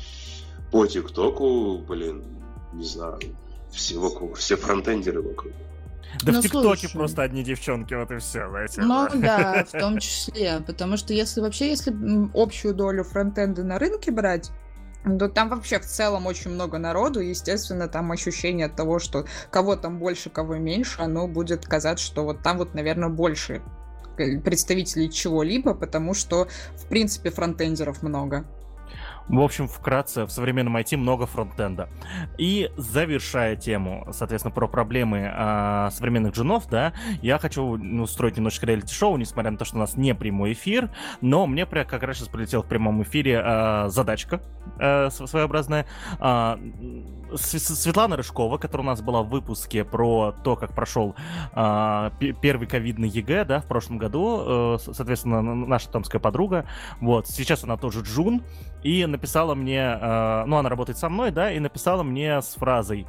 по 0.70 0.86
ТикТоку, 0.86 1.78
блин, 1.78 2.22
не 2.72 2.84
знаю, 2.84 3.18
все 3.72 3.98
вокруг, 3.98 4.36
все 4.36 4.56
фронтендеры 4.56 5.22
вокруг. 5.22 5.52
Да 6.22 6.32
ну, 6.32 6.40
в 6.40 6.42
ТикТоке 6.42 6.88
просто 6.88 7.22
одни 7.22 7.42
девчонки, 7.42 7.94
вот 7.94 8.10
и 8.10 8.18
все, 8.18 8.48
знаете. 8.48 8.82
Ну 8.82 9.08
да, 9.14 9.64
в 9.64 9.70
том 9.70 9.98
числе. 9.98 10.60
Потому 10.66 10.96
что 10.96 11.12
если 11.12 11.40
вообще, 11.40 11.70
если 11.70 11.94
общую 12.34 12.74
долю 12.74 13.04
фронтенда 13.04 13.64
на 13.64 13.78
рынке 13.78 14.10
брать, 14.10 14.50
то 15.04 15.28
там 15.28 15.48
вообще 15.48 15.78
в 15.78 15.86
целом 15.86 16.26
очень 16.26 16.50
много 16.50 16.78
народу, 16.78 17.20
естественно, 17.20 17.88
там 17.88 18.12
ощущение 18.12 18.66
от 18.66 18.76
того, 18.76 18.98
что 18.98 19.24
кого 19.50 19.76
там 19.76 19.98
больше, 19.98 20.28
кого 20.30 20.56
меньше, 20.56 21.00
оно 21.00 21.26
будет 21.26 21.64
казаться, 21.64 22.04
что 22.04 22.24
вот 22.24 22.42
там 22.42 22.58
вот, 22.58 22.74
наверное, 22.74 23.08
больше 23.08 23.62
представителей 24.16 25.10
чего-либо, 25.10 25.72
потому 25.74 26.12
что, 26.12 26.48
в 26.76 26.86
принципе, 26.88 27.30
фронтендеров 27.30 28.02
много. 28.02 28.44
В 29.30 29.40
общем, 29.40 29.68
вкратце, 29.68 30.24
в 30.24 30.30
современном 30.30 30.76
IT 30.76 30.96
много 30.96 31.24
фронтенда. 31.24 31.88
И 32.36 32.68
завершая 32.76 33.54
тему, 33.54 34.08
соответственно, 34.10 34.52
про 34.52 34.66
проблемы 34.66 35.30
а, 35.32 35.90
современных 35.90 36.34
джунов, 36.34 36.68
да, 36.68 36.92
я 37.22 37.38
хочу 37.38 37.76
ну, 37.76 38.02
устроить 38.02 38.36
немножечко 38.36 38.66
реалити-шоу, 38.66 39.16
несмотря 39.18 39.52
на 39.52 39.56
то, 39.56 39.64
что 39.64 39.76
у 39.76 39.78
нас 39.78 39.96
не 39.96 40.16
прямой 40.16 40.54
эфир, 40.54 40.90
но 41.20 41.46
мне 41.46 41.64
как 41.64 42.02
раз 42.02 42.18
сейчас 42.18 42.28
прилетел 42.28 42.62
в 42.62 42.66
прямом 42.66 43.04
эфире 43.04 43.40
а, 43.40 43.88
задачка 43.88 44.42
а, 44.80 45.10
своеобразная. 45.10 45.86
А, 46.18 46.58
Светлана 47.36 48.16
Рыжкова, 48.16 48.58
которая 48.58 48.86
у 48.86 48.90
нас 48.90 49.00
была 49.02 49.22
в 49.22 49.28
выпуске 49.28 49.84
про 49.84 50.34
то, 50.44 50.56
как 50.56 50.74
прошел 50.74 51.14
а, 51.52 52.12
первый 52.42 52.66
ковидный 52.66 53.08
ЕГЭ, 53.08 53.44
да, 53.44 53.60
в 53.60 53.66
прошлом 53.66 53.98
году, 53.98 54.76
э, 54.76 54.78
соответственно, 54.92 55.42
наша 55.42 55.88
томская 55.90 56.20
подруга, 56.20 56.66
вот, 57.00 57.26
сейчас 57.28 57.64
она 57.64 57.76
тоже 57.76 58.00
джун, 58.02 58.42
и 58.82 59.06
написала 59.06 59.54
мне, 59.54 59.98
э, 60.00 60.44
ну, 60.46 60.56
она 60.56 60.68
работает 60.68 60.98
со 60.98 61.08
мной, 61.08 61.30
да, 61.30 61.52
и 61.52 61.58
написала 61.58 62.02
мне 62.02 62.40
с 62.40 62.54
фразой, 62.54 63.06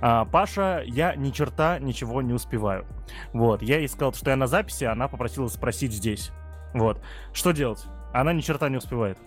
а, 0.00 0.24
Паша, 0.24 0.82
я 0.86 1.14
ни 1.14 1.30
черта 1.30 1.78
ничего 1.78 2.22
не 2.22 2.32
успеваю. 2.32 2.86
Вот, 3.32 3.62
я 3.62 3.78
ей 3.78 3.88
сказал, 3.88 4.12
что 4.14 4.30
я 4.30 4.36
на 4.36 4.46
записи, 4.46 4.84
она 4.84 5.08
попросила 5.08 5.48
спросить 5.48 5.92
здесь. 5.92 6.30
Вот, 6.74 7.00
что 7.32 7.52
делать? 7.52 7.84
Она 8.12 8.32
ни 8.32 8.40
черта 8.40 8.68
не 8.68 8.76
успевает. 8.76 9.18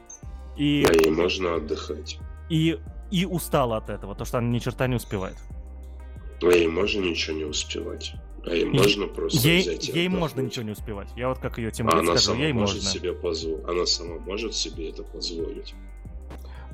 И... 0.58 0.86
А 0.88 0.94
ей 0.94 1.12
можно 1.12 1.56
отдыхать. 1.56 2.20
И, 2.50 2.80
и 3.12 3.26
устала 3.26 3.78
от 3.78 3.90
этого, 3.90 4.16
то, 4.16 4.26
что 4.26 4.40
она 4.40 4.48
ни 4.48 4.60
черта 4.60 4.88
не 4.88 4.96
успевает. 4.96 5.38
А 6.42 6.48
ей 6.48 6.68
можно 6.68 7.02
ничего 7.02 7.38
не 7.38 7.44
успевать. 7.44 8.14
А 8.46 8.50
ей 8.50 8.66
можно 8.66 9.06
просто 9.06 9.48
ей, 9.48 9.62
взять 9.62 9.90
Ей 9.90 10.08
можно 10.08 10.42
ничего 10.42 10.66
не 10.66 10.72
успевать. 10.72 11.10
Я 11.16 11.30
вот 11.30 11.38
как 11.38 11.60
ее 11.60 11.72
тема 11.72 11.92
а 11.92 12.00
она 12.00 12.14
скажу, 12.14 12.32
сама 12.32 12.40
ей 12.40 12.54
может 12.54 12.78
можно. 12.78 12.90
Себе 12.90 13.14
позво... 13.14 13.60
Она 13.70 13.86
сама 13.86 14.18
может 14.18 14.56
себе 14.56 14.90
это 14.90 15.04
позволить. 15.04 15.76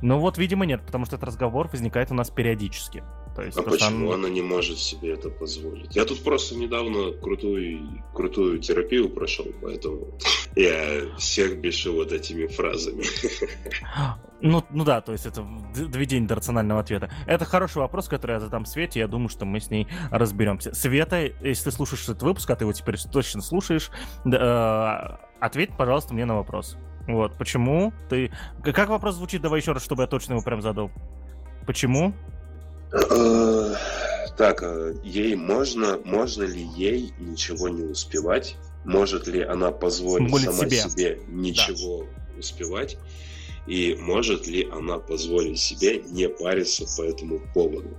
Ну 0.02 0.20
вот, 0.20 0.38
видимо, 0.38 0.66
нет, 0.66 0.86
потому 0.86 1.06
что 1.06 1.16
этот 1.16 1.28
разговор 1.28 1.68
возникает 1.68 2.12
у 2.12 2.14
нас 2.14 2.30
периодически. 2.30 3.04
То 3.38 3.44
есть, 3.44 3.56
а 3.56 3.62
почему 3.62 4.14
она... 4.14 4.26
она 4.26 4.30
не 4.30 4.42
может 4.42 4.80
себе 4.80 5.14
это 5.14 5.30
позволить? 5.30 5.96
Я 5.96 6.06
тут 6.06 6.24
просто 6.24 6.56
недавно 6.56 7.12
крутую, 7.12 8.04
крутую 8.12 8.58
терапию 8.58 9.10
прошел, 9.10 9.46
поэтому 9.62 10.08
я 10.56 11.16
всех 11.20 11.60
бешу 11.60 11.94
вот 11.94 12.12
этими 12.12 12.48
фразами. 12.48 13.04
Ну, 14.42 14.64
ну 14.72 14.84
да, 14.84 15.02
то 15.02 15.12
есть 15.12 15.28
это 15.28 15.46
доведение 15.76 16.28
до 16.28 16.34
рационального 16.34 16.80
ответа. 16.82 17.12
Это 17.28 17.46
хороший 17.46 17.78
вопрос, 17.78 18.08
который 18.08 18.34
я 18.34 18.40
задам 18.40 18.66
Свете, 18.66 19.02
я 19.02 19.08
думаю, 19.08 19.30
что 19.30 19.46
мы 19.46 19.60
с 19.60 19.70
ней 19.70 19.88
разберемся. 20.10 20.74
Света, 20.74 21.32
если 21.42 21.66
ты 21.66 21.72
слушаешь 21.72 22.04
этот 22.04 22.24
выпуск, 22.24 22.50
а 22.50 22.56
ты 22.56 22.64
его 22.64 22.74
теперь 22.74 22.98
точно 22.98 23.44
слушаешь, 23.44 23.92
э, 24.26 25.18
ответь, 25.40 25.78
пожалуйста, 25.78 26.16
мне 26.16 26.26
на 26.26 26.36
вопрос. 26.36 26.76
Вот, 27.08 27.38
почему 27.38 27.94
ты... 28.10 28.32
Как 28.64 28.90
вопрос 28.90 29.16
звучит? 29.16 29.44
Давай 29.44 29.60
еще 29.60 29.74
раз, 29.74 29.84
чтобы 29.84 30.02
я 30.02 30.08
точно 30.08 30.34
его 30.34 30.42
прям 30.42 30.64
задал. 30.64 30.90
Почему? 31.68 32.16
Э, 32.92 33.74
так, 34.38 34.64
э, 34.64 34.96
ей 35.04 35.36
можно, 35.36 36.00
можно 36.06 36.44
ли 36.44 36.62
ей 36.76 37.14
ничего 37.20 37.70
не 37.70 37.84
успевать? 37.84 38.56
Может 38.86 39.28
ли 39.28 39.42
она 39.42 39.72
позволить 39.72 40.32
Молит 40.32 40.46
сама 40.46 40.70
себе, 40.70 40.90
себе 40.90 41.20
ничего 41.28 42.04
да. 42.04 42.40
успевать? 42.40 42.98
И 43.66 43.98
может 44.00 44.48
ли 44.48 44.68
она 44.72 44.98
позволить 44.98 45.60
себе 45.60 46.02
не 46.04 46.30
париться 46.30 46.86
по 46.96 47.02
этому 47.02 47.42
поводу? 47.54 47.90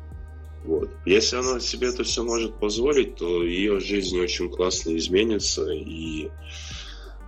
Вот. 0.65 0.91
Если 1.05 1.37
она 1.37 1.61
себе 1.61 1.89
это 1.89 2.05
все 2.05 2.23
может 2.23 2.59
позволить, 2.59 3.17
то 3.17 3.45
ее 3.45 3.81
жизнь 3.81 4.19
очень 4.19 4.51
классно 4.51 4.97
изменится, 4.97 5.71
и 5.71 6.31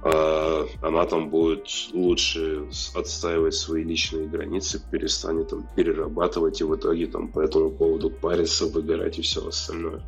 она 0.02 1.04
там 1.04 1.28
будет 1.28 1.68
лучше 1.92 2.66
отстаивать 2.94 3.54
свои 3.54 3.84
личные 3.84 4.26
границы, 4.26 4.82
перестанет 4.90 5.48
там 5.48 5.66
перерабатывать 5.76 6.60
и 6.60 6.64
в 6.64 6.74
итоге 6.74 7.06
там 7.06 7.28
по 7.28 7.40
этому 7.40 7.70
поводу 7.70 8.10
париться, 8.10 8.66
выгорать 8.66 9.18
и 9.18 9.22
все 9.22 9.46
остальное. 9.46 10.02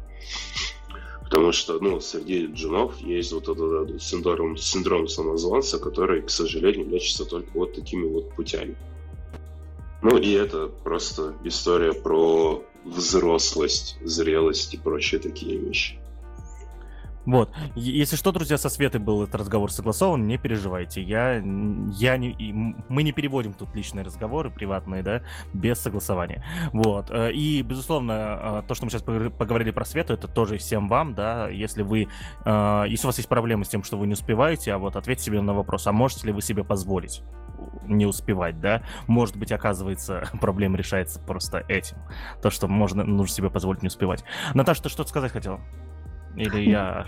Потому 1.25 1.53
что, 1.53 1.79
ну, 1.81 2.01
среди 2.01 2.47
джунов 2.47 2.99
есть 3.01 3.33
вот 3.33 3.49
этот, 3.49 3.89
этот 3.89 4.03
синдром, 4.03 4.57
синдром 4.57 5.09
самозванца, 5.09 5.79
который, 5.79 6.23
к 6.23 6.31
сожалению, 6.31 6.89
лечится 6.89 7.25
только 7.25 7.51
вот 7.55 7.75
такими 7.75 8.07
вот 8.07 8.35
путями. 8.35 8.77
Ну 10.03 10.19
и 10.19 10.33
это 10.33 10.67
просто 10.67 11.35
история 11.45 11.93
про 11.93 12.63
взрослость, 12.85 13.97
зрелость 14.03 14.75
и 14.75 14.77
прочие 14.77 15.21
такие 15.21 15.57
вещи. 15.57 16.02
Вот. 17.27 17.53
Если 17.75 18.17
что, 18.17 18.33
друзья, 18.33 18.59
со 18.59 18.69
Светой 18.69 19.01
был 19.01 19.23
этот 19.23 19.37
разговор 19.37 19.71
согласован, 19.71 20.27
не 20.27 20.39
переживайте. 20.39 21.03
Я, 21.03 21.37
я 21.37 22.17
не, 22.17 22.77
мы 22.89 23.03
не 23.03 23.13
переводим 23.13 23.53
тут 23.53 23.75
личные 23.75 24.05
разговоры, 24.05 24.51
приватные, 24.51 25.03
да, 25.03 25.23
без 25.53 25.79
согласования. 25.81 26.45
Вот. 26.73 27.11
Э, 27.11 27.33
и, 27.33 27.63
безусловно, 27.63 28.63
э, 28.63 28.63
то, 28.67 28.75
что 28.75 28.85
мы 28.85 28.91
сейчас 28.91 29.03
поговорили 29.03 29.71
про 29.71 29.85
Свету, 29.85 30.15
это 30.15 30.29
тоже 30.29 30.59
всем 30.59 30.89
вам, 30.89 31.15
да, 31.15 31.49
если 31.49 31.83
вы, 31.83 32.09
э, 32.45 32.85
если 32.89 33.07
у 33.07 33.09
вас 33.09 33.17
есть 33.19 33.29
проблемы 33.29 33.65
с 33.65 33.69
тем, 33.69 33.85
что 33.85 33.97
вы 33.97 34.07
не 34.07 34.15
успеваете, 34.15 34.73
а 34.73 34.79
вот 34.79 34.97
ответьте 34.97 35.25
себе 35.25 35.41
на 35.41 35.55
вопрос, 35.55 35.87
а 35.87 35.93
можете 35.93 36.27
ли 36.27 36.33
вы 36.33 36.43
себе 36.43 36.65
позволить 36.65 37.23
не 37.87 38.07
успевать, 38.07 38.61
да? 38.61 38.83
Может 39.07 39.37
быть, 39.37 39.53
оказывается, 39.53 40.29
проблема 40.41 40.77
решается 40.77 41.21
просто 41.21 41.65
этим. 41.69 41.97
То, 42.43 42.51
что 42.51 42.69
можно, 42.69 43.05
нужно 43.05 43.35
себе 43.35 43.51
позволить 43.51 43.83
не 43.83 43.89
успевать. 43.89 44.25
Наташа, 44.55 44.85
ты 44.85 44.89
что-то 44.89 45.09
сказать 45.09 45.33
хотела? 45.33 45.61
Или 46.37 46.71
я 46.71 47.07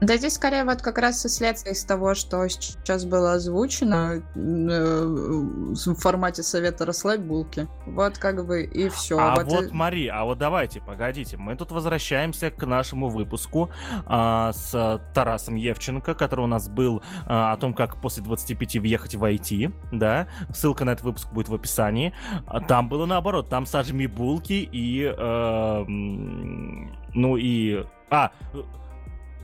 да 0.00 0.16
здесь 0.16 0.34
скорее 0.34 0.64
вот 0.64 0.82
как 0.82 0.98
раз 0.98 1.24
и 1.24 1.28
следствие 1.28 1.74
из 1.74 1.84
того, 1.84 2.14
что 2.14 2.46
сейчас 2.48 3.04
было 3.04 3.32
озвучено 3.32 4.22
э, 4.34 5.04
в 5.04 5.94
формате 5.94 6.42
совета 6.42 6.86
расслабь 6.86 7.20
булки. 7.20 7.66
Вот 7.86 8.18
как 8.18 8.46
бы 8.46 8.62
и 8.62 8.88
все. 8.88 9.18
А 9.18 9.34
вот, 9.34 9.46
вот 9.46 9.64
и... 9.64 9.72
Мари, 9.72 10.06
а 10.06 10.24
вот 10.24 10.38
давайте, 10.38 10.80
погодите, 10.80 11.36
мы 11.36 11.56
тут 11.56 11.72
возвращаемся 11.72 12.50
к 12.50 12.64
нашему 12.66 13.08
выпуску 13.08 13.70
а, 14.06 14.52
с 14.52 15.00
Тарасом 15.12 15.56
Евченко, 15.56 16.14
который 16.14 16.44
у 16.44 16.48
нас 16.48 16.68
был 16.68 17.02
а, 17.26 17.52
о 17.52 17.56
том, 17.56 17.74
как 17.74 18.00
после 18.00 18.22
25 18.22 18.76
въехать 18.76 19.14
в 19.16 19.24
IT, 19.24 19.72
да, 19.90 20.28
ссылка 20.52 20.84
на 20.84 20.90
этот 20.90 21.04
выпуск 21.04 21.32
будет 21.32 21.48
в 21.48 21.54
описании. 21.54 22.14
А 22.46 22.60
там 22.60 22.88
было 22.88 23.06
наоборот, 23.06 23.48
там 23.48 23.66
сожми 23.66 24.06
булки 24.06 24.68
и, 24.70 25.02
э, 25.04 25.84
ну 25.88 27.36
и, 27.36 27.84
а, 28.10 28.32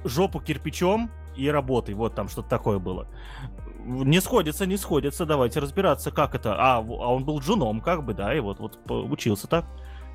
жопу 0.04 0.40
кирпичом 0.40 1.10
и 1.36 1.48
работай. 1.50 1.94
Вот 1.94 2.14
там 2.14 2.28
что-то 2.28 2.48
такое 2.48 2.78
было. 2.78 3.06
Не 3.84 4.20
сходится, 4.20 4.66
не 4.66 4.76
сходится. 4.76 5.26
Давайте 5.26 5.60
разбираться, 5.60 6.10
как 6.10 6.34
это. 6.34 6.54
А, 6.54 6.78
а 6.78 6.80
он 6.80 7.24
был 7.24 7.40
джуном, 7.40 7.80
как 7.80 8.04
бы, 8.04 8.14
да, 8.14 8.34
и 8.34 8.40
вот, 8.40 8.60
вот 8.60 8.78
учился 8.88 9.46
так. 9.46 9.64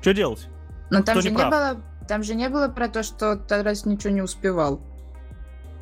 Что 0.00 0.14
делать? 0.14 0.48
Но 0.90 1.02
там 1.02 1.20
же 1.20 1.30
не, 1.30 1.36
не 1.36 1.44
было, 1.44 1.80
там 2.06 2.22
же 2.22 2.34
не 2.34 2.48
было 2.48 2.68
про 2.68 2.88
то, 2.88 3.02
что 3.02 3.36
Тарас 3.36 3.86
ничего 3.86 4.12
не 4.12 4.22
успевал. 4.22 4.80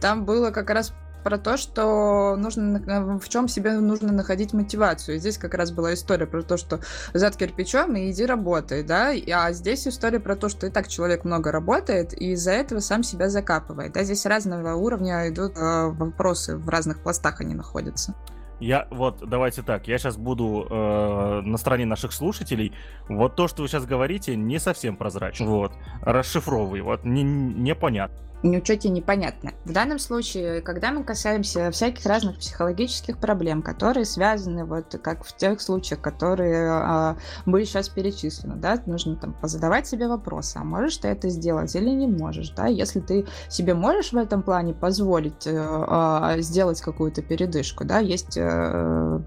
Там 0.00 0.24
было 0.24 0.50
как 0.50 0.70
раз 0.70 0.94
про 1.24 1.38
то, 1.38 1.56
что 1.56 2.36
нужно 2.36 2.82
э, 2.86 3.18
в 3.18 3.28
чем 3.28 3.48
себе 3.48 3.72
нужно 3.72 4.12
находить 4.12 4.52
мотивацию. 4.52 5.16
И 5.16 5.18
здесь 5.18 5.38
как 5.38 5.54
раз 5.54 5.72
была 5.72 5.94
история 5.94 6.26
про 6.26 6.42
то, 6.42 6.56
что 6.56 6.80
зад 7.14 7.36
кирпичом 7.36 7.96
и 7.96 8.10
иди 8.10 8.26
работай, 8.26 8.84
да, 8.84 9.12
а 9.32 9.52
здесь 9.52 9.88
история 9.88 10.20
про 10.20 10.36
то, 10.36 10.48
что 10.48 10.66
и 10.66 10.70
так 10.70 10.86
человек 10.86 11.24
много 11.24 11.50
работает, 11.50 12.12
и 12.12 12.32
из-за 12.32 12.52
этого 12.52 12.80
сам 12.80 13.02
себя 13.02 13.28
закапывает. 13.28 13.92
Да, 13.92 14.04
здесь 14.04 14.26
разного 14.26 14.74
уровня 14.74 15.28
идут 15.28 15.56
э, 15.56 15.86
вопросы, 15.88 16.56
в 16.56 16.68
разных 16.68 17.02
пластах 17.02 17.40
они 17.40 17.54
находятся. 17.54 18.14
Я 18.60 18.86
вот 18.90 19.28
давайте 19.28 19.62
так, 19.62 19.88
я 19.88 19.98
сейчас 19.98 20.16
буду 20.16 20.66
э, 20.70 21.40
на 21.44 21.56
стороне 21.58 21.86
наших 21.86 22.12
слушателей. 22.12 22.72
Вот 23.08 23.34
то, 23.34 23.48
что 23.48 23.62
вы 23.62 23.68
сейчас 23.68 23.84
говорите, 23.84 24.36
не 24.36 24.60
совсем 24.60 24.96
прозрачно. 24.96 25.46
Вот 25.46 25.72
расшифровывай, 26.02 26.80
вот 26.82 27.04
не 27.04 27.22
непонятно 27.22 28.16
тебе 28.44 28.90
непонятно. 28.90 29.52
В 29.64 29.72
данном 29.72 29.98
случае, 29.98 30.60
когда 30.60 30.92
мы 30.92 31.02
касаемся 31.02 31.70
всяких 31.70 32.04
разных 32.04 32.38
психологических 32.38 33.18
проблем, 33.18 33.62
которые 33.62 34.04
связаны 34.04 34.66
вот 34.66 34.94
как 35.02 35.24
в 35.24 35.34
тех 35.34 35.60
случаях, 35.62 36.00
которые 36.02 36.70
а, 36.70 37.16
были 37.46 37.64
сейчас 37.64 37.88
перечислены, 37.88 38.56
да, 38.56 38.80
нужно 38.84 39.16
там 39.16 39.32
позадавать 39.32 39.86
себе 39.86 40.08
вопросы, 40.08 40.58
а 40.58 40.64
можешь 40.64 40.98
ты 40.98 41.08
это 41.08 41.30
сделать 41.30 41.74
или 41.74 41.88
не 41.88 42.06
можешь, 42.06 42.50
да, 42.50 42.66
если 42.66 43.00
ты 43.00 43.26
себе 43.48 43.72
можешь 43.72 44.12
в 44.12 44.16
этом 44.16 44.42
плане 44.42 44.74
позволить 44.74 45.46
э, 45.46 45.56
а, 45.56 46.36
сделать 46.40 46.82
какую-то 46.82 47.22
передышку, 47.22 47.84
да, 47.84 47.98
есть 47.98 48.36
э, 48.36 49.20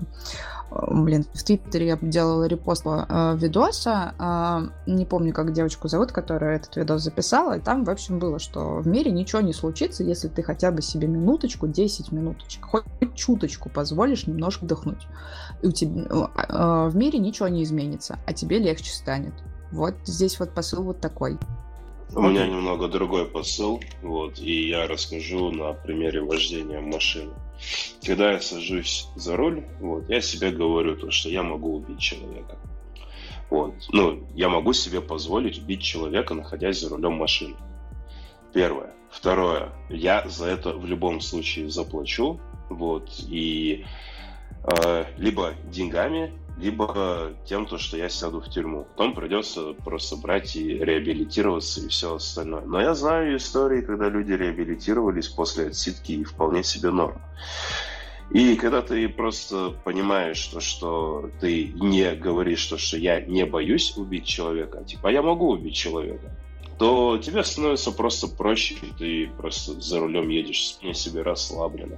блин, 0.69 1.25
в 1.33 1.43
Твиттере 1.43 1.87
я 1.87 1.97
делала 2.01 2.45
репост 2.45 2.83
э, 2.85 3.35
видоса, 3.37 4.13
э, 4.19 4.89
не 4.91 5.05
помню, 5.05 5.33
как 5.33 5.53
девочку 5.53 5.87
зовут, 5.87 6.11
которая 6.11 6.57
этот 6.57 6.75
видос 6.75 7.03
записала, 7.03 7.57
и 7.57 7.61
там, 7.61 7.83
в 7.83 7.89
общем, 7.89 8.19
было, 8.19 8.39
что 8.39 8.77
в 8.77 8.87
мире 8.87 9.11
ничего 9.11 9.41
не 9.41 9.53
случится, 9.53 10.03
если 10.03 10.27
ты 10.27 10.43
хотя 10.43 10.71
бы 10.71 10.81
себе 10.81 11.07
минуточку, 11.07 11.67
10 11.67 12.11
минуточек, 12.11 12.65
хоть 12.65 12.83
чуточку 13.15 13.69
позволишь 13.69 14.27
немножко 14.27 14.65
вдохнуть. 14.65 15.07
И 15.61 15.67
у 15.67 15.71
тебя, 15.71 16.01
э, 16.01 16.27
э, 16.49 16.89
в 16.89 16.95
мире 16.95 17.19
ничего 17.19 17.47
не 17.47 17.63
изменится, 17.63 18.19
а 18.25 18.33
тебе 18.33 18.59
легче 18.59 18.91
станет. 18.91 19.33
Вот 19.71 19.95
здесь 20.05 20.39
вот 20.39 20.53
посыл 20.53 20.83
вот 20.83 20.99
такой. 20.99 21.37
У 22.15 22.21
меня 22.21 22.47
немного 22.47 22.87
другой 22.87 23.25
посыл, 23.25 23.81
вот, 24.01 24.39
и 24.39 24.69
я 24.69 24.87
расскажу 24.87 25.51
на 25.51 25.73
примере 25.73 26.21
вождения 26.21 26.79
машины. 26.79 27.33
Когда 28.05 28.31
я 28.31 28.41
сажусь 28.41 29.07
за 29.15 29.35
руль, 29.35 29.65
вот, 29.79 30.09
я 30.09 30.21
себе 30.21 30.51
говорю 30.51 30.95
то, 30.95 31.11
что 31.11 31.29
я 31.29 31.43
могу 31.43 31.75
убить 31.75 31.99
человека. 31.99 32.57
Вот. 33.49 33.73
Ну, 33.91 34.27
я 34.35 34.49
могу 34.49 34.73
себе 34.73 35.01
позволить 35.01 35.59
убить 35.59 35.81
человека, 35.81 36.33
находясь 36.33 36.79
за 36.79 36.89
рулем 36.89 37.13
машины. 37.13 37.55
Первое. 38.53 38.93
Второе. 39.09 39.69
Я 39.89 40.27
за 40.27 40.47
это 40.47 40.73
в 40.73 40.85
любом 40.85 41.21
случае 41.21 41.69
заплачу. 41.69 42.39
Вот. 42.69 43.09
И 43.29 43.85
э, 44.63 45.05
либо 45.17 45.53
деньгами, 45.71 46.33
либо 46.57 47.33
тем, 47.45 47.65
то, 47.65 47.77
что 47.77 47.97
я 47.97 48.09
сяду 48.09 48.41
в 48.41 48.49
тюрьму. 48.49 48.87
Потом 48.95 49.13
придется 49.13 49.73
просто 49.73 50.15
брать 50.17 50.55
и 50.55 50.77
реабилитироваться 50.77 51.81
и 51.81 51.87
все 51.87 52.15
остальное. 52.15 52.65
Но 52.65 52.81
я 52.81 52.93
знаю 52.95 53.37
истории, 53.37 53.81
когда 53.81 54.09
люди 54.09 54.33
реабилитировались 54.33 55.27
после 55.27 55.67
отсидки 55.67 56.13
и 56.13 56.23
вполне 56.23 56.63
себе 56.63 56.91
норм. 56.91 57.21
И 58.31 58.55
когда 58.55 58.81
ты 58.81 59.07
просто 59.07 59.73
понимаешь, 59.85 60.37
что, 60.37 60.59
что 60.59 61.29
ты 61.39 61.71
не 61.75 62.13
говоришь, 62.13 62.59
что, 62.59 62.77
что 62.77 62.97
я 62.97 63.21
не 63.21 63.45
боюсь 63.45 63.95
убить 63.95 64.25
человека, 64.25 64.83
типа, 64.83 65.07
я 65.07 65.21
могу 65.21 65.49
убить 65.49 65.75
человека, 65.75 66.29
то 66.77 67.17
тебе 67.17 67.43
становится 67.43 67.91
просто 67.91 68.27
проще, 68.27 68.75
ты 68.99 69.29
просто 69.37 69.79
за 69.79 69.99
рулем 69.99 70.27
едешь 70.29 70.77
не 70.83 70.93
себе 70.93 71.21
расслабленно. 71.21 71.97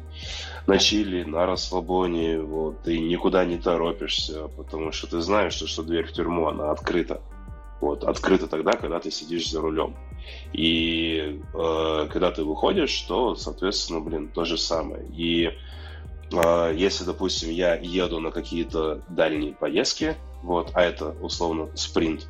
На 0.68 0.78
чили, 0.78 1.24
на 1.24 1.46
расслабоне, 1.46 2.40
вот, 2.40 2.84
ты 2.84 3.00
никуда 3.00 3.46
не 3.46 3.58
торопишься, 3.58 4.48
потому 4.50 4.92
что 4.92 5.08
ты 5.08 5.22
знаешь, 5.22 5.54
что, 5.54 5.68
что 5.68 5.84
дверь 5.84 6.06
в 6.06 6.14
тюрьму, 6.14 6.48
она 6.48 6.72
открыта. 6.72 7.22
Вот, 7.82 8.04
открыта 8.04 8.48
тогда, 8.48 8.74
когда 8.74 9.00
ты 9.00 9.10
сидишь 9.10 9.50
за 9.50 9.62
рулем. 9.62 9.96
И 10.52 11.42
э, 11.54 12.08
когда 12.12 12.32
ты 12.32 12.44
выходишь, 12.44 13.00
то, 13.02 13.36
соответственно, 13.36 14.02
блин, 14.02 14.28
то 14.28 14.44
же 14.44 14.58
самое. 14.58 15.06
И 15.16 15.52
э, 16.32 16.74
если, 16.76 17.06
допустим, 17.06 17.50
я 17.50 17.76
еду 17.76 18.20
на 18.20 18.32
какие-то 18.32 19.02
дальние 19.08 19.54
поездки, 19.54 20.16
вот, 20.44 20.72
а 20.74 20.84
это 20.84 21.16
условно 21.22 21.70
спринт, 21.76 22.28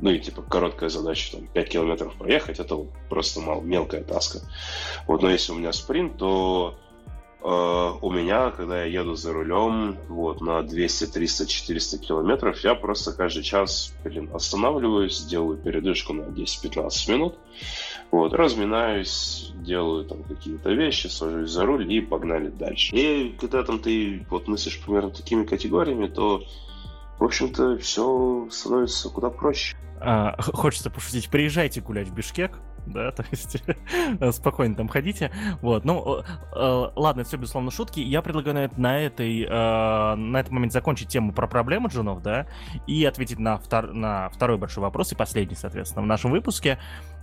ну 0.00 0.10
и 0.10 0.18
типа 0.18 0.42
короткая 0.42 0.88
задача, 0.88 1.36
там, 1.36 1.46
5 1.48 1.68
километров 1.68 2.14
проехать, 2.14 2.58
это 2.58 2.76
вот 2.76 2.88
просто 3.08 3.40
мал, 3.40 3.60
мелкая 3.60 4.02
таска. 4.02 4.40
Вот, 5.06 5.22
но 5.22 5.30
если 5.30 5.52
у 5.52 5.56
меня 5.56 5.72
спринт, 5.72 6.16
то 6.16 6.78
у 7.46 8.10
меня, 8.10 8.50
когда 8.50 8.84
я 8.84 9.00
еду 9.00 9.14
за 9.14 9.32
рулем, 9.32 9.96
вот, 10.08 10.40
на 10.40 10.62
200, 10.62 11.06
300, 11.06 11.46
400 11.46 11.98
километров, 11.98 12.58
я 12.64 12.74
просто 12.74 13.12
каждый 13.12 13.44
час, 13.44 13.94
блин, 14.02 14.30
останавливаюсь, 14.34 15.24
делаю 15.26 15.56
передышку 15.56 16.12
на 16.12 16.22
10-15 16.22 17.12
минут, 17.12 17.38
вот, 18.10 18.32
разминаюсь, 18.32 19.52
делаю 19.54 20.04
там 20.04 20.24
какие-то 20.24 20.70
вещи, 20.70 21.06
сажусь 21.06 21.50
за 21.50 21.64
руль 21.64 21.92
и 21.92 22.00
погнали 22.00 22.48
дальше. 22.48 22.96
И 22.96 23.36
когда 23.40 23.62
там 23.62 23.78
ты 23.78 24.26
вот 24.28 24.48
мыслишь 24.48 24.80
примерно 24.80 25.10
такими 25.10 25.44
категориями, 25.44 26.08
то 26.08 26.42
в 27.18 27.24
общем-то, 27.24 27.78
все 27.78 28.48
становится 28.50 29.08
куда 29.08 29.30
проще. 29.30 29.76
А, 30.00 30.36
хочется 30.40 30.90
пошутить, 30.90 31.30
приезжайте 31.30 31.80
гулять 31.80 32.08
в 32.08 32.14
Бишкек, 32.14 32.58
да, 32.86 33.10
то 33.12 33.24
есть 33.30 33.62
спокойно 34.32 34.74
там 34.74 34.88
ходите, 34.88 35.30
вот, 35.60 35.84
ну, 35.84 36.22
э, 36.54 36.90
ладно, 36.96 37.20
это 37.20 37.28
все, 37.28 37.36
безусловно, 37.36 37.70
шутки, 37.70 38.00
я 38.00 38.22
предлагаю 38.22 38.70
на, 38.76 39.00
этой, 39.00 39.42
э, 39.42 40.14
на 40.14 40.36
этом 40.38 40.54
момент 40.54 40.72
закончить 40.72 41.08
тему 41.08 41.32
про 41.32 41.46
проблемы 41.46 41.88
джунов, 41.88 42.22
да, 42.22 42.46
и 42.86 43.04
ответить 43.04 43.38
на, 43.38 43.58
втор, 43.58 43.92
на 43.92 44.28
второй 44.30 44.58
большой 44.58 44.82
вопрос, 44.82 45.12
и 45.12 45.14
последний, 45.14 45.56
соответственно, 45.56 46.02
в 46.02 46.06
нашем 46.06 46.30
выпуске, 46.30 46.78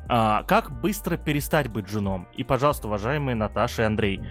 а, 0.10 0.44
как 0.44 0.72
быстро 0.82 1.18
перестать 1.18 1.70
быть 1.70 1.88
джуном? 1.88 2.28
И, 2.36 2.44
пожалуйста, 2.44 2.88
уважаемые 2.88 3.36
Наташа 3.36 3.84
и 3.84 3.86
Андрей, 3.86 4.22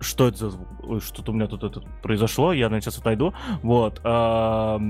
что 0.00 0.28
это 0.28 0.36
за 0.36 0.50
звук? 0.50 0.68
Что-то 1.02 1.32
у 1.32 1.34
меня 1.34 1.46
тут 1.46 1.64
это 1.64 1.80
произошло, 2.02 2.52
я, 2.52 2.66
наверное, 2.66 2.82
сейчас 2.82 2.98
отойду. 2.98 3.34
Вот. 3.62 4.00
Уважаемые 4.00 4.80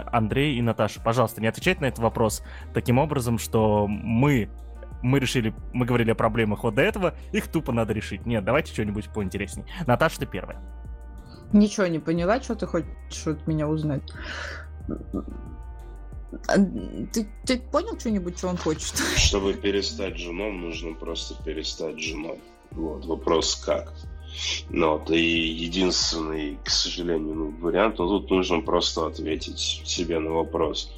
Андрей 0.00 0.56
и 0.56 0.62
Наташа, 0.62 1.00
пожалуйста, 1.00 1.40
не 1.40 1.46
отвечайте 1.46 1.80
на 1.80 1.86
этот 1.86 2.00
вопрос 2.00 2.42
таким 2.74 2.98
образом, 2.98 3.38
что 3.38 3.86
мы 3.88 4.50
мы 5.02 5.18
решили, 5.18 5.54
мы 5.72 5.86
говорили 5.86 6.10
о 6.10 6.14
проблемах 6.14 6.62
вот 6.62 6.74
до 6.74 6.82
этого, 6.82 7.14
их 7.32 7.48
тупо 7.48 7.72
надо 7.72 7.94
решить. 7.94 8.26
Нет, 8.26 8.44
давайте 8.44 8.72
что-нибудь 8.72 9.08
поинтереснее. 9.08 9.66
Наташа, 9.86 10.20
ты 10.20 10.26
первая. 10.26 10.60
Ничего 11.52 11.86
не 11.86 11.98
поняла, 11.98 12.40
что 12.40 12.54
ты 12.54 12.66
хочешь 12.66 13.26
от 13.26 13.46
меня 13.46 13.66
узнать. 13.66 14.02
А, 16.46 16.56
ты, 17.12 17.26
ты 17.44 17.58
понял 17.58 17.98
что-нибудь, 17.98 18.38
что 18.38 18.48
он 18.48 18.56
хочет? 18.56 18.94
Чтобы 19.16 19.54
перестать 19.54 20.16
женом, 20.16 20.60
нужно 20.60 20.94
просто 20.94 21.42
перестать 21.42 21.98
женой. 21.98 22.38
Вот, 22.72 23.04
вопрос 23.06 23.56
как. 23.56 23.92
Ну, 24.68 24.92
вот, 24.92 25.10
и 25.10 25.20
единственный, 25.20 26.58
к 26.64 26.70
сожалению, 26.70 27.34
ну, 27.34 27.50
вариант, 27.60 27.98
но 27.98 28.06
тут 28.06 28.30
нужно 28.30 28.60
просто 28.60 29.06
ответить 29.06 29.58
себе 29.58 30.18
на 30.18 30.30
вопрос. 30.30 30.92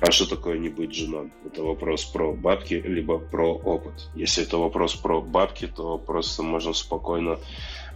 А 0.00 0.12
что 0.12 0.28
такое 0.28 0.58
не 0.58 0.68
быть 0.68 0.94
женой? 0.94 1.32
Это 1.44 1.62
вопрос 1.64 2.04
про 2.04 2.32
бабки, 2.32 2.74
либо 2.74 3.18
про 3.18 3.54
опыт. 3.54 4.10
Если 4.14 4.44
это 4.44 4.58
вопрос 4.58 4.94
про 4.94 5.20
бабки, 5.20 5.66
то 5.66 5.98
просто 5.98 6.42
можно 6.42 6.72
спокойно 6.72 7.38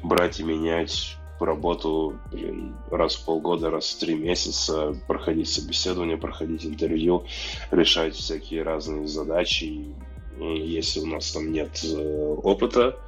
брать 0.03 0.41
и 0.41 0.43
менять 0.43 1.17
работу 1.45 2.19
блин, 2.31 2.75
раз 2.91 3.17
в 3.17 3.25
полгода, 3.25 3.71
раз 3.71 3.91
в 3.91 3.99
три 3.99 4.15
месяца, 4.15 4.97
проходить 5.07 5.49
собеседование, 5.49 6.17
проходить 6.17 6.65
интервью, 6.65 7.25
решать 7.71 8.15
всякие 8.15 8.63
разные 8.63 9.07
задачи. 9.07 9.95
И 10.39 10.61
если 10.61 11.01
у 11.01 11.07
нас 11.07 11.33
там 11.33 11.53
нет 11.53 11.81
э, 11.85 12.35
опыта 12.43 12.99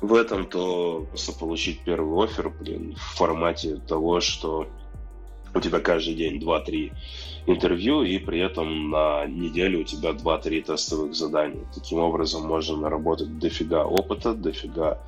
в 0.00 0.14
этом, 0.14 0.46
то 0.46 1.06
просто 1.08 1.32
получить 1.32 1.80
первый 1.84 2.24
офер, 2.24 2.50
блин, 2.50 2.94
в 2.96 3.16
формате 3.16 3.80
того, 3.86 4.20
что 4.20 4.66
у 5.54 5.60
тебя 5.60 5.80
каждый 5.80 6.14
день 6.14 6.38
2-3 6.38 6.92
интервью, 7.46 8.02
и 8.02 8.18
при 8.18 8.40
этом 8.40 8.90
на 8.90 9.26
неделю 9.26 9.80
у 9.80 9.84
тебя 9.84 10.10
2-3 10.10 10.62
тестовых 10.62 11.14
задания. 11.14 11.64
Таким 11.74 11.98
образом 11.98 12.46
можно 12.46 12.76
наработать 12.76 13.38
дофига 13.38 13.84
опыта, 13.84 14.32
дофига 14.32 14.98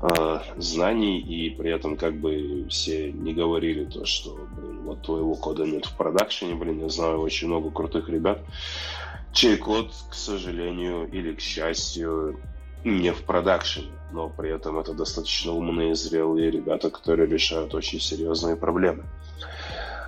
э, 0.00 0.38
знаний, 0.56 1.20
и 1.20 1.50
при 1.50 1.70
этом 1.70 1.96
как 1.96 2.18
бы 2.18 2.66
все 2.70 3.12
не 3.12 3.34
говорили 3.34 3.84
то, 3.84 4.04
что, 4.04 4.36
блин, 4.56 4.82
вот 4.84 5.02
твоего 5.02 5.34
кода 5.34 5.64
нет 5.64 5.84
в 5.84 5.96
продакшене, 5.96 6.54
блин, 6.54 6.80
я 6.80 6.88
знаю 6.88 7.20
очень 7.20 7.48
много 7.48 7.70
крутых 7.70 8.08
ребят, 8.08 8.40
чей 9.34 9.56
код, 9.56 9.92
к 10.08 10.14
сожалению 10.14 11.08
или 11.10 11.34
к 11.34 11.40
счастью, 11.40 12.40
не 12.84 13.12
в 13.12 13.24
продакшене, 13.24 13.92
но 14.12 14.28
при 14.28 14.54
этом 14.54 14.78
это 14.78 14.94
достаточно 14.94 15.52
умные, 15.52 15.94
зрелые 15.94 16.50
ребята, 16.50 16.90
которые 16.90 17.28
решают 17.28 17.74
очень 17.74 18.00
серьезные 18.00 18.56
проблемы. 18.56 19.04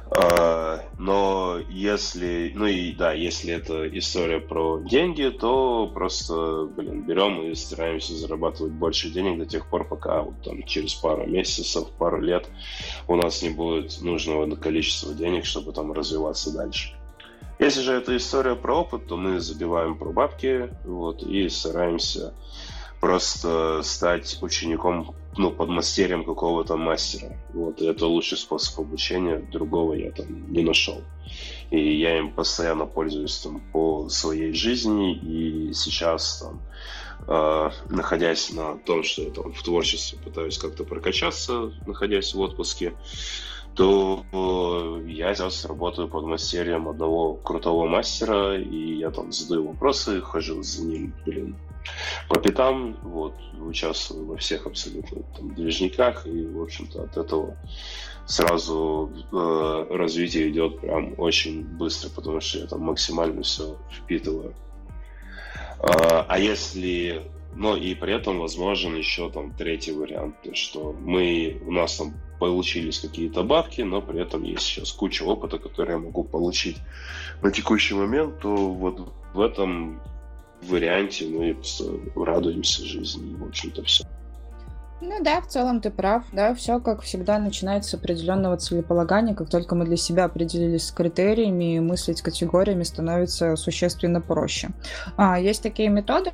А, 0.09 0.85
но 0.99 1.59
если, 1.68 2.53
ну 2.55 2.66
и 2.66 2.93
да, 2.93 3.12
если 3.12 3.53
это 3.53 3.89
история 3.99 4.39
про 4.39 4.79
деньги, 4.79 5.29
то 5.31 5.91
просто, 5.93 6.68
блин, 6.77 7.03
берем 7.03 7.43
и 7.43 7.55
стараемся 7.57 8.14
зарабатывать 8.14 8.72
больше 8.72 9.11
денег 9.11 9.39
до 9.39 9.47
тех 9.47 9.68
пор, 9.68 9.89
пока 9.89 10.22
вот 10.22 10.41
там 10.45 10.62
через 10.62 10.95
пару 10.95 11.27
месяцев, 11.27 11.91
пару 11.99 12.20
лет 12.20 12.49
у 13.09 13.16
нас 13.16 13.43
не 13.43 13.51
будет 13.51 14.01
нужного 14.01 14.55
количества 14.55 15.12
денег, 15.12 15.45
чтобы 15.45 15.72
там 15.72 15.93
развиваться 15.93 16.53
дальше. 16.53 16.95
Если 17.59 17.80
же 17.80 17.94
это 17.94 18.16
история 18.16 18.54
про 18.54 18.80
опыт, 18.80 19.07
то 19.07 19.16
мы 19.16 19.40
забиваем 19.40 19.96
про 19.96 20.11
бабки 20.11 20.70
вот, 20.84 21.22
и 21.22 21.48
стараемся 21.48 22.34
просто 23.00 23.80
стать 23.82 24.38
учеником, 24.42 25.14
ну, 25.36 25.50
подмастерьем 25.50 26.24
какого-то 26.24 26.76
мастера. 26.76 27.36
Вот, 27.54 27.80
и 27.80 27.86
это 27.86 28.07
лучший 28.07 28.36
способ 28.36 28.80
обучения, 28.80 29.38
другого 29.38 29.94
я 29.94 30.11
там 30.11 30.52
не 30.52 30.62
нашел. 30.62 31.02
И 31.70 31.98
я 31.98 32.18
им 32.18 32.32
постоянно 32.32 32.86
пользуюсь 32.86 33.38
там 33.38 33.61
по 33.72 34.09
своей 34.09 34.52
жизни, 34.52 35.14
и 35.14 35.72
сейчас 35.72 36.42
там, 36.42 36.61
э, 37.26 37.70
находясь 37.88 38.52
на 38.52 38.76
том, 38.78 39.02
что 39.02 39.22
я 39.22 39.30
там 39.30 39.52
в 39.52 39.62
творчестве 39.62 40.18
пытаюсь 40.18 40.59
как-то 40.59 40.84
прокачаться, 40.84 41.72
находясь 41.86 42.34
в 42.34 42.40
отпуске, 42.40 42.94
то 43.77 45.03
я 45.07 45.35
сейчас 45.35 45.66
работаю 45.66 46.09
под 46.09 46.24
мастерием 46.24 46.89
одного 46.89 47.35
крутого 47.35 47.87
мастера, 47.87 48.59
и 48.59 48.97
я 48.97 49.11
там 49.11 49.31
задаю 49.33 49.68
вопросы, 49.68 50.22
хожу 50.22 50.62
за 50.62 50.83
ним, 50.83 51.12
блин, 51.27 51.57
по 52.29 52.41
пятам, 52.41 52.97
вот, 53.03 53.35
участвую 53.61 54.27
во 54.27 54.37
всех 54.39 54.66
абсолютно 54.66 55.22
там, 55.37 55.55
движниках, 55.55 56.27
и, 56.27 56.47
в 56.47 56.62
общем-то, 56.62 57.03
от 57.03 57.16
этого 57.18 57.57
сразу 58.24 59.12
э, 59.31 59.87
развитие 59.91 60.49
идет 60.51 60.81
прям 60.81 61.14
очень 61.18 61.62
быстро, 61.62 62.09
потому 62.09 62.41
что 62.41 62.59
я 62.61 62.66
там 62.66 62.81
максимально 62.81 63.43
все 63.43 63.77
впитываю. 63.93 64.55
Э, 65.81 66.24
а 66.27 66.39
если 66.39 67.22
но 67.57 67.74
и 67.74 67.94
при 67.94 68.14
этом 68.14 68.38
возможен 68.38 68.94
еще 68.94 69.30
там 69.30 69.50
третий 69.52 69.92
вариант, 69.92 70.36
то 70.42 70.54
что 70.54 70.94
мы, 71.00 71.61
у 71.66 71.72
нас 71.72 71.96
там 71.96 72.12
получились 72.38 73.00
какие-то 73.00 73.42
бабки, 73.42 73.80
но 73.80 74.02
при 74.02 74.20
этом 74.20 74.42
есть 74.42 74.62
сейчас 74.62 74.92
куча 74.92 75.22
опыта, 75.22 75.59
который 75.59 75.92
я 75.92 75.98
могу 75.98 76.22
получить 76.22 76.76
на 77.40 77.50
текущий 77.50 77.94
момент, 77.94 78.40
то 78.40 78.54
вот 78.54 79.11
в 79.32 79.40
этом 79.40 80.02
варианте 80.62 81.26
мы 81.26 81.57
радуемся 82.14 82.84
жизни, 82.84 83.30
и, 83.30 83.34
в 83.36 83.44
общем-то, 83.44 83.82
все. 83.84 84.04
Ну 85.02 85.22
да, 85.22 85.42
в 85.42 85.46
целом 85.46 85.82
ты 85.82 85.90
прав, 85.90 86.24
да, 86.32 86.54
все 86.54 86.80
как 86.80 87.02
всегда 87.02 87.38
начинается 87.38 87.90
с 87.90 87.94
определенного 87.94 88.57
целеполагания, 88.57 89.34
как 89.34 89.50
только 89.50 89.74
мы 89.74 89.84
для 89.84 89.98
себя 89.98 90.24
определились 90.24 90.86
с 90.86 90.90
критериями, 90.90 91.78
мыслить 91.80 92.22
категориями 92.22 92.82
становится 92.82 93.57
существенно 93.57 94.22
проще. 94.22 94.70
А, 95.18 95.38
есть 95.38 95.62
такие 95.62 95.90
методы, 95.90 96.32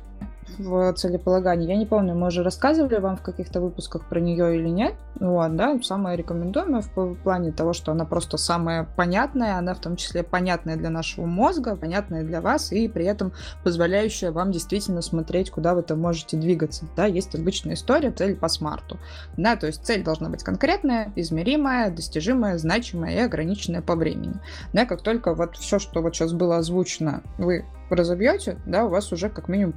в 0.57 0.93
целеполагании. 0.93 1.69
Я 1.69 1.77
не 1.77 1.85
помню, 1.85 2.15
мы 2.15 2.27
уже 2.27 2.43
рассказывали 2.43 2.97
вам 2.99 3.17
в 3.17 3.21
каких-то 3.21 3.61
выпусках 3.61 4.07
про 4.07 4.19
нее 4.19 4.57
или 4.57 4.69
нет. 4.69 4.93
Вот, 5.19 5.55
да, 5.55 5.79
самая 5.83 6.15
рекомендуемая 6.15 6.81
в 6.81 7.15
плане 7.15 7.51
того, 7.51 7.73
что 7.73 7.91
она 7.91 8.05
просто 8.05 8.37
самая 8.37 8.87
понятная, 8.95 9.57
она 9.57 9.73
в 9.73 9.79
том 9.79 9.95
числе 9.95 10.23
понятная 10.23 10.75
для 10.75 10.89
нашего 10.89 11.25
мозга, 11.25 11.75
понятная 11.75 12.23
для 12.23 12.41
вас 12.41 12.71
и 12.71 12.87
при 12.87 13.05
этом 13.05 13.33
позволяющая 13.63 14.31
вам 14.31 14.51
действительно 14.51 15.01
смотреть, 15.01 15.51
куда 15.51 15.75
вы 15.75 15.83
там 15.83 15.99
можете 15.99 16.37
двигаться. 16.37 16.85
Да, 16.95 17.05
есть 17.05 17.35
обычная 17.35 17.75
история, 17.75 18.11
цель 18.11 18.35
по 18.35 18.47
смарту. 18.47 18.99
Да, 19.37 19.55
то 19.55 19.67
есть 19.67 19.85
цель 19.85 20.03
должна 20.03 20.29
быть 20.29 20.43
конкретная, 20.43 21.11
измеримая, 21.15 21.91
достижимая, 21.91 22.57
значимая 22.57 23.15
и 23.15 23.19
ограниченная 23.19 23.81
по 23.81 23.95
времени. 23.95 24.35
Да, 24.73 24.85
как 24.85 25.01
только 25.01 25.33
вот 25.33 25.57
все, 25.57 25.79
что 25.79 26.01
вот 26.01 26.15
сейчас 26.15 26.33
было 26.33 26.57
озвучено, 26.57 27.21
вы 27.37 27.65
разобьете, 27.89 28.57
да, 28.65 28.85
у 28.85 28.89
вас 28.89 29.11
уже 29.11 29.29
как 29.29 29.47
минимум 29.47 29.73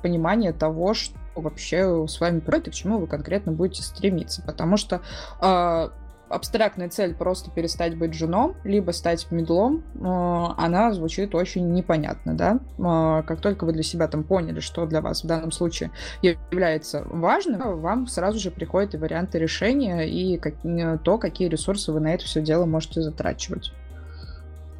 понимание 0.00 0.52
того, 0.52 0.94
что 0.94 1.16
вообще 1.34 2.06
с 2.06 2.20
вами 2.20 2.40
происходит 2.40 2.68
и 2.68 2.70
к 2.70 2.74
чему 2.74 2.98
вы 2.98 3.06
конкретно 3.06 3.52
будете 3.52 3.82
стремиться. 3.82 4.42
Потому 4.42 4.76
что 4.76 5.00
э, 5.40 5.88
абстрактная 6.28 6.88
цель 6.88 7.14
просто 7.14 7.50
перестать 7.50 7.96
быть 7.96 8.14
женом, 8.14 8.56
либо 8.64 8.90
стать 8.90 9.30
медлом, 9.30 9.82
э, 9.94 10.54
она 10.56 10.92
звучит 10.92 11.34
очень 11.34 11.72
непонятно, 11.72 12.34
да. 12.34 12.60
Э, 12.78 13.22
как 13.26 13.40
только 13.40 13.64
вы 13.64 13.72
для 13.72 13.82
себя 13.82 14.08
там 14.08 14.24
поняли, 14.24 14.60
что 14.60 14.86
для 14.86 15.00
вас 15.00 15.24
в 15.24 15.26
данном 15.26 15.52
случае 15.52 15.90
является 16.20 17.04
важным, 17.06 17.80
вам 17.80 18.06
сразу 18.06 18.38
же 18.38 18.50
приходят 18.50 18.94
и 18.94 18.98
варианты 18.98 19.38
решения, 19.38 20.02
и 20.02 20.36
как, 20.38 20.54
то, 21.02 21.18
какие 21.18 21.48
ресурсы 21.48 21.92
вы 21.92 22.00
на 22.00 22.14
это 22.14 22.24
все 22.24 22.42
дело 22.42 22.66
можете 22.66 23.00
затрачивать. 23.00 23.72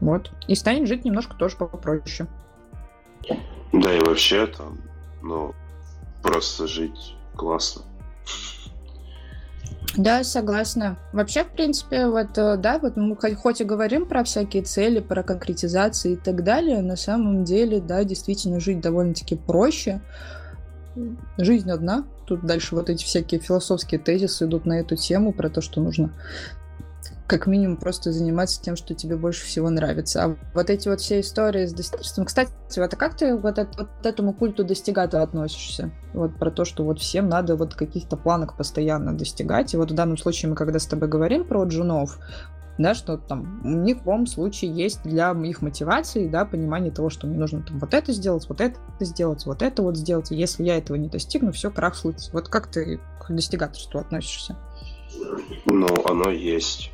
Вот. 0.00 0.32
И 0.48 0.54
станет 0.54 0.88
жить 0.88 1.04
немножко 1.04 1.36
тоже 1.36 1.56
попроще. 1.56 2.28
Да, 3.72 3.94
и 3.94 4.00
вообще 4.00 4.46
там 4.46 4.78
но 5.22 5.54
просто 6.22 6.66
жить 6.66 7.14
классно. 7.36 7.82
Да, 9.96 10.24
согласна. 10.24 10.96
Вообще, 11.12 11.44
в 11.44 11.50
принципе, 11.50 12.06
вот, 12.06 12.38
э, 12.38 12.56
да, 12.56 12.78
вот 12.78 12.96
мы 12.96 13.14
хоть 13.36 13.60
и 13.60 13.64
говорим 13.64 14.06
про 14.06 14.24
всякие 14.24 14.62
цели, 14.62 15.00
про 15.00 15.22
конкретизации 15.22 16.14
и 16.14 16.16
так 16.16 16.44
далее, 16.44 16.80
на 16.80 16.96
самом 16.96 17.44
деле, 17.44 17.78
да, 17.78 18.02
действительно 18.02 18.58
жить 18.58 18.80
довольно-таки 18.80 19.36
проще. 19.36 20.00
Жизнь 21.36 21.70
одна. 21.70 22.04
Тут 22.26 22.46
дальше 22.46 22.74
вот 22.74 22.88
эти 22.88 23.04
всякие 23.04 23.40
философские 23.40 24.00
тезисы 24.00 24.46
идут 24.46 24.64
на 24.64 24.80
эту 24.80 24.96
тему, 24.96 25.32
про 25.32 25.50
то, 25.50 25.60
что 25.60 25.82
нужно 25.82 26.10
как 27.26 27.46
минимум 27.46 27.76
просто 27.76 28.12
заниматься 28.12 28.60
тем, 28.62 28.76
что 28.76 28.94
тебе 28.94 29.16
больше 29.16 29.44
всего 29.44 29.70
нравится. 29.70 30.24
А 30.24 30.36
вот 30.54 30.70
эти 30.70 30.88
вот 30.88 31.00
все 31.00 31.20
истории 31.20 31.66
с 31.66 31.72
достижением... 31.72 32.26
Кстати, 32.26 32.50
вот 32.76 32.92
а 32.92 32.96
как 32.96 33.16
ты 33.16 33.36
вот, 33.36 33.58
это, 33.58 33.70
вот 33.78 34.06
этому 34.06 34.32
культу 34.32 34.64
достигата 34.64 35.22
относишься? 35.22 35.90
Вот 36.12 36.36
про 36.36 36.50
то, 36.50 36.64
что 36.64 36.84
вот 36.84 36.98
всем 37.00 37.28
надо 37.28 37.56
вот 37.56 37.74
каких-то 37.74 38.16
планок 38.16 38.56
постоянно 38.56 39.16
достигать. 39.16 39.72
И 39.74 39.76
вот 39.76 39.90
в 39.90 39.94
данном 39.94 40.16
случае 40.18 40.50
мы 40.50 40.56
когда 40.56 40.78
с 40.78 40.86
тобой 40.86 41.08
говорим 41.08 41.44
про 41.44 41.64
джунов, 41.64 42.18
да, 42.78 42.94
что 42.94 43.16
там 43.16 43.60
у 43.64 43.68
них 43.68 43.98
в 43.98 44.00
любом 44.00 44.26
случае 44.26 44.72
есть 44.72 45.02
для 45.02 45.32
их 45.32 45.62
мотивации, 45.62 46.28
да, 46.28 46.44
понимание 46.44 46.90
того, 46.90 47.10
что 47.10 47.26
мне 47.26 47.38
нужно 47.38 47.62
там 47.62 47.78
вот 47.78 47.94
это 47.94 48.12
сделать, 48.12 48.48
вот 48.48 48.60
это 48.60 48.78
сделать, 49.00 49.44
вот 49.46 49.62
это 49.62 49.82
вот 49.82 49.96
сделать. 49.96 50.32
И 50.32 50.36
если 50.36 50.64
я 50.64 50.78
этого 50.78 50.96
не 50.96 51.08
достигну, 51.08 51.52
все, 51.52 51.70
крах 51.70 51.94
случится. 51.94 52.30
Вот 52.32 52.48
как 52.48 52.68
ты 52.68 53.00
к 53.20 53.30
достигаторству 53.30 54.00
относишься? 54.00 54.56
Ну, 55.66 55.86
оно 56.06 56.30
есть. 56.30 56.90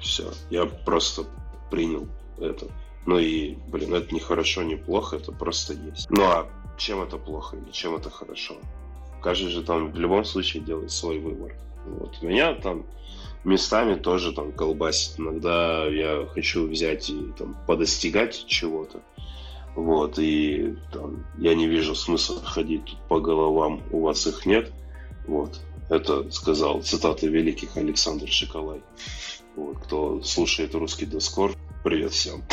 Все. 0.00 0.30
Я 0.50 0.66
просто 0.66 1.24
принял 1.70 2.08
это. 2.38 2.66
Ну 3.06 3.18
и, 3.18 3.54
блин, 3.68 3.94
это 3.94 4.12
не 4.12 4.20
хорошо, 4.20 4.62
не 4.62 4.76
плохо, 4.76 5.16
это 5.16 5.32
просто 5.32 5.74
есть. 5.74 6.08
Ну 6.10 6.22
а 6.24 6.48
чем 6.76 7.02
это 7.02 7.16
плохо 7.16 7.56
или 7.56 7.70
чем 7.70 7.96
это 7.96 8.10
хорошо? 8.10 8.56
Каждый 9.22 9.50
же 9.50 9.62
там 9.62 9.92
в 9.92 9.98
любом 9.98 10.24
случае 10.24 10.62
делает 10.62 10.90
свой 10.90 11.18
выбор. 11.18 11.56
Вот. 11.86 12.20
Меня 12.22 12.54
там 12.54 12.84
местами 13.44 13.94
тоже 13.94 14.32
там 14.32 14.52
колбасит. 14.52 15.18
Иногда 15.18 15.86
я 15.86 16.26
хочу 16.26 16.66
взять 16.66 17.08
и 17.10 17.32
там 17.38 17.56
подостигать 17.66 18.44
чего-то. 18.46 19.00
Вот, 19.76 20.18
и 20.18 20.74
там, 20.90 21.26
я 21.36 21.54
не 21.54 21.66
вижу 21.66 21.94
смысла 21.94 22.40
ходить 22.42 22.86
тут 22.86 22.98
по 23.08 23.20
головам, 23.20 23.82
у 23.90 24.00
вас 24.00 24.26
их 24.26 24.46
нет. 24.46 24.72
Вот, 25.26 25.60
это 25.88 26.30
сказал 26.30 26.82
цитаты 26.82 27.28
великих 27.28 27.76
Александр 27.76 28.28
Шиколай. 28.28 28.82
Вот, 29.54 29.78
кто 29.78 30.22
слушает 30.22 30.74
русский 30.74 31.06
Дискорд, 31.06 31.56
привет 31.84 32.12
всем. 32.12 32.42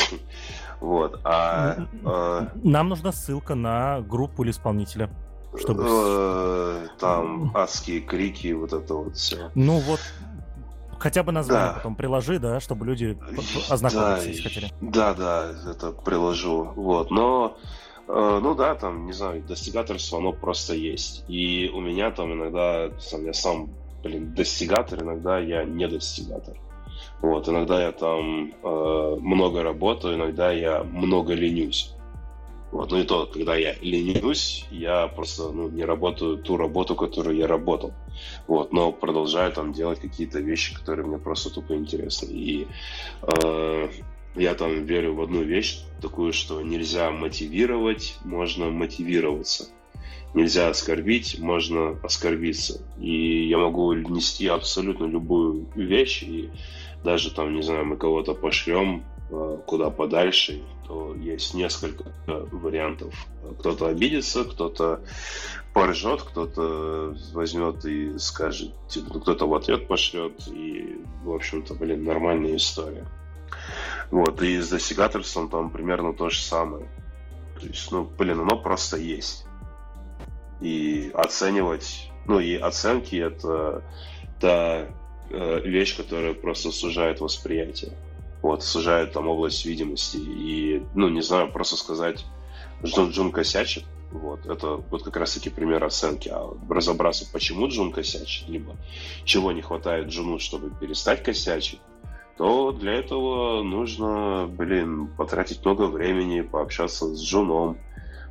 Вот, 0.80 1.22
а, 1.24 1.88
а... 2.04 2.52
Нам 2.62 2.90
нужна 2.90 3.14
ссылка 3.14 3.56
на 3.56 4.02
группу 4.02 4.44
или 4.44 4.52
исполнителя. 4.52 5.10
Чтобы... 5.58 5.86
Э, 5.88 6.88
Там 7.00 7.56
адские 7.56 8.02
крики, 8.02 8.52
вот 8.52 8.74
это 8.74 8.94
вот 8.94 9.16
все. 9.16 9.50
Ну 9.56 9.80
вот, 9.80 10.02
хотя 11.00 11.24
бы 11.24 11.32
название 11.32 11.68
Да. 11.70 11.74
потом 11.76 11.96
приложи, 11.96 12.38
да, 12.38 12.60
чтобы 12.60 12.86
люди 12.86 13.18
ознакомиться, 13.70 14.26
Да, 14.26 14.30
если 14.30 14.42
хотели. 14.42 14.74
Да, 14.82 15.14
да, 15.14 15.52
это 15.72 15.92
приложу. 15.92 16.74
Вот, 16.76 17.12
но 17.12 17.58
ну 18.08 18.56
да, 18.56 18.76
там, 18.76 19.06
не 19.06 19.14
знаю, 19.14 19.44
достигаторство, 19.44 20.20
оно 20.20 20.34
просто 20.34 20.74
есть. 20.74 21.24
И 21.28 21.72
у 21.74 21.80
меня 21.80 22.12
там 22.12 22.34
иногда, 22.34 22.92
сам, 23.00 23.26
я 23.26 23.34
сам, 23.34 23.70
блин, 24.04 24.34
достигатор, 24.34 25.02
иногда 25.02 25.40
я 25.40 25.64
не 25.64 25.88
достигатор. 25.88 26.56
Вот, 27.22 27.48
иногда 27.48 27.82
я 27.82 27.92
там 27.92 28.54
э, 28.62 29.18
много 29.20 29.64
работаю, 29.64 30.16
иногда 30.16 30.52
я 30.52 30.84
много 30.84 31.34
ленюсь. 31.34 31.94
Вот, 32.74 32.92
ну 32.92 32.98
и 32.98 33.04
то, 33.04 33.28
когда 33.28 33.56
я 33.56 33.76
ленюсь, 33.82 34.66
я 34.72 35.08
просто 35.08 35.52
ну, 35.52 35.70
не 35.70 35.86
работаю 35.86 36.38
ту 36.38 36.58
работу, 36.58 36.96
которую 36.96 37.38
я 37.38 37.48
работал. 37.48 37.94
Вот, 38.48 38.74
но 38.74 38.92
продолжаю 38.92 39.52
там 39.54 39.74
делать 39.74 40.00
какие-то 40.00 40.40
вещи, 40.40 40.76
которые 40.76 41.06
мне 41.06 41.20
просто 41.20 41.50
тупо 41.52 41.74
интересны. 41.76 42.32
И 42.32 42.68
э, 43.22 43.90
я 44.36 44.56
там 44.56 44.86
верю 44.86 45.16
в 45.16 45.22
одну 45.22 45.44
вещь, 45.44 45.82
такую, 46.02 46.34
что 46.34 46.62
нельзя 46.62 47.12
мотивировать, 47.12 48.18
можно 48.24 48.70
мотивироваться. 48.70 49.70
Нельзя 50.34 50.70
оскорбить, 50.70 51.38
можно 51.40 52.00
оскорбиться. 52.02 52.82
И 53.00 53.48
я 53.48 53.60
могу 53.60 53.94
нести 53.94 54.48
абсолютно 54.48 55.06
любую 55.06 55.68
вещь, 55.76 56.24
и 56.24 56.50
даже 57.04 57.32
там, 57.32 57.54
не 57.54 57.62
знаю, 57.62 57.86
мы 57.86 57.98
кого-то 57.98 58.34
пошлем 58.34 59.04
э, 59.30 59.58
куда 59.68 59.92
подальше, 59.92 60.64
то 60.88 61.14
есть 61.16 61.54
несколько 61.54 62.06
э, 62.28 62.46
вариантов. 62.52 63.14
Кто-то 63.60 63.88
обидится, 63.88 64.44
кто-то 64.44 65.02
поржет, 65.74 66.24
кто-то 66.24 67.16
возьмет 67.34 67.86
и 67.86 68.18
скажет, 68.18 68.72
типа, 68.90 69.12
ну, 69.14 69.20
кто-то 69.20 69.48
в 69.48 69.54
ответ 69.54 69.88
пошлет, 69.88 70.48
и, 70.48 70.98
в 71.24 71.32
общем-то, 71.32 71.76
блин, 71.76 72.04
нормальная 72.04 72.56
история. 72.56 73.06
Вот, 74.12 74.42
и 74.42 74.60
с 74.60 74.70
достигаторством 74.70 75.50
там 75.50 75.70
примерно 75.70 76.14
то 76.14 76.30
же 76.30 76.42
самое. 76.42 76.88
То 77.60 77.68
есть, 77.68 77.92
ну, 77.92 78.04
блин, 78.04 78.42
оно 78.42 78.58
просто 78.58 78.98
есть. 78.98 79.46
И 80.62 81.12
оценивать, 81.14 82.10
ну, 82.26 82.40
и 82.40 82.56
оценки 82.56 83.16
это 83.16 83.84
та 84.40 84.88
э, 85.30 85.60
вещь, 85.64 85.98
которая 85.98 86.34
просто 86.34 86.72
сужает 86.72 87.22
восприятие. 87.22 87.94
Вот, 88.42 88.64
сужает 88.64 89.14
там 89.14 89.28
область 89.28 89.66
видимости. 89.66 90.18
И, 90.18 90.84
ну, 90.96 91.10
не 91.10 91.22
знаю, 91.22 91.52
просто 91.52 91.78
сказать, 91.78 92.26
Джун, 92.84 93.12
Джун 93.12 93.32
косячит, 93.32 93.86
вот, 94.12 94.46
это 94.46 94.76
вот 94.76 95.04
как 95.04 95.16
раз-таки 95.18 95.50
пример 95.50 95.84
оценки. 95.84 96.30
А 96.30 96.54
разобраться, 96.70 97.26
почему 97.32 97.68
Джун 97.68 97.92
косячит, 97.92 98.48
либо 98.48 98.76
чего 99.26 99.52
не 99.52 99.62
хватает 99.62 100.08
Джуну, 100.08 100.40
чтобы 100.40 100.70
перестать 100.70 101.24
косячить, 101.24 101.80
то 102.38 102.72
для 102.72 102.94
этого 102.94 103.62
нужно, 103.64 104.48
блин, 104.50 105.08
потратить 105.08 105.64
много 105.64 105.84
времени, 105.84 106.42
пообщаться 106.42 107.14
с 107.14 107.22
Джуном, 107.22 107.78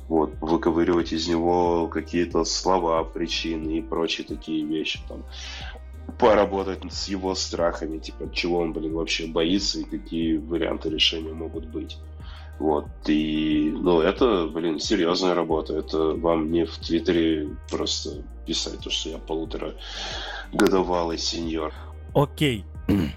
вот, 0.07 0.33
выковыривать 0.41 1.13
из 1.13 1.27
него 1.27 1.87
какие-то 1.87 2.43
слова, 2.43 3.03
причины 3.03 3.77
и 3.77 3.81
прочие 3.81 4.27
такие 4.27 4.65
вещи, 4.65 4.99
там, 5.07 5.23
поработать 6.19 6.81
с 6.91 7.07
его 7.07 7.33
страхами, 7.35 7.97
типа, 7.97 8.29
чего 8.33 8.59
он, 8.59 8.73
блин, 8.73 8.93
вообще 8.93 9.27
боится 9.27 9.79
и 9.79 9.83
какие 9.83 10.37
варианты 10.37 10.89
решения 10.89 11.33
могут 11.33 11.65
быть. 11.65 11.97
Вот, 12.59 12.85
и, 13.07 13.73
ну, 13.73 14.01
это, 14.01 14.47
блин, 14.47 14.79
серьезная 14.79 15.33
работа. 15.33 15.75
Это 15.75 15.97
вам 16.13 16.51
не 16.51 16.65
в 16.65 16.77
Твиттере 16.77 17.49
просто 17.69 18.23
писать, 18.45 18.79
то, 18.79 18.89
что 18.89 19.09
я 19.09 19.17
полутора 19.17 19.73
годовалый 20.51 21.17
сеньор. 21.17 21.73
Окей. 22.13 22.63
И- 22.87 23.09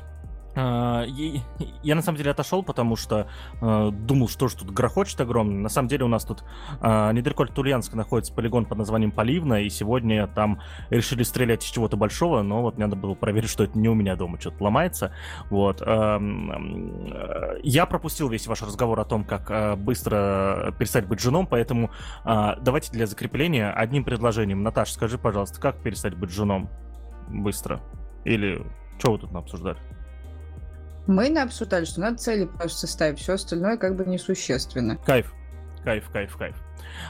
Я 0.57 1.95
на 1.95 2.03
самом 2.03 2.17
деле 2.17 2.31
отошел, 2.31 2.63
потому 2.63 2.97
что 2.97 3.29
э, 3.61 3.91
думал, 3.93 4.29
что 4.29 4.49
же 4.49 4.57
тут 4.57 4.71
грохочет 4.71 5.21
огромно. 5.21 5.61
На 5.61 5.69
самом 5.69 5.89
деле 5.89 6.05
у 6.05 6.09
нас 6.09 6.25
тут 6.25 6.45
э, 6.81 7.13
недалеко 7.13 7.43
от 7.43 7.55
Тульянска 7.55 7.97
находится 7.97 8.33
полигон 8.33 8.65
под 8.65 8.79
названием 8.79 9.11
Поливна, 9.11 9.63
и 9.63 9.69
сегодня 9.69 10.27
там 10.27 10.61
решили 10.89 11.23
стрелять 11.25 11.63
из 11.63 11.69
чего-то 11.69 11.97
большого, 11.97 12.43
но 12.43 12.63
вот 12.63 12.77
мне 12.77 12.87
надо 12.87 12.97
было 12.97 13.15
проверить, 13.15 13.51
что 13.51 13.65
это 13.65 13.79
не 13.79 13.89
у 13.89 13.95
меня 13.95 14.17
дома 14.17 14.41
что-то 14.41 14.65
ломается. 14.65 15.13
Вот. 15.51 15.83
эм, 15.83 17.13
э, 17.13 17.61
Я 17.63 17.85
пропустил 17.87 18.29
весь 18.29 18.47
ваш 18.47 18.63
разговор 18.63 18.99
о 19.01 19.05
том, 19.05 19.25
как 19.25 19.51
э, 19.51 19.77
быстро 19.77 20.75
перестать 20.79 21.07
быть 21.07 21.21
женом, 21.21 21.47
поэтому 21.47 21.91
э, 22.25 22.53
давайте 22.61 22.93
для 22.93 23.07
закрепления 23.07 23.71
одним 23.71 24.05
предложением. 24.05 24.63
Наташа, 24.63 24.95
скажи, 24.95 25.19
пожалуйста, 25.19 25.61
как 25.61 25.83
перестать 25.83 26.15
быть 26.15 26.31
женом 26.31 26.71
быстро? 27.29 27.81
Или 28.25 28.65
что 28.99 29.13
вы 29.13 29.19
тут 29.19 29.35
обсуждали? 29.35 29.96
Мы 31.07 31.29
не 31.29 31.39
обсуждали, 31.39 31.85
что 31.85 32.01
надо 32.01 32.19
цели 32.19 32.45
просто 32.45 32.87
ставить, 32.87 33.19
все 33.19 33.35
остальное 33.35 33.77
как 33.77 33.97
бы 33.97 34.05
несущественно. 34.05 34.97
Кайф, 35.05 35.33
кайф, 35.85 36.09
кайф, 36.11 36.37
кайф. 36.37 36.57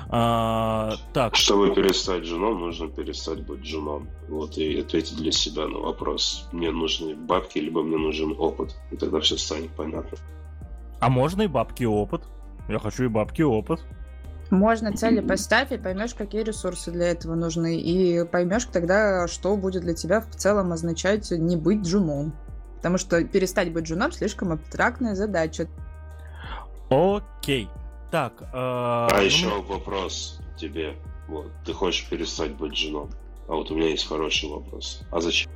А, 0.09 0.95
так, 1.13 1.35
Чтобы 1.37 1.75
перестать 1.75 2.25
женом, 2.25 2.61
нужно 2.61 2.89
перестать 2.89 3.41
быть 3.47 3.65
женом. 3.65 4.09
Вот, 4.29 4.57
и 4.59 4.81
ответить 4.81 5.17
для 5.17 5.33
себя 5.33 5.67
на 5.67 5.79
вопрос, 5.79 6.49
мне 6.53 6.71
нужны 6.71 7.15
бабки, 7.15 7.59
либо 7.59 7.83
мне 7.83 7.97
нужен 7.97 8.35
опыт. 8.39 8.75
И 8.91 8.97
тогда 8.97 9.21
все 9.21 9.37
станет 9.37 9.71
понятно. 9.71 10.19
а 11.01 11.09
можно 11.09 11.43
и 11.43 11.47
бабки 11.47 11.85
и 11.85 11.87
опыт? 11.87 12.23
Я 12.69 12.79
хочу 12.79 13.05
и 13.05 13.09
бабки 13.09 13.41
и 13.43 13.45
опыт. 13.45 13.81
Можно 14.51 14.97
цели 14.97 15.21
поставь 15.21 15.73
и 15.73 15.77
поймешь, 15.77 16.15
какие 16.15 16.43
ресурсы 16.43 16.91
для 16.93 17.09
этого 17.09 17.35
нужны. 17.35 17.81
И 17.81 18.25
поймешь 18.25 18.67
тогда, 18.67 19.27
что 19.27 19.57
будет 19.57 19.83
для 19.83 19.95
тебя 19.95 20.21
в 20.21 20.35
целом 20.37 20.73
означать 20.73 21.31
не 21.31 21.57
быть 21.57 21.87
женом. 21.87 22.33
Потому 22.87 22.99
что 22.99 23.25
перестать 23.25 23.73
быть 23.73 23.85
женом 23.89 24.13
слишком 24.13 24.53
абстрактная 24.53 25.17
задача. 25.17 25.67
Окей. 26.89 27.69
Так, 28.13 28.35
э, 28.43 28.47
А 28.53 29.09
ну, 29.11 29.23
еще 29.25 29.61
вопрос 29.63 30.41
тебе. 30.57 30.95
Вот, 31.27 31.51
ты 31.65 31.73
хочешь 31.73 32.09
перестать 32.09 32.53
быть 32.53 32.77
женом. 32.77 33.11
А 33.49 33.55
вот 33.55 33.73
у 33.73 33.75
меня 33.75 33.89
есть 33.89 34.07
хороший 34.07 34.49
вопрос. 34.49 35.03
А 35.11 35.21
зачем? 35.21 35.51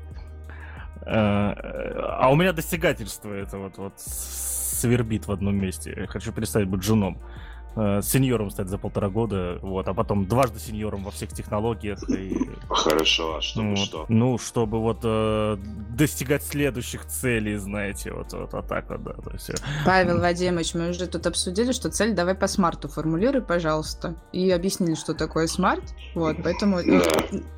э, 1.07 1.07
а 1.07 2.31
у 2.33 2.35
меня 2.35 2.53
достигательство 2.53 3.33
это 3.33 3.59
вот, 3.59 3.79
вот 3.79 3.93
свербит 4.01 5.29
в 5.29 5.31
одном 5.31 5.55
месте. 5.55 5.95
Я 5.97 6.09
хочу 6.09 6.33
перестать 6.33 6.67
быть 6.67 6.83
женом. 6.83 7.23
Э, 7.77 8.01
сеньором 8.03 8.51
стать 8.51 8.69
за 8.69 8.79
полтора 8.79 9.09
года, 9.09 9.59
вот, 9.63 9.87
а 9.87 9.95
потом 9.95 10.27
дважды 10.27 10.59
сеньором 10.59 11.05
во 11.05 11.13
всех 11.13 11.31
технологиях 11.31 12.03
и 12.11 12.51
Хорошо, 12.69 13.37
а 13.37 13.41
чтобы 13.41 13.69
Ну, 13.69 13.77
что? 13.77 14.07
ну, 14.09 14.39
чтобы 14.39 14.81
вот 14.81 14.99
э, 15.05 15.57
достигать 15.97 16.43
следующих 16.43 17.07
целей, 17.07 17.57
знаете, 17.57 18.13
вот, 18.13 18.33
вот, 18.33 18.53
вот 18.53 18.67
так 18.67 18.91
вот, 18.91 19.05
да. 19.05 19.13
То 19.13 19.31
есть, 19.31 19.51
э, 19.51 19.55
Павел 19.87 20.19
Вадимович, 20.19 20.75
мы 20.75 20.91
уже 20.91 21.07
тут 21.07 21.27
обсудили, 21.29 21.71
что 21.71 21.91
цель 21.91 22.13
давай 22.13 22.35
по 22.35 22.49
смарту 22.49 22.89
формулируй, 22.89 23.41
пожалуйста. 23.43 24.17
И 24.33 24.51
объяснили, 24.51 24.95
что 24.97 25.15
такое 25.15 25.47
смарт. 25.47 25.85
Вот, 26.17 26.39
поэтому 26.43 26.79
Да. 26.83 27.03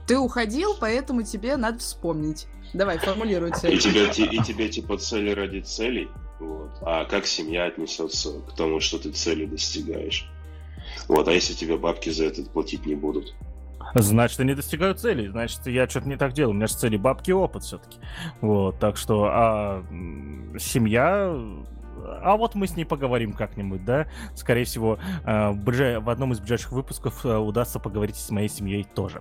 ты 0.06 0.18
уходил, 0.18 0.74
поэтому 0.78 1.22
тебе 1.22 1.56
надо 1.56 1.78
вспомнить. 1.78 2.46
Давай, 2.74 2.98
формулируй 2.98 3.50
И 3.50 3.54
цель. 3.54 3.78
тебе, 3.78 4.08
ти- 4.10 4.24
и 4.26 4.42
тебе 4.42 4.68
типа 4.68 4.98
цели 4.98 5.30
ради 5.30 5.60
целей. 5.60 6.08
Вот. 6.42 6.70
А 6.82 7.04
как 7.04 7.26
семья 7.26 7.66
отнесется 7.66 8.40
к 8.40 8.56
тому, 8.56 8.80
что 8.80 8.98
ты 8.98 9.12
цели 9.12 9.46
достигаешь? 9.46 10.28
Вот, 11.06 11.28
а 11.28 11.32
если 11.32 11.54
тебе 11.54 11.76
бабки 11.76 12.10
за 12.10 12.24
это 12.24 12.42
платить 12.42 12.84
не 12.84 12.96
будут? 12.96 13.32
значит, 13.94 14.38
я 14.38 14.44
не 14.44 14.54
достигаю 14.54 14.94
целей, 14.94 15.28
значит, 15.28 15.66
я 15.66 15.88
что-то 15.88 16.08
не 16.08 16.16
так 16.16 16.32
делаю. 16.32 16.52
У 16.52 16.56
меня 16.56 16.66
же 16.66 16.74
цели 16.74 16.96
бабки 16.96 17.30
и 17.30 17.32
опыт 17.32 17.62
все-таки. 17.62 17.98
Вот, 18.40 18.78
так 18.78 18.96
что, 18.96 19.28
а 19.30 19.84
семья... 20.58 21.38
А 22.22 22.36
вот 22.36 22.56
мы 22.56 22.66
с 22.66 22.74
ней 22.74 22.84
поговорим 22.84 23.32
как-нибудь, 23.32 23.84
да? 23.84 24.08
Скорее 24.34 24.64
всего, 24.64 24.98
э, 25.24 25.52
в 25.52 26.10
одном 26.10 26.32
из 26.32 26.40
ближайших 26.40 26.72
выпусков 26.72 27.24
э, 27.24 27.36
удастся 27.36 27.78
поговорить 27.78 28.16
с 28.16 28.30
моей 28.30 28.48
семьей 28.48 28.82
тоже. 28.82 29.20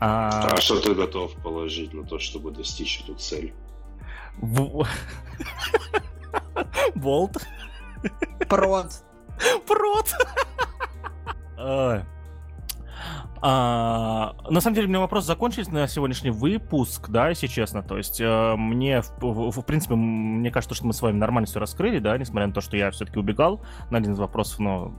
А, 0.00 0.48
А 0.50 0.60
что 0.60 0.80
ты 0.80 0.94
готов 0.94 1.34
положить 1.36 1.94
на 1.94 2.04
то, 2.04 2.18
чтобы 2.18 2.50
достичь 2.50 3.02
эту 3.02 3.14
цель? 3.14 3.52
Болт. 6.94 7.36
Прот. 8.48 9.04
Прот! 9.66 10.14
А, 13.40 14.34
на 14.50 14.60
самом 14.60 14.74
деле, 14.74 14.86
у 14.86 14.90
меня 14.90 15.00
вопрос 15.00 15.24
закончились 15.24 15.68
на 15.68 15.86
сегодняшний 15.86 16.30
выпуск, 16.30 17.08
да, 17.08 17.28
если 17.28 17.46
честно. 17.46 17.82
То 17.82 17.96
есть, 17.96 18.20
э, 18.20 18.54
мне, 18.56 19.02
в, 19.02 19.10
в- 19.20 19.50
в 19.50 19.62
принципе, 19.64 19.94
мне 19.94 20.50
кажется, 20.50 20.74
что 20.74 20.86
мы 20.86 20.92
с 20.92 21.02
вами 21.02 21.16
нормально 21.16 21.46
все 21.46 21.60
раскрыли, 21.60 21.98
да, 21.98 22.16
несмотря 22.18 22.46
на 22.48 22.52
то, 22.52 22.60
что 22.60 22.76
я 22.76 22.90
все-таки 22.90 23.18
убегал 23.18 23.60
на 23.90 23.98
один 23.98 24.12
из 24.12 24.18
вопросов, 24.18 24.58
но 24.58 24.92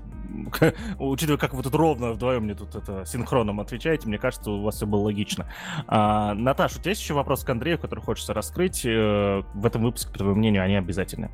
учитывая, 1.00 1.38
как 1.38 1.54
вы 1.54 1.64
тут 1.64 1.76
ровно 1.76 2.12
вдвоем 2.12 2.44
мне 2.44 2.56
тут 2.56 2.76
это 2.76 3.06
синхроном 3.06 3.60
отвечаете, 3.60 4.08
мне 4.08 4.18
кажется, 4.18 4.52
у 4.52 4.62
вас 4.62 4.76
все 4.76 4.86
было 4.86 5.02
логично. 5.02 5.48
А, 5.88 6.34
Наташа, 6.34 6.78
у 6.78 6.82
тебя 6.82 6.92
есть 6.92 7.02
еще 7.02 7.14
вопрос 7.14 7.44
к 7.44 7.50
Андрею, 7.50 7.80
который 7.80 8.02
хочется 8.02 8.34
раскрыть? 8.34 8.86
Э, 8.86 9.43
в 9.54 9.66
этом 9.66 9.82
выпуске, 9.84 10.12
по 10.12 10.18
твоему 10.20 10.36
мнению, 10.36 10.63
они 10.63 10.76
обязательны. 10.76 11.30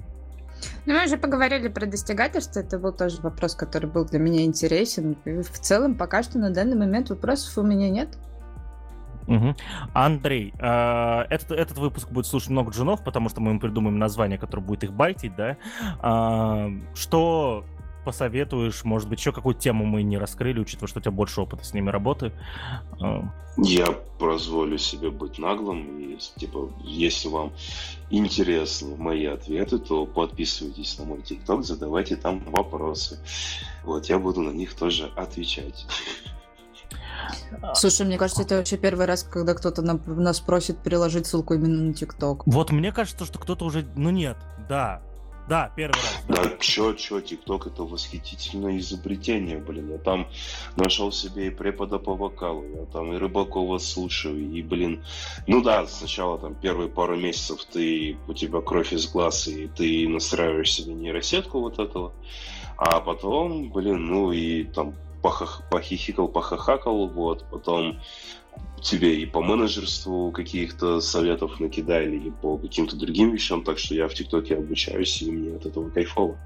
Ну, 0.86 0.94
мы 0.94 1.06
уже 1.06 1.18
поговорили 1.18 1.68
про 1.68 1.86
достигательство. 1.86 2.60
Это 2.60 2.80
был 2.80 2.92
тоже 2.92 3.22
вопрос, 3.22 3.56
который 3.56 3.90
был 3.90 4.06
для 4.06 4.20
меня 4.20 4.44
интересен. 4.44 5.16
И 5.26 5.42
в 5.42 5.60
целом, 5.60 5.96
пока 5.96 6.24
что 6.24 6.38
на 6.38 6.50
данный 6.50 6.78
момент 6.78 7.10
вопросов 7.10 7.58
у 7.58 7.64
меня 7.64 7.90
нет. 7.90 8.18
Угу. 9.28 9.56
Андрей, 9.94 10.54
э, 10.60 11.22
этот, 11.30 11.52
этот 11.52 11.78
выпуск 11.78 12.10
будет 12.10 12.28
слушать 12.28 12.50
много 12.50 12.72
джунов, 12.72 13.04
потому 13.04 13.30
что 13.30 13.42
мы 13.42 13.52
им 13.52 13.60
придумаем 13.60 13.98
название, 13.98 14.38
которое 14.38 14.62
будет 14.62 14.84
их 14.84 14.94
байтить, 14.94 15.36
да? 15.36 15.58
Э, 16.04 16.70
что 16.94 17.66
посоветуешь? 18.06 18.86
Может 18.86 19.10
быть, 19.10 19.20
еще 19.20 19.34
какую 19.34 19.56
тему 19.56 19.86
мы 19.86 20.04
не 20.04 20.18
раскрыли, 20.18 20.60
учитывая, 20.60 20.88
что 20.88 21.00
у 21.00 21.02
тебя 21.02 21.12
больше 21.12 21.42
опыта 21.42 21.66
с 21.66 21.74
ними 21.74 21.90
работы? 21.90 22.32
Я 23.58 23.88
позволю 24.20 24.78
себе 24.78 25.10
быть 25.10 25.40
наглым. 25.40 26.00
И, 26.00 26.18
типа, 26.38 26.72
если 26.84 27.28
вам 27.28 27.52
интересны 28.10 28.96
мои 28.96 29.26
ответы, 29.26 29.80
то 29.80 30.06
подписывайтесь 30.06 30.98
на 31.00 31.06
мой 31.06 31.22
ТикТок, 31.22 31.66
задавайте 31.66 32.16
там 32.16 32.40
вопросы. 32.52 33.20
Вот, 33.84 34.06
я 34.06 34.20
буду 34.20 34.42
на 34.42 34.52
них 34.52 34.74
тоже 34.74 35.12
отвечать. 35.16 35.86
Слушай, 37.74 38.06
мне 38.06 38.18
кажется, 38.18 38.44
это 38.44 38.58
вообще 38.58 38.78
первый 38.78 39.06
раз, 39.06 39.24
когда 39.24 39.54
кто-то 39.54 39.82
нас 39.82 40.40
просит 40.40 40.78
приложить 40.80 41.26
ссылку 41.26 41.54
именно 41.56 41.84
на 41.84 41.94
ТикТок. 41.94 42.44
Вот 42.46 42.72
мне 42.72 42.92
кажется, 42.92 43.26
что 43.26 43.40
кто-то 43.40 43.66
уже... 43.66 43.86
Ну 43.96 44.12
нет, 44.12 44.38
да, 44.70 45.02
да, 45.48 45.72
первый 45.76 45.96
раз. 45.96 46.24
Да, 46.28 46.58
чё, 46.60 46.94
чё, 46.94 47.22
ТикТок 47.22 47.68
это 47.68 47.84
восхитительное 47.84 48.78
изобретение, 48.80 49.58
блин. 49.58 49.92
Я 49.92 49.98
там 49.98 50.28
нашел 50.76 51.12
себе 51.12 51.48
и 51.48 51.50
препода 51.50 52.00
по 52.00 52.16
вокалу, 52.16 52.66
я 52.66 52.86
там 52.86 53.14
и 53.14 53.18
Рыбакова 53.18 53.78
слушаю, 53.78 54.52
и, 54.52 54.62
блин, 54.62 55.04
ну 55.48 55.62
да, 55.62 55.86
сначала 55.88 56.38
там 56.38 56.56
первые 56.56 56.90
пару 56.90 57.16
месяцев 57.16 57.66
ты, 57.66 58.18
у 58.28 58.34
тебя 58.34 58.62
кровь 58.62 58.94
из 58.94 59.08
глаз, 59.08 59.48
и 59.48 59.68
ты 59.68 60.08
настраиваешь 60.08 60.74
себе 60.74 60.94
нейросетку 60.94 61.60
вот 61.60 61.80
этого, 61.80 62.14
а 62.78 63.00
потом, 63.00 63.72
блин, 63.72 64.06
ну 64.06 64.32
и 64.32 64.64
там 64.64 64.96
похихикал, 65.72 66.28
похахакал, 66.28 67.08
вот, 67.08 67.46
потом 67.50 68.00
тебе 68.82 69.20
и 69.20 69.26
по 69.26 69.42
менеджерству 69.42 70.32
каких-то 70.32 71.02
советов 71.02 71.60
накидали, 71.60 72.16
и 72.18 72.32
по 72.32 72.58
каким-то 72.58 72.96
другим 72.96 73.32
вещам, 73.32 73.64
так 73.64 73.80
что 73.80 73.96
я 73.96 74.08
в 74.08 74.14
ТикТоке 74.14 74.56
обучаюсь, 74.56 75.22
и 75.22 75.32
мне 75.32 75.56
от 75.56 75.66
этого 75.66 75.90
кайфово. 75.90 76.38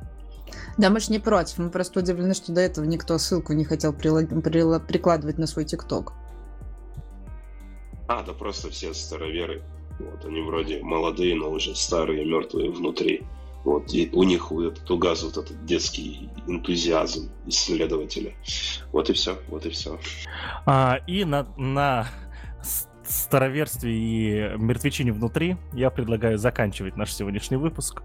Да, 0.78 0.90
мы 0.90 1.00
же 1.00 1.12
не 1.12 1.20
против, 1.20 1.58
мы 1.58 1.70
просто 1.70 2.00
удивлены, 2.00 2.34
что 2.34 2.54
до 2.54 2.62
этого 2.62 2.86
никто 2.86 3.18
ссылку 3.18 3.54
не 3.54 3.66
хотел 3.66 3.94
прилад... 3.94 4.88
прикладывать 4.88 5.38
на 5.38 5.48
свой 5.48 5.66
ТикТок. 5.66 6.14
А, 8.08 8.24
да 8.24 8.34
просто 8.34 8.70
все 8.70 8.94
староверы. 8.94 9.62
Вот, 10.00 10.26
они 10.26 10.42
вроде 10.42 10.82
молодые, 10.82 11.36
но 11.36 11.52
уже 11.52 11.76
старые, 11.76 12.26
мертвые 12.26 12.72
внутри. 12.72 13.24
Вот, 13.64 13.94
и 13.94 14.10
у 14.14 14.24
них 14.24 14.52
этот 14.52 14.90
угаз 14.90 15.24
вот 15.24 15.38
этот 15.38 15.66
детский 15.66 16.30
энтузиазм 16.48 17.30
исследователя. 17.46 18.34
Вот 18.92 19.10
и 19.10 19.14
все, 19.14 19.38
вот 19.50 19.66
и 19.66 19.70
все. 19.70 20.00
А, 20.66 21.00
и 21.08 21.26
на, 21.26 21.48
на 21.58 22.08
староверстве 23.10 23.92
и 23.92 24.58
мертвечине 24.58 25.12
внутри, 25.12 25.58
я 25.74 25.90
предлагаю 25.90 26.38
заканчивать 26.38 26.96
наш 26.96 27.14
сегодняшний 27.14 27.58
выпуск. 27.58 28.04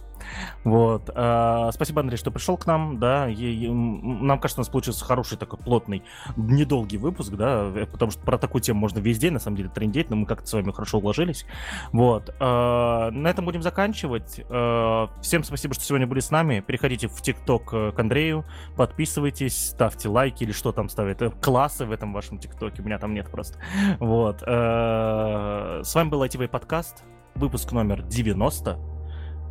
Вот. 0.64 1.10
А, 1.14 1.70
спасибо, 1.72 2.00
Андрей, 2.00 2.16
что 2.16 2.30
пришел 2.30 2.56
к 2.56 2.66
нам. 2.66 2.98
Да, 2.98 3.28
и, 3.28 3.34
и, 3.34 3.68
нам 3.68 4.38
кажется, 4.38 4.60
у 4.60 4.62
нас 4.62 4.68
получился 4.68 5.04
хороший 5.04 5.38
такой 5.38 5.58
плотный, 5.58 6.02
недолгий 6.36 6.98
выпуск, 6.98 7.32
да, 7.32 7.70
э, 7.74 7.86
потому 7.86 8.10
что 8.10 8.22
про 8.22 8.38
такую 8.38 8.62
тему 8.62 8.80
можно 8.80 8.98
весь 8.98 9.18
день, 9.18 9.32
на 9.32 9.38
самом 9.38 9.56
деле, 9.56 9.68
трендеть, 9.68 10.10
но 10.10 10.16
мы 10.16 10.26
как-то 10.26 10.46
с 10.46 10.52
вами 10.52 10.70
хорошо 10.72 10.98
уложились. 10.98 11.46
Вот. 11.92 12.34
А, 12.40 13.10
на 13.10 13.28
этом 13.28 13.44
будем 13.44 13.62
заканчивать. 13.62 14.40
А, 14.48 15.10
всем 15.20 15.44
спасибо, 15.44 15.74
что 15.74 15.84
сегодня 15.84 16.06
были 16.06 16.20
с 16.20 16.30
нами. 16.30 16.60
Переходите 16.60 17.08
в 17.08 17.20
ТикТок 17.20 17.72
э, 17.72 17.92
к 17.92 17.98
Андрею, 17.98 18.44
подписывайтесь, 18.76 19.70
ставьте 19.70 20.08
лайки 20.08 20.44
или 20.44 20.52
что 20.52 20.72
там 20.72 20.88
ставят. 20.88 21.22
Э, 21.22 21.30
классы 21.30 21.84
в 21.84 21.92
этом 21.92 22.12
вашем 22.12 22.38
ТикТоке, 22.38 22.82
у 22.82 22.84
меня 22.84 22.98
там 22.98 23.14
нет 23.14 23.30
просто. 23.30 23.58
Вот. 23.98 24.42
А, 24.46 25.80
с 25.82 25.94
вами 25.94 26.08
был 26.08 26.22
ITV 26.24 26.48
подкаст, 26.48 27.04
выпуск 27.34 27.72
номер 27.72 28.02
90. 28.02 28.93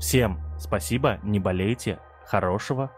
Всем 0.03 0.37
спасибо, 0.59 1.17
не 1.23 1.39
болейте, 1.39 1.97
хорошего 2.25 2.91